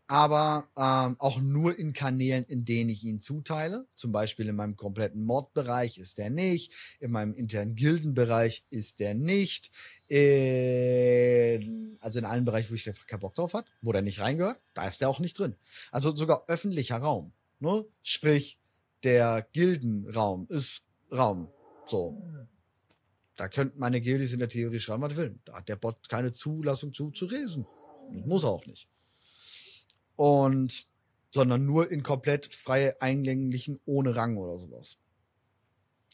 Aber 0.09 0.67
ähm, 0.75 1.17
auch 1.19 1.39
nur 1.39 1.77
in 1.77 1.93
Kanälen, 1.93 2.43
in 2.45 2.65
denen 2.65 2.89
ich 2.89 3.03
ihn 3.03 3.19
zuteile. 3.19 3.85
Zum 3.93 4.11
Beispiel 4.11 4.49
in 4.49 4.55
meinem 4.55 4.75
kompletten 4.75 5.23
Mod-Bereich 5.23 5.99
ist 5.99 6.17
der 6.17 6.31
nicht, 6.31 6.73
in 6.99 7.11
meinem 7.11 7.35
internen 7.35 7.75
Gildenbereich 7.75 8.65
ist 8.71 8.99
der 8.99 9.13
nicht, 9.13 9.69
in, 10.07 11.95
also 12.01 12.17
in 12.17 12.25
allen 12.25 12.43
Bereichen, 12.43 12.71
wo 12.71 12.73
ich 12.73 12.87
einfach 12.89 13.05
keinen 13.05 13.19
Bock 13.19 13.35
drauf 13.35 13.53
hat, 13.53 13.67
wo 13.83 13.91
der 13.91 14.01
nicht 14.01 14.19
reingehört, 14.19 14.57
da 14.73 14.87
ist 14.87 14.99
der 14.99 15.09
auch 15.09 15.19
nicht 15.19 15.37
drin. 15.37 15.55
Also 15.91 16.15
sogar 16.15 16.45
öffentlicher 16.47 16.97
Raum. 16.97 17.31
Ne? 17.59 17.85
Sprich, 18.01 18.57
der 19.03 19.47
Gildenraum 19.53 20.47
ist 20.49 20.81
Raum. 21.11 21.51
So. 21.85 22.19
Da 23.35 23.47
könnten 23.47 23.77
meine 23.77 24.01
Gildis 24.01 24.33
in 24.33 24.39
der 24.39 24.49
Theorie 24.49 24.79
schreiben, 24.79 25.03
was 25.03 25.15
will. 25.17 25.37
Da 25.45 25.57
hat 25.57 25.69
der 25.69 25.75
Bot 25.75 26.09
keine 26.09 26.31
Zulassung 26.31 26.93
zu, 26.93 27.11
zu 27.11 27.27
lesen. 27.27 27.67
Muss 28.25 28.43
er 28.43 28.49
auch 28.49 28.65
nicht 28.65 28.89
und 30.19 30.85
sondern 31.29 31.65
nur 31.65 31.89
in 31.89 32.03
komplett 32.03 32.53
freie 32.53 33.01
eingänglichen 33.01 33.79
ohne 33.85 34.17
Rang 34.17 34.35
oder 34.35 34.57
sowas. 34.57 34.97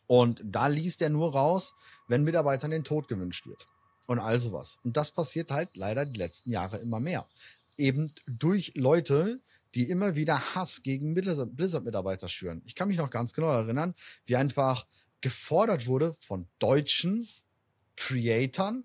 Und 0.05 0.43
da 0.45 0.67
liest 0.67 1.01
er 1.01 1.09
nur 1.09 1.33
raus, 1.33 1.73
wenn 2.07 2.23
Mitarbeitern 2.23 2.69
den 2.69 2.83
Tod 2.83 3.07
gewünscht 3.07 3.47
wird. 3.47 3.67
Und 4.05 4.19
all 4.19 4.39
sowas. 4.39 4.77
Und 4.83 4.95
das 4.95 5.09
passiert 5.09 5.49
halt 5.49 5.75
leider 5.75 6.05
die 6.05 6.19
letzten 6.19 6.51
Jahre 6.51 6.77
immer 6.77 6.99
mehr. 6.99 7.27
Eben 7.77 8.11
durch 8.27 8.73
Leute, 8.75 9.41
die 9.73 9.89
immer 9.89 10.15
wieder 10.15 10.53
Hass 10.53 10.83
gegen 10.83 11.15
Blizzard-Mitarbeiter 11.15 12.29
schüren. 12.29 12.61
Ich 12.65 12.75
kann 12.75 12.89
mich 12.89 12.97
noch 12.97 13.09
ganz 13.09 13.33
genau 13.33 13.49
erinnern, 13.49 13.95
wie 14.25 14.35
einfach 14.35 14.85
gefordert 15.21 15.87
wurde 15.87 16.15
von 16.19 16.47
deutschen 16.59 17.27
Creatoren, 17.95 18.83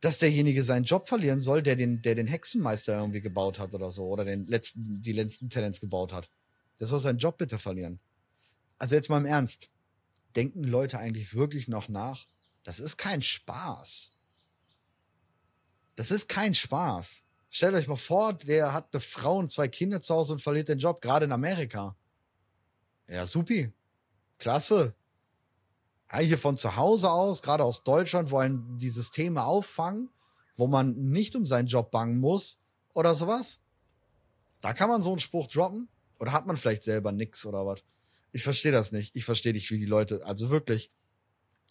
dass 0.00 0.18
derjenige 0.18 0.62
seinen 0.62 0.84
Job 0.84 1.08
verlieren 1.08 1.42
soll, 1.42 1.62
der 1.62 1.76
den, 1.76 2.02
der 2.02 2.14
den 2.14 2.26
Hexenmeister 2.26 2.98
irgendwie 2.98 3.20
gebaut 3.20 3.58
hat 3.58 3.74
oder 3.74 3.90
so, 3.90 4.06
oder 4.06 4.24
den 4.24 4.46
letzten, 4.46 5.02
die 5.02 5.12
letzten 5.12 5.50
Talents 5.50 5.80
gebaut 5.80 6.12
hat. 6.12 6.30
Der 6.78 6.86
soll 6.86 7.00
seinen 7.00 7.18
Job 7.18 7.38
bitte 7.38 7.58
verlieren. 7.58 7.98
Also 8.78 8.94
jetzt 8.94 9.08
mal 9.08 9.18
im 9.18 9.26
Ernst. 9.26 9.70
Denken 10.36 10.62
Leute 10.62 10.98
eigentlich 10.98 11.34
wirklich 11.34 11.66
noch 11.66 11.88
nach? 11.88 12.26
Das 12.64 12.78
ist 12.78 12.96
kein 12.96 13.22
Spaß. 13.22 14.12
Das 15.96 16.12
ist 16.12 16.28
kein 16.28 16.54
Spaß. 16.54 17.24
Stellt 17.50 17.74
euch 17.74 17.88
mal 17.88 17.96
vor, 17.96 18.34
der 18.34 18.72
hat 18.72 18.90
eine 18.92 19.00
Frau 19.00 19.38
und 19.38 19.50
zwei 19.50 19.66
Kinder 19.66 20.00
zu 20.00 20.14
Hause 20.14 20.34
und 20.34 20.38
verliert 20.38 20.68
den 20.68 20.78
Job, 20.78 21.00
gerade 21.00 21.24
in 21.24 21.32
Amerika. 21.32 21.96
Ja, 23.08 23.26
supi. 23.26 23.72
Klasse 24.38 24.94
hier 26.16 26.38
von 26.38 26.56
zu 26.56 26.76
Hause 26.76 27.10
aus, 27.10 27.42
gerade 27.42 27.64
aus 27.64 27.84
Deutschland, 27.84 28.30
wo 28.30 28.38
einen 28.38 28.78
die 28.78 28.90
Systeme 28.90 29.44
auffangen, 29.44 30.08
wo 30.56 30.66
man 30.66 30.96
nicht 30.96 31.36
um 31.36 31.46
seinen 31.46 31.68
Job 31.68 31.90
bangen 31.90 32.18
muss 32.18 32.58
oder 32.94 33.14
sowas. 33.14 33.60
Da 34.60 34.72
kann 34.72 34.88
man 34.88 35.02
so 35.02 35.10
einen 35.10 35.20
Spruch 35.20 35.46
droppen. 35.48 35.88
Oder 36.18 36.32
hat 36.32 36.46
man 36.46 36.56
vielleicht 36.56 36.82
selber 36.82 37.12
nix 37.12 37.46
oder 37.46 37.64
was? 37.64 37.84
Ich 38.32 38.42
verstehe 38.42 38.72
das 38.72 38.92
nicht. 38.92 39.16
Ich 39.16 39.24
verstehe 39.24 39.52
nicht, 39.52 39.70
wie 39.70 39.78
die 39.78 39.86
Leute, 39.86 40.24
also 40.26 40.50
wirklich. 40.50 40.90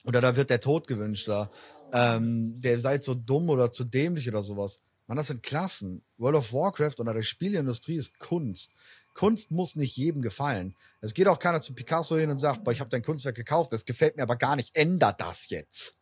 Oder 0.06 0.22
da 0.22 0.36
wird 0.36 0.50
der 0.50 0.62
Tod 0.62 0.88
gewünscht, 0.88 1.28
da. 1.28 1.50
Ähm, 1.92 2.60
der 2.60 2.80
seid 2.80 3.04
so 3.04 3.14
dumm 3.14 3.50
oder 3.50 3.72
zu 3.72 3.84
dämlich 3.84 4.28
oder 4.28 4.44
sowas. 4.44 4.82
Man, 5.08 5.18
das 5.18 5.28
sind 5.28 5.44
Klassen. 5.44 6.04
World 6.18 6.36
of 6.36 6.54
Warcraft 6.54 6.96
oder 7.00 7.14
der 7.14 7.24
Spielindustrie 7.24 7.96
ist 7.96 8.20
Kunst. 8.20 8.74
Kunst 9.18 9.50
muss 9.50 9.76
nicht 9.76 9.98
jedem 9.98 10.22
gefallen. 10.22 10.76
Es 11.02 11.16
geht 11.16 11.28
auch 11.28 11.40
keiner 11.40 11.60
zu 11.60 11.74
Picasso 11.74 12.16
hin 12.18 12.30
und 12.30 12.38
sagt, 12.38 12.64
boah, 12.64 12.72
ich 12.72 12.80
habe 12.80 12.92
dein 12.92 13.02
Kunstwerk 13.02 13.36
gekauft, 13.36 13.74
das 13.74 13.84
gefällt 13.84 14.16
mir 14.16 14.22
aber 14.22 14.36
gar 14.36 14.56
nicht, 14.56 14.76
ändert 14.76 15.20
das 15.20 15.50
jetzt. 15.50 15.98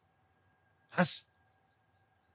Was? 0.94 1.26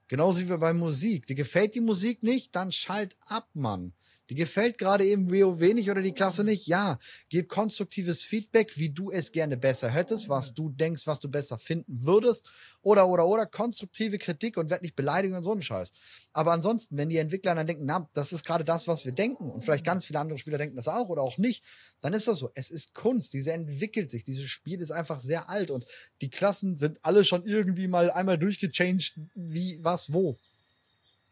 Genauso 0.07 0.39
wie 0.39 0.57
bei 0.57 0.73
Musik. 0.73 1.27
Dir 1.27 1.35
gefällt 1.35 1.75
die 1.75 1.81
Musik 1.81 2.23
nicht, 2.23 2.55
dann 2.55 2.71
schalt 2.71 3.15
ab, 3.27 3.47
Mann. 3.53 3.93
Die 4.31 4.35
gefällt 4.35 4.77
gerade 4.77 5.05
eben 5.05 5.29
WoW 5.29 5.73
nicht 5.73 5.91
oder 5.91 6.01
die 6.01 6.13
Klasse 6.13 6.45
nicht. 6.45 6.65
Ja, 6.65 6.97
gib 7.27 7.49
konstruktives 7.49 8.23
Feedback, 8.23 8.77
wie 8.77 8.89
du 8.89 9.11
es 9.11 9.33
gerne 9.33 9.57
besser 9.57 9.89
hättest, 9.89 10.29
was 10.29 10.53
du 10.53 10.69
denkst, 10.69 11.05
was 11.05 11.19
du 11.19 11.29
besser 11.29 11.57
finden 11.57 12.05
würdest. 12.05 12.49
Oder, 12.81 13.09
oder, 13.09 13.27
oder 13.27 13.45
konstruktive 13.45 14.17
Kritik 14.19 14.55
und 14.55 14.69
werd 14.69 14.83
nicht 14.83 14.95
beleidigen 14.95 15.35
und 15.35 15.43
so 15.43 15.51
einen 15.51 15.61
Scheiß. 15.61 15.91
Aber 16.31 16.53
ansonsten, 16.53 16.95
wenn 16.95 17.09
die 17.09 17.17
Entwickler 17.17 17.55
dann 17.55 17.67
denken, 17.67 17.83
na, 17.83 18.07
das 18.13 18.31
ist 18.31 18.45
gerade 18.45 18.63
das, 18.63 18.87
was 18.87 19.03
wir 19.03 19.11
denken 19.11 19.51
und 19.51 19.65
vielleicht 19.65 19.83
ganz 19.83 20.05
viele 20.05 20.19
andere 20.19 20.37
Spieler 20.39 20.57
denken 20.57 20.77
das 20.77 20.87
auch 20.87 21.09
oder 21.09 21.23
auch 21.23 21.37
nicht, 21.37 21.65
dann 21.99 22.13
ist 22.13 22.29
das 22.29 22.39
so. 22.39 22.49
Es 22.55 22.69
ist 22.69 22.93
Kunst, 22.93 23.33
diese 23.33 23.51
entwickelt 23.51 24.09
sich. 24.09 24.23
Dieses 24.23 24.45
Spiel 24.45 24.79
ist 24.79 24.91
einfach 24.91 25.19
sehr 25.19 25.49
alt 25.49 25.71
und 25.71 25.83
die 26.21 26.29
Klassen 26.29 26.77
sind 26.77 26.99
alle 27.03 27.25
schon 27.25 27.43
irgendwie 27.43 27.89
mal 27.89 28.09
einmal 28.09 28.37
durchgechanged, 28.37 29.19
wie, 29.35 29.77
was, 29.81 30.13
wo. 30.13 30.37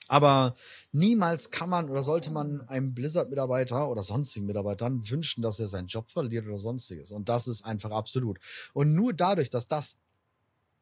Aber 0.10 0.56
niemals 0.92 1.52
kann 1.52 1.70
man 1.70 1.88
oder 1.88 2.02
sollte 2.02 2.32
man 2.32 2.68
einem 2.68 2.96
Blizzard-Mitarbeiter 2.96 3.88
oder 3.90 4.02
sonstigen 4.02 4.48
Mitarbeitern 4.48 5.08
wünschen, 5.08 5.44
dass 5.44 5.60
er 5.60 5.68
seinen 5.68 5.88
Job 5.88 6.10
verliert 6.10 6.48
oder 6.48 6.58
sonstiges. 6.58 7.12
Und 7.12 7.30
das 7.30 7.48
ist 7.48 7.64
einfach 7.64 7.92
absolut. 7.92 8.40
Und 8.74 8.96
nur 8.96 9.14
dadurch, 9.14 9.52
dass 9.52 9.68
das 9.68 9.98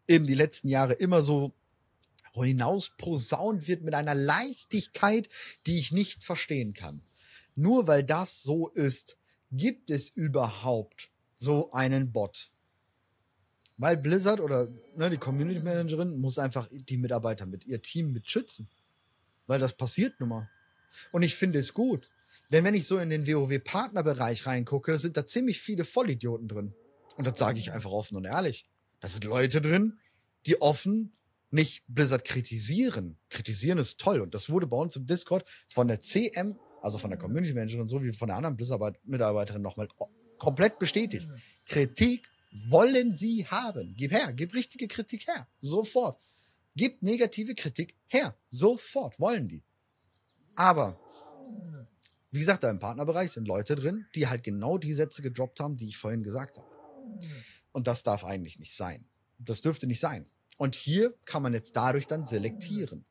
eben 0.08 0.26
die 0.26 0.34
letzten 0.34 0.70
Jahre 0.70 0.94
immer 0.94 1.24
so 1.24 1.54
hinaus 2.34 2.92
posaunt 2.98 3.68
wird 3.68 3.84
mit 3.84 3.96
einer 3.96 4.16
Leichtigkeit, 4.16 5.28
die 5.66 5.78
ich 5.78 5.92
nicht 5.92 6.24
verstehen 6.24 6.74
kann. 6.74 7.02
Nur 7.54 7.86
weil 7.86 8.06
das 8.06 8.44
so 8.44 8.70
ist, 8.70 9.18
gibt 9.52 9.92
es 9.92 10.08
überhaupt 10.08 11.10
so 11.36 11.72
einen 11.74 12.14
Bot. 12.14 12.50
Weil 13.76 13.98
Blizzard 13.98 14.40
oder 14.40 14.70
ne, 14.96 15.10
die 15.10 15.18
Community 15.18 15.60
Managerin 15.60 16.18
muss 16.18 16.40
einfach 16.40 16.70
die 16.72 16.98
Mitarbeiter 16.98 17.46
mit 17.46 17.66
ihr 17.66 17.82
Team 17.82 18.14
mit 18.14 18.30
schützen. 18.30 18.70
Weil 19.48 19.60
das 19.60 19.76
passiert 19.76 20.20
nun 20.20 20.30
mal. 20.30 20.50
Und 21.12 21.24
ich 21.24 21.36
finde 21.36 21.60
es 21.60 21.74
gut. 21.74 22.08
Denn 22.52 22.64
wenn 22.64 22.76
ich 22.76 22.88
so 22.88 22.98
in 22.98 23.10
den 23.10 23.28
WoW-Partnerbereich 23.28 24.46
reingucke, 24.46 25.00
sind 25.00 25.18
da 25.18 25.26
ziemlich 25.26 25.60
viele 25.60 25.84
Vollidioten 25.84 26.48
drin. 26.48 26.74
Und 27.16 27.26
das 27.26 27.40
sage 27.40 27.60
ich 27.60 27.72
einfach 27.72 27.92
offen 27.92 28.16
und 28.16 28.26
ehrlich. 28.26 28.70
Da 29.00 29.08
sind 29.08 29.24
Leute 29.24 29.62
drin, 29.62 30.00
die 30.46 30.62
offen 30.62 31.14
nicht 31.50 31.84
Blizzard 31.88 32.26
kritisieren. 32.26 33.18
Kritisieren 33.30 33.78
ist 33.80 34.00
toll. 34.00 34.22
Und 34.22 34.34
das 34.34 34.50
wurde 34.50 34.68
bei 34.68 34.78
uns 34.78 34.96
im 34.96 35.06
Discord 35.06 35.46
von 35.70 35.88
der 35.88 36.02
CM, 36.02 36.58
also 36.82 36.98
von 36.98 37.10
der 37.10 37.20
Community 37.20 37.54
Managerin, 37.54 37.88
so 37.88 38.02
wie 38.04 38.14
von 38.14 38.28
der 38.28 38.38
anderen 38.38 38.56
Blizzard-Mitarbeiterin 38.56 39.62
nochmal 39.62 39.88
komplett 40.38 40.80
bestätigt. 40.80 41.28
Kritik 41.66 42.30
wollen 42.70 43.14
sie 43.16 43.46
haben. 43.46 43.94
Gib 43.98 44.12
her, 44.12 44.34
gib 44.34 44.54
richtige 44.54 44.88
Kritik 44.88 45.28
her. 45.28 45.48
Sofort. 45.60 46.20
Gib 46.78 47.02
negative 47.02 47.56
Kritik 47.56 47.96
her. 48.06 48.38
Sofort 48.52 49.20
wollen 49.20 49.48
die. 49.48 49.64
Aber, 50.56 51.00
wie 52.30 52.40
gesagt, 52.40 52.64
da 52.64 52.70
im 52.70 52.78
Partnerbereich 52.78 53.32
sind 53.32 53.48
Leute 53.48 53.76
drin, 53.76 54.06
die 54.14 54.28
halt 54.28 54.44
genau 54.44 54.78
die 54.78 54.94
Sätze 54.94 55.24
gedroppt 55.24 55.60
haben, 55.60 55.76
die 55.76 55.88
ich 55.88 55.98
vorhin 55.98 56.22
gesagt 56.22 56.56
habe. 56.56 56.68
Und 57.72 57.88
das 57.88 58.04
darf 58.04 58.24
eigentlich 58.24 58.60
nicht 58.60 58.76
sein. 58.76 59.06
Das 59.40 59.62
dürfte 59.62 59.88
nicht 59.88 60.00
sein. 60.00 60.30
Und 60.58 60.76
hier 60.76 61.16
kann 61.26 61.42
man 61.42 61.54
jetzt 61.54 61.76
dadurch 61.76 62.06
dann 62.06 62.26
selektieren. 62.26 63.06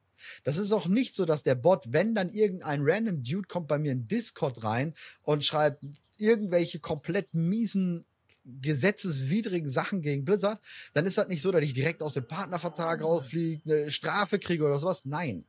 Das 0.44 0.58
ist 0.58 0.70
auch 0.70 0.86
nicht 0.86 1.16
so, 1.16 1.24
dass 1.24 1.42
der 1.42 1.56
Bot, 1.56 1.86
wenn 1.88 2.14
dann 2.14 2.30
irgendein 2.30 2.82
random 2.82 3.24
Dude 3.24 3.48
kommt 3.48 3.66
bei 3.66 3.78
mir 3.78 3.90
in 3.92 4.04
Discord 4.04 4.62
rein 4.62 4.94
und 5.22 5.44
schreibt 5.44 5.84
irgendwelche 6.18 6.78
komplett 6.78 7.34
miesen 7.34 8.06
gesetzeswidrigen 8.46 9.68
Sachen 9.68 10.02
gegen 10.02 10.24
Blizzard, 10.24 10.60
dann 10.94 11.06
ist 11.06 11.18
das 11.18 11.28
nicht 11.28 11.42
so, 11.42 11.50
dass 11.50 11.62
ich 11.62 11.74
direkt 11.74 12.02
aus 12.02 12.14
dem 12.14 12.26
Partnervertrag 12.26 13.02
rausfliege, 13.02 13.62
eine 13.64 13.90
Strafe 13.90 14.38
kriege 14.38 14.64
oder 14.64 14.78
sowas. 14.78 15.04
Nein. 15.04 15.44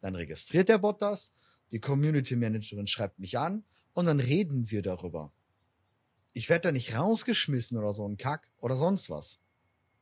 Dann 0.00 0.14
registriert 0.14 0.68
der 0.68 0.78
Bot 0.78 1.02
das, 1.02 1.32
die 1.72 1.80
Community 1.80 2.36
Managerin 2.36 2.86
schreibt 2.86 3.18
mich 3.18 3.38
an 3.38 3.64
und 3.92 4.06
dann 4.06 4.20
reden 4.20 4.70
wir 4.70 4.82
darüber. 4.82 5.32
Ich 6.32 6.48
werde 6.48 6.68
da 6.68 6.72
nicht 6.72 6.96
rausgeschmissen 6.96 7.78
oder 7.78 7.94
so 7.94 8.06
ein 8.06 8.16
Kack 8.16 8.50
oder 8.58 8.76
sonst 8.76 9.10
was. 9.10 9.38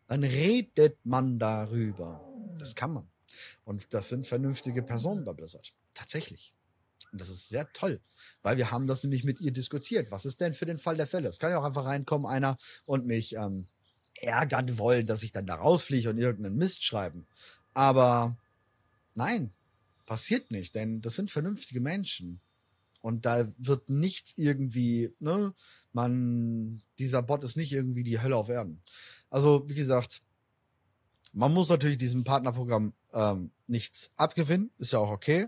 Dann 0.09 0.25
redet 0.25 0.99
man 1.05 1.39
darüber. 1.39 2.21
Das 2.59 2.75
kann 2.75 2.93
man. 2.93 3.09
Und 3.65 3.87
das 3.95 4.09
sind 4.09 4.27
vernünftige 4.27 4.83
Personen 4.83 5.25
bei 5.25 5.33
Blizzard. 5.33 5.75
Tatsächlich. 5.95 6.54
Und 7.15 7.21
das 7.21 7.29
ist 7.29 7.49
sehr 7.49 7.73
toll, 7.73 8.01
weil 8.43 8.57
wir 8.57 8.73
haben 8.73 8.89
das 8.89 9.05
nämlich 9.05 9.23
mit 9.23 9.41
ihr 9.41 9.53
diskutiert. 9.53 10.11
Was 10.11 10.25
ist 10.25 10.41
denn 10.41 10.53
für 10.53 10.67
den 10.67 10.79
Fall 10.79 10.97
der 10.97 11.07
Fälle? 11.07 11.29
Es 11.29 11.39
kann 11.39 11.53
ja 11.53 11.61
auch 11.61 11.65
einfach 11.65 11.85
reinkommen, 11.85 12.27
einer 12.27 12.57
und 12.87 13.07
mich 13.07 13.37
ähm, 13.37 13.69
ärgern 14.17 14.79
wollen, 14.79 15.07
dass 15.07 15.23
ich 15.23 15.31
dann 15.31 15.47
da 15.47 15.55
rausfliege 15.55 16.11
und 16.11 16.19
irgendeinen 16.19 16.57
Mist 16.57 16.83
schreiben. 16.83 17.29
Aber 17.73 18.37
nein, 19.15 19.53
passiert 20.07 20.51
nicht, 20.51 20.75
denn 20.75 21.03
das 21.03 21.15
sind 21.15 21.31
vernünftige 21.31 21.79
Menschen. 21.79 22.41
Und 23.01 23.27
da 23.27 23.47
wird 23.59 23.91
nichts 23.91 24.33
irgendwie, 24.37 25.15
ne, 25.21 25.55
man, 25.93 26.83
dieser 26.99 27.23
Bot 27.23 27.45
ist 27.45 27.57
nicht 27.57 27.71
irgendwie 27.71 28.03
die 28.03 28.21
Hölle 28.21 28.37
auf 28.37 28.49
Erden. 28.49 28.83
Also, 29.31 29.69
wie 29.69 29.77
gesagt, 29.77 30.21
man 31.33 31.55
muss 31.55 31.69
natürlich 31.69 31.99
diesem 31.99 32.25
Partnerprogramm 32.25 32.93
ähm, 33.13 33.53
nichts 33.69 34.11
abgewinnen, 34.17 34.73
ist 34.79 34.93
ja 34.93 34.99
auch 34.99 35.11
okay 35.11 35.47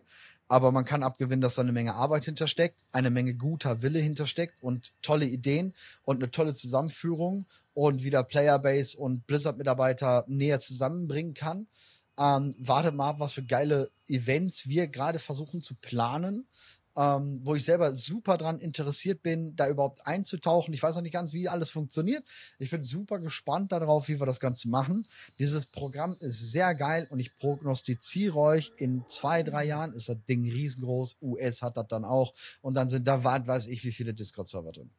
aber 0.48 0.70
man 0.70 0.84
kann 0.84 1.02
abgewinnen, 1.02 1.40
dass 1.40 1.56
da 1.56 1.62
eine 1.62 1.72
Menge 1.72 1.94
Arbeit 1.94 2.24
hintersteckt, 2.24 2.76
eine 2.92 3.10
Menge 3.10 3.34
guter 3.34 3.82
Wille 3.82 3.98
hintersteckt 3.98 4.62
und 4.62 4.92
tolle 5.02 5.26
Ideen 5.26 5.74
und 6.02 6.16
eine 6.16 6.30
tolle 6.30 6.54
Zusammenführung 6.54 7.46
und 7.74 8.04
wieder 8.04 8.22
Playerbase 8.22 8.96
und 8.96 9.26
Blizzard-Mitarbeiter 9.26 10.24
näher 10.28 10.60
zusammenbringen 10.60 11.34
kann. 11.34 11.66
Ähm, 12.18 12.54
wartet 12.58 12.94
mal 12.94 13.18
was 13.18 13.34
für 13.34 13.44
geile 13.44 13.90
Events 14.06 14.68
wir 14.68 14.86
gerade 14.86 15.18
versuchen 15.18 15.60
zu 15.60 15.74
planen. 15.74 16.46
Ähm, 16.96 17.40
wo 17.44 17.54
ich 17.54 17.64
selber 17.64 17.94
super 17.94 18.38
dran 18.38 18.60
interessiert 18.60 19.22
bin, 19.22 19.54
da 19.54 19.68
überhaupt 19.68 20.06
einzutauchen. 20.06 20.72
Ich 20.72 20.82
weiß 20.82 20.94
noch 20.96 21.02
nicht 21.02 21.12
ganz, 21.12 21.32
wie 21.32 21.48
alles 21.48 21.70
funktioniert. 21.70 22.24
Ich 22.58 22.70
bin 22.70 22.82
super 22.82 23.18
gespannt 23.18 23.72
darauf, 23.72 24.08
wie 24.08 24.18
wir 24.18 24.26
das 24.26 24.40
Ganze 24.40 24.68
machen. 24.68 25.06
Dieses 25.38 25.66
Programm 25.66 26.16
ist 26.20 26.50
sehr 26.50 26.74
geil 26.74 27.06
und 27.10 27.18
ich 27.18 27.36
prognostiziere 27.36 28.36
euch, 28.36 28.72
in 28.78 29.04
zwei, 29.08 29.42
drei 29.42 29.64
Jahren 29.64 29.92
ist 29.92 30.08
das 30.08 30.24
Ding 30.24 30.44
riesengroß. 30.44 31.18
US 31.20 31.62
hat 31.62 31.76
das 31.76 31.86
dann 31.88 32.04
auch 32.04 32.32
und 32.62 32.74
dann 32.74 32.88
sind 32.88 33.06
da, 33.06 33.22
weiß 33.22 33.66
ich, 33.66 33.84
wie 33.84 33.92
viele 33.92 34.14
Discord-Server 34.14 34.72
drin. 34.72 34.90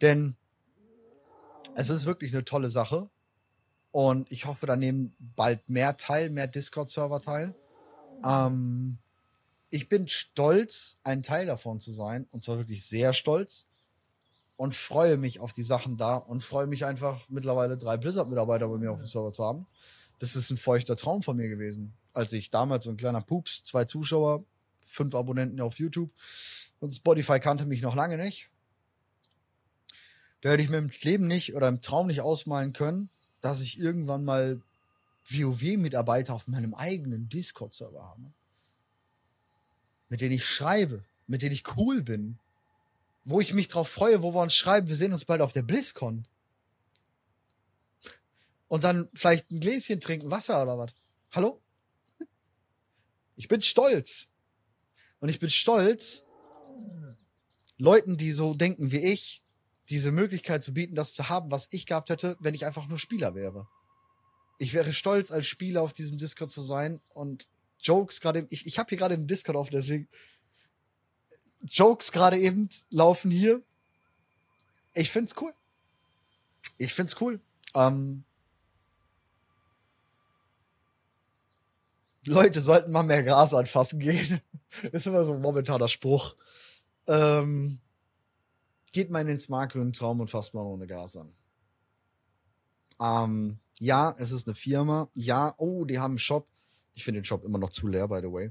Denn 0.00 0.36
es 1.74 1.90
ist 1.90 2.06
wirklich 2.06 2.32
eine 2.32 2.44
tolle 2.44 2.70
Sache. 2.70 3.10
Und 3.90 4.30
ich 4.30 4.46
hoffe, 4.46 4.66
da 4.66 4.76
nehmen 4.76 5.14
bald 5.18 5.68
mehr 5.68 5.96
teil, 5.96 6.30
mehr 6.30 6.46
Discord-Server 6.46 7.20
teil. 7.20 7.54
Ähm, 8.24 8.98
ich 9.70 9.88
bin 9.88 10.08
stolz, 10.08 10.98
ein 11.04 11.22
Teil 11.22 11.46
davon 11.46 11.80
zu 11.80 11.92
sein. 11.92 12.26
Und 12.30 12.42
zwar 12.42 12.58
wirklich 12.58 12.86
sehr 12.86 13.12
stolz. 13.12 13.66
Und 14.56 14.74
freue 14.74 15.16
mich 15.16 15.38
auf 15.38 15.52
die 15.52 15.62
Sachen 15.62 15.96
da 15.96 16.16
und 16.16 16.42
freue 16.42 16.66
mich 16.66 16.84
einfach, 16.84 17.28
mittlerweile 17.28 17.78
drei 17.78 17.96
Blizzard-Mitarbeiter 17.96 18.66
bei 18.66 18.78
mir 18.78 18.90
auf 18.90 18.98
dem 18.98 19.06
Server 19.06 19.32
zu 19.32 19.44
haben. 19.44 19.66
Das 20.18 20.34
ist 20.34 20.50
ein 20.50 20.56
feuchter 20.56 20.96
Traum 20.96 21.22
von 21.22 21.36
mir 21.36 21.48
gewesen. 21.48 21.94
Als 22.12 22.32
ich 22.32 22.50
damals 22.50 22.84
so 22.84 22.90
ein 22.90 22.96
kleiner 22.96 23.20
Pups, 23.20 23.62
zwei 23.62 23.84
Zuschauer, 23.84 24.44
fünf 24.84 25.14
Abonnenten 25.14 25.60
auf 25.60 25.78
YouTube 25.78 26.10
und 26.80 26.92
Spotify 26.92 27.38
kannte 27.38 27.66
mich 27.66 27.82
noch 27.82 27.94
lange 27.94 28.16
nicht. 28.16 28.50
Da 30.40 30.50
hätte 30.50 30.62
ich 30.62 30.70
mir 30.70 30.78
im 30.78 30.90
Leben 31.02 31.26
nicht 31.26 31.54
oder 31.54 31.68
im 31.68 31.80
Traum 31.80 32.08
nicht 32.08 32.20
ausmalen 32.20 32.72
können, 32.72 33.10
dass 33.40 33.60
ich 33.60 33.78
irgendwann 33.78 34.24
mal 34.24 34.60
WoW-Mitarbeiter 35.30 36.34
auf 36.34 36.48
meinem 36.48 36.74
eigenen 36.74 37.28
Discord-Server 37.28 38.02
habe. 38.02 38.32
Mit 40.08 40.20
denen 40.20 40.32
ich 40.32 40.46
schreibe, 40.46 41.04
mit 41.26 41.42
denen 41.42 41.52
ich 41.52 41.76
cool 41.76 42.02
bin. 42.02 42.38
Wo 43.24 43.40
ich 43.40 43.52
mich 43.52 43.68
drauf 43.68 43.88
freue, 43.88 44.22
wo 44.22 44.34
wir 44.34 44.40
uns 44.40 44.54
schreiben, 44.54 44.88
wir 44.88 44.96
sehen 44.96 45.12
uns 45.12 45.24
bald 45.24 45.42
auf 45.42 45.52
der 45.52 45.62
BlizzCon. 45.62 46.26
Und 48.68 48.84
dann 48.84 49.08
vielleicht 49.14 49.50
ein 49.50 49.60
Gläschen 49.60 50.00
trinken, 50.00 50.30
Wasser 50.30 50.62
oder 50.62 50.78
was. 50.78 50.92
Hallo? 51.32 51.60
Ich 53.36 53.48
bin 53.48 53.62
stolz. 53.62 54.28
Und 55.20 55.28
ich 55.28 55.40
bin 55.40 55.50
stolz, 55.50 56.22
Leuten, 57.76 58.16
die 58.16 58.32
so 58.32 58.54
denken 58.54 58.92
wie 58.92 58.98
ich, 58.98 59.42
diese 59.88 60.12
Möglichkeit 60.12 60.62
zu 60.62 60.74
bieten, 60.74 60.94
das 60.94 61.14
zu 61.14 61.28
haben, 61.28 61.50
was 61.50 61.68
ich 61.70 61.86
gehabt 61.86 62.10
hätte, 62.10 62.36
wenn 62.40 62.54
ich 62.54 62.66
einfach 62.66 62.88
nur 62.88 62.98
Spieler 62.98 63.34
wäre. 63.34 63.68
Ich 64.58 64.74
wäre 64.74 64.92
stolz, 64.92 65.30
als 65.30 65.46
Spieler 65.46 65.82
auf 65.82 65.92
diesem 65.92 66.18
Discord 66.18 66.50
zu 66.50 66.62
sein 66.62 67.00
und 67.10 67.46
Jokes 67.80 68.20
gerade, 68.20 68.46
ich, 68.50 68.66
ich 68.66 68.78
habe 68.78 68.88
hier 68.88 68.98
gerade 68.98 69.16
den 69.16 69.26
Discord 69.26 69.56
auf, 69.56 69.70
deswegen 69.70 70.08
Jokes 71.62 72.12
gerade 72.12 72.38
eben 72.38 72.68
laufen 72.90 73.30
hier. 73.30 73.62
Ich 74.94 75.10
find's 75.10 75.34
cool. 75.40 75.52
Ich 76.76 76.94
find's 76.94 77.20
cool. 77.20 77.40
Ähm, 77.74 78.24
Leute 82.24 82.60
sollten 82.60 82.92
mal 82.92 83.02
mehr 83.02 83.22
Gras 83.22 83.54
anfassen 83.54 84.00
gehen. 84.00 84.40
ist 84.92 85.06
immer 85.06 85.24
so 85.24 85.34
ein 85.34 85.40
momentaner 85.40 85.88
Spruch. 85.88 86.36
Ähm, 87.06 87.80
geht 88.92 89.10
mal 89.10 89.20
in 89.20 89.28
den 89.28 89.38
smartgrünen 89.38 89.92
Traum 89.92 90.20
und 90.20 90.30
fasst 90.30 90.54
mal 90.54 90.62
ohne 90.62 90.86
Gas 90.86 91.16
an. 91.16 91.32
Ähm, 93.00 93.58
ja, 93.80 94.14
es 94.18 94.32
ist 94.32 94.46
eine 94.46 94.54
Firma. 94.54 95.08
Ja, 95.14 95.54
oh, 95.58 95.84
die 95.84 95.98
haben 95.98 96.12
einen 96.12 96.18
Shop. 96.18 96.46
Ich 96.98 97.04
finde 97.04 97.20
den 97.20 97.24
Shop 97.24 97.44
immer 97.44 97.58
noch 97.58 97.70
zu 97.70 97.86
leer, 97.86 98.08
by 98.08 98.18
the 98.20 98.32
way. 98.32 98.50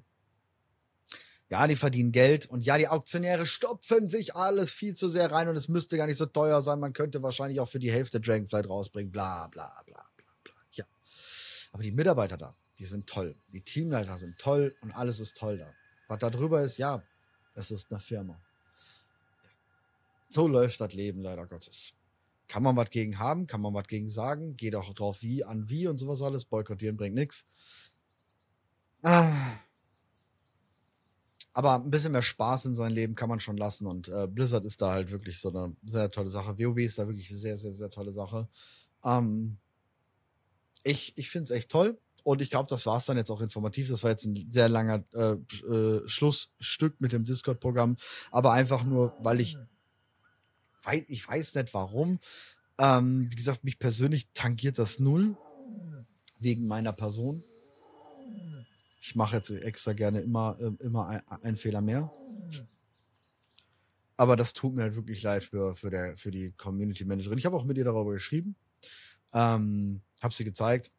Ja, 1.49 1.67
die 1.67 1.75
verdienen 1.75 2.13
Geld 2.13 2.45
und 2.45 2.61
ja, 2.65 2.77
die 2.77 2.87
Auktionäre 2.87 3.45
stopfen 3.45 4.07
sich 4.07 4.35
alles 4.35 4.71
viel 4.71 4.95
zu 4.95 5.09
sehr 5.09 5.29
rein 5.29 5.49
und 5.49 5.57
es 5.57 5.67
müsste 5.67 5.97
gar 5.97 6.07
nicht 6.07 6.15
so 6.15 6.25
teuer 6.27 6.61
sein. 6.61 6.79
Man 6.79 6.93
könnte 6.93 7.21
wahrscheinlich 7.21 7.59
auch 7.59 7.67
für 7.67 7.79
die 7.79 7.91
Hälfte 7.91 8.21
Dragonflight 8.21 8.69
rausbringen, 8.69 9.11
bla 9.11 9.49
bla 9.49 9.81
bla 9.85 10.01
bla 10.15 10.31
bla. 10.45 10.53
Ja. 10.71 10.85
Aber 11.73 11.83
die 11.83 11.91
Mitarbeiter 11.91 12.37
da, 12.37 12.53
die 12.79 12.85
sind 12.85 13.05
toll. 13.05 13.35
Die 13.49 13.61
Teamleiter 13.61 14.17
sind 14.17 14.37
toll 14.37 14.73
und 14.79 14.93
alles 14.93 15.19
ist 15.19 15.35
toll 15.35 15.57
da. 15.57 15.69
Was 16.07 16.19
da 16.19 16.29
drüber 16.29 16.63
ist, 16.63 16.77
ja, 16.77 17.03
es 17.53 17.69
ist 17.69 17.91
eine 17.91 17.99
Firma. 17.99 18.41
So 20.29 20.47
läuft 20.47 20.79
das 20.79 20.93
Leben 20.93 21.21
leider 21.21 21.45
Gottes. 21.47 21.93
Kann 22.47 22.63
man 22.63 22.77
was 22.77 22.91
gegen 22.91 23.19
haben, 23.19 23.45
kann 23.45 23.59
man 23.59 23.73
was 23.73 23.87
gegen 23.87 24.07
sagen, 24.07 24.55
geht 24.55 24.73
auch 24.73 24.93
drauf 24.93 25.21
wie, 25.21 25.43
an 25.43 25.67
wie 25.67 25.87
und 25.87 25.97
sowas 25.97 26.21
alles. 26.21 26.45
Boykottieren 26.45 26.95
bringt 26.95 27.15
nichts. 27.15 27.45
Aber 31.53 31.75
ein 31.75 31.89
bisschen 31.89 32.11
mehr 32.11 32.21
Spaß 32.21 32.65
in 32.65 32.75
sein 32.75 32.91
Leben 32.91 33.15
kann 33.15 33.29
man 33.29 33.39
schon 33.39 33.57
lassen 33.57 33.87
und 33.87 34.09
äh, 34.09 34.27
Blizzard 34.27 34.65
ist 34.65 34.81
da 34.81 34.91
halt 34.91 35.09
wirklich 35.09 35.39
so 35.39 35.49
eine 35.49 35.75
sehr 35.83 36.11
tolle 36.11 36.29
Sache. 36.29 36.57
WoW 36.59 36.77
ist 36.77 36.99
da 36.99 37.07
wirklich 37.07 37.29
eine 37.29 37.39
sehr, 37.39 37.57
sehr, 37.57 37.73
sehr 37.73 37.89
tolle 37.89 38.11
Sache. 38.11 38.47
Ähm, 39.03 39.57
ich 40.83 41.17
ich 41.17 41.29
finde 41.29 41.45
es 41.45 41.51
echt 41.51 41.69
toll. 41.69 41.97
Und 42.23 42.41
ich 42.41 42.49
glaube, 42.49 42.69
das 42.69 42.85
war 42.85 42.97
es 42.97 43.05
dann 43.05 43.15
jetzt 43.15 43.31
auch 43.31 43.39
informativ. 43.39 43.87
Das 43.87 44.03
war 44.03 44.11
jetzt 44.11 44.25
ein 44.25 44.49
sehr 44.49 44.67
langer 44.67 45.01
äh, 45.13 45.37
äh, 45.73 46.05
Schlussstück 46.09 46.99
mit 46.99 47.13
dem 47.13 47.23
Discord-Programm. 47.23 47.95
Aber 48.31 48.51
einfach 48.51 48.83
nur, 48.83 49.15
weil 49.19 49.39
ich 49.39 49.57
weiß, 50.83 51.05
ich 51.07 51.25
weiß 51.25 51.55
nicht 51.55 51.73
warum. 51.73 52.19
Ähm, 52.79 53.31
wie 53.31 53.35
gesagt, 53.35 53.63
mich 53.63 53.79
persönlich 53.79 54.27
tangiert 54.33 54.77
das 54.77 54.99
null 54.99 55.37
wegen 56.39 56.67
meiner 56.67 56.91
Person. 56.91 57.41
Ich 59.08 59.16
mache 59.16 59.38
jetzt 59.38 59.49
extra 59.49 59.93
gerne 59.93 60.20
immer, 60.20 60.58
äh, 60.60 60.84
immer 60.84 61.08
ein, 61.08 61.22
einen 61.41 61.55
Fehler 61.55 61.80
mehr. 61.80 62.12
Aber 64.18 64.36
das 64.36 64.51
tut 64.51 64.76
mir 64.76 64.82
halt 64.82 64.95
wirklich 64.95 65.24
leid 65.24 65.45
für, 65.45 65.78
für, 65.78 65.89
der, 65.89 66.18
für 66.18 66.30
die 66.30 66.51
Community 66.51 67.05
Managerin. 67.05 67.38
Ich 67.38 67.45
habe 67.45 67.55
auch 67.55 67.64
mit 67.64 67.78
ihr 67.78 67.86
darüber 67.86 68.12
geschrieben, 68.12 68.58
ähm, 69.32 70.01
habe 70.22 70.34
sie 70.34 70.43
gezeigt. 70.43 70.91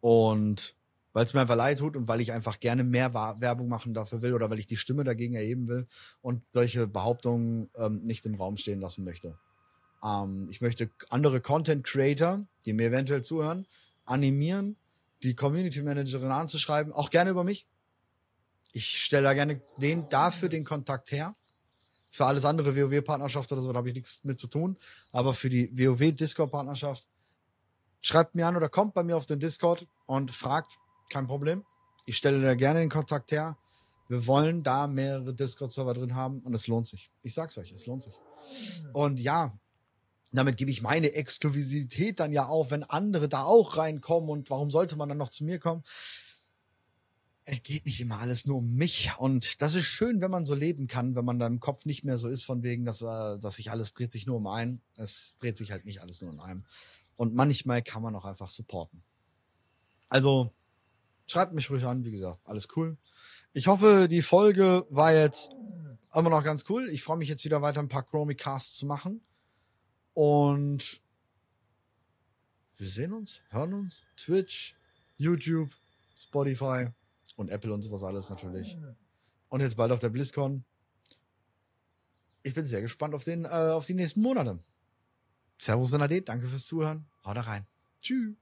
Und 0.00 0.74
weil 1.12 1.24
es 1.24 1.34
mir 1.34 1.42
einfach 1.42 1.54
leid 1.54 1.78
tut 1.78 1.94
und 1.94 2.08
weil 2.08 2.20
ich 2.20 2.32
einfach 2.32 2.58
gerne 2.58 2.82
mehr 2.82 3.14
Werbung 3.14 3.68
machen 3.68 3.94
dafür 3.94 4.20
will 4.20 4.34
oder 4.34 4.50
weil 4.50 4.58
ich 4.58 4.66
die 4.66 4.76
Stimme 4.76 5.04
dagegen 5.04 5.34
erheben 5.34 5.68
will 5.68 5.86
und 6.20 6.42
solche 6.52 6.88
Behauptungen 6.88 7.70
ähm, 7.76 8.02
nicht 8.02 8.26
im 8.26 8.34
Raum 8.34 8.56
stehen 8.56 8.80
lassen 8.80 9.04
möchte. 9.04 9.38
Ähm, 10.04 10.48
ich 10.50 10.60
möchte 10.60 10.90
andere 11.10 11.40
Content 11.40 11.84
Creator, 11.84 12.44
die 12.64 12.72
mir 12.72 12.88
eventuell 12.88 13.22
zuhören, 13.22 13.66
animieren, 14.04 14.76
die 15.22 15.34
Community 15.34 15.82
Managerin 15.82 16.30
anzuschreiben, 16.30 16.92
auch 16.92 17.10
gerne 17.10 17.30
über 17.30 17.44
mich. 17.44 17.66
Ich 18.72 19.02
stelle 19.02 19.24
da 19.24 19.34
gerne 19.34 19.60
den 19.78 20.08
dafür 20.08 20.48
den 20.48 20.64
Kontakt 20.64 21.10
her. 21.10 21.34
Für 22.10 22.26
alles 22.26 22.44
andere 22.44 22.74
WoW-Partnerschaft 22.74 23.50
oder 23.52 23.60
so, 23.60 23.72
da 23.72 23.78
habe 23.78 23.88
ich 23.88 23.94
nichts 23.94 24.24
mit 24.24 24.38
zu 24.38 24.46
tun. 24.46 24.78
Aber 25.12 25.34
für 25.34 25.48
die 25.48 25.70
WoW-Discord-Partnerschaft 25.76 27.08
schreibt 28.00 28.34
mir 28.34 28.46
an 28.46 28.56
oder 28.56 28.68
kommt 28.68 28.94
bei 28.94 29.02
mir 29.02 29.16
auf 29.16 29.26
den 29.26 29.40
Discord 29.40 29.86
und 30.06 30.30
fragt, 30.30 30.78
kein 31.10 31.26
Problem. 31.26 31.64
Ich 32.06 32.16
stelle 32.16 32.40
da 32.42 32.54
gerne 32.54 32.80
den 32.80 32.88
Kontakt 32.88 33.32
her. 33.32 33.58
Wir 34.08 34.26
wollen 34.26 34.62
da 34.62 34.86
mehrere 34.86 35.34
Discord-Server 35.34 35.94
drin 35.94 36.14
haben 36.14 36.40
und 36.40 36.54
es 36.54 36.66
lohnt 36.66 36.86
sich. 36.86 37.10
Ich 37.22 37.34
sag's 37.34 37.58
euch, 37.58 37.70
es 37.72 37.86
lohnt 37.86 38.02
sich. 38.02 38.14
Und 38.94 39.20
ja, 39.20 39.58
damit 40.32 40.56
gebe 40.56 40.70
ich 40.70 40.82
meine 40.82 41.12
Exklusivität 41.12 42.20
dann 42.20 42.32
ja 42.32 42.46
auf, 42.46 42.70
wenn 42.70 42.84
andere 42.84 43.28
da 43.28 43.44
auch 43.44 43.76
reinkommen 43.76 44.30
und 44.30 44.50
warum 44.50 44.70
sollte 44.70 44.96
man 44.96 45.08
dann 45.08 45.18
noch 45.18 45.30
zu 45.30 45.44
mir 45.44 45.58
kommen? 45.58 45.82
Es 47.44 47.62
geht 47.62 47.86
nicht 47.86 48.00
immer 48.00 48.18
alles 48.18 48.44
nur 48.44 48.58
um 48.58 48.74
mich 48.74 49.10
und 49.18 49.62
das 49.62 49.74
ist 49.74 49.86
schön, 49.86 50.20
wenn 50.20 50.30
man 50.30 50.44
so 50.44 50.54
leben 50.54 50.86
kann, 50.86 51.14
wenn 51.14 51.24
man 51.24 51.38
da 51.38 51.46
im 51.46 51.60
Kopf 51.60 51.86
nicht 51.86 52.04
mehr 52.04 52.18
so 52.18 52.28
ist 52.28 52.44
von 52.44 52.62
wegen, 52.62 52.84
dass, 52.84 53.00
äh, 53.00 53.38
dass 53.38 53.56
sich 53.56 53.70
alles 53.70 53.94
dreht 53.94 54.12
sich 54.12 54.26
nur 54.26 54.36
um 54.36 54.46
einen. 54.46 54.82
Es 54.98 55.36
dreht 55.40 55.56
sich 55.56 55.72
halt 55.72 55.86
nicht 55.86 56.02
alles 56.02 56.20
nur 56.20 56.30
um 56.30 56.40
einen. 56.40 56.66
Und 57.16 57.34
manchmal 57.34 57.82
kann 57.82 58.02
man 58.02 58.14
auch 58.14 58.26
einfach 58.26 58.50
supporten. 58.50 59.02
Also, 60.10 60.50
Schreibt 61.28 61.52
mich 61.52 61.68
ruhig 61.68 61.84
an, 61.84 62.04
wie 62.04 62.10
gesagt, 62.10 62.40
alles 62.46 62.68
cool. 62.74 62.96
Ich 63.52 63.66
hoffe, 63.66 64.08
die 64.08 64.22
Folge 64.22 64.86
war 64.88 65.12
jetzt 65.12 65.50
immer 66.14 66.30
noch 66.30 66.42
ganz 66.42 66.64
cool. 66.70 66.88
Ich 66.88 67.02
freue 67.02 67.18
mich 67.18 67.28
jetzt 67.28 67.44
wieder 67.44 67.60
weiter 67.60 67.80
ein 67.80 67.88
paar 67.88 68.02
Chromie-Casts 68.02 68.78
zu 68.78 68.86
machen. 68.86 69.20
Und 70.18 71.00
wir 72.76 72.88
sehen 72.88 73.12
uns, 73.12 73.40
hören 73.50 73.72
uns. 73.72 74.02
Twitch, 74.16 74.74
YouTube, 75.16 75.70
Spotify 76.16 76.88
und 77.36 77.50
Apple 77.50 77.72
und 77.72 77.82
sowas 77.82 78.02
alles 78.02 78.28
natürlich. 78.28 78.76
Und 79.48 79.60
jetzt 79.60 79.76
bald 79.76 79.92
auf 79.92 80.00
der 80.00 80.08
BlizzCon. 80.08 80.64
Ich 82.42 82.52
bin 82.52 82.64
sehr 82.64 82.82
gespannt 82.82 83.14
auf, 83.14 83.22
den, 83.22 83.44
äh, 83.44 83.48
auf 83.48 83.86
die 83.86 83.94
nächsten 83.94 84.20
Monate. 84.20 84.58
Servus 85.56 85.92
NAD, 85.92 86.22
danke 86.28 86.48
fürs 86.48 86.66
Zuhören. 86.66 87.06
Haut 87.24 87.36
rein. 87.36 87.68
Tschüss. 88.02 88.34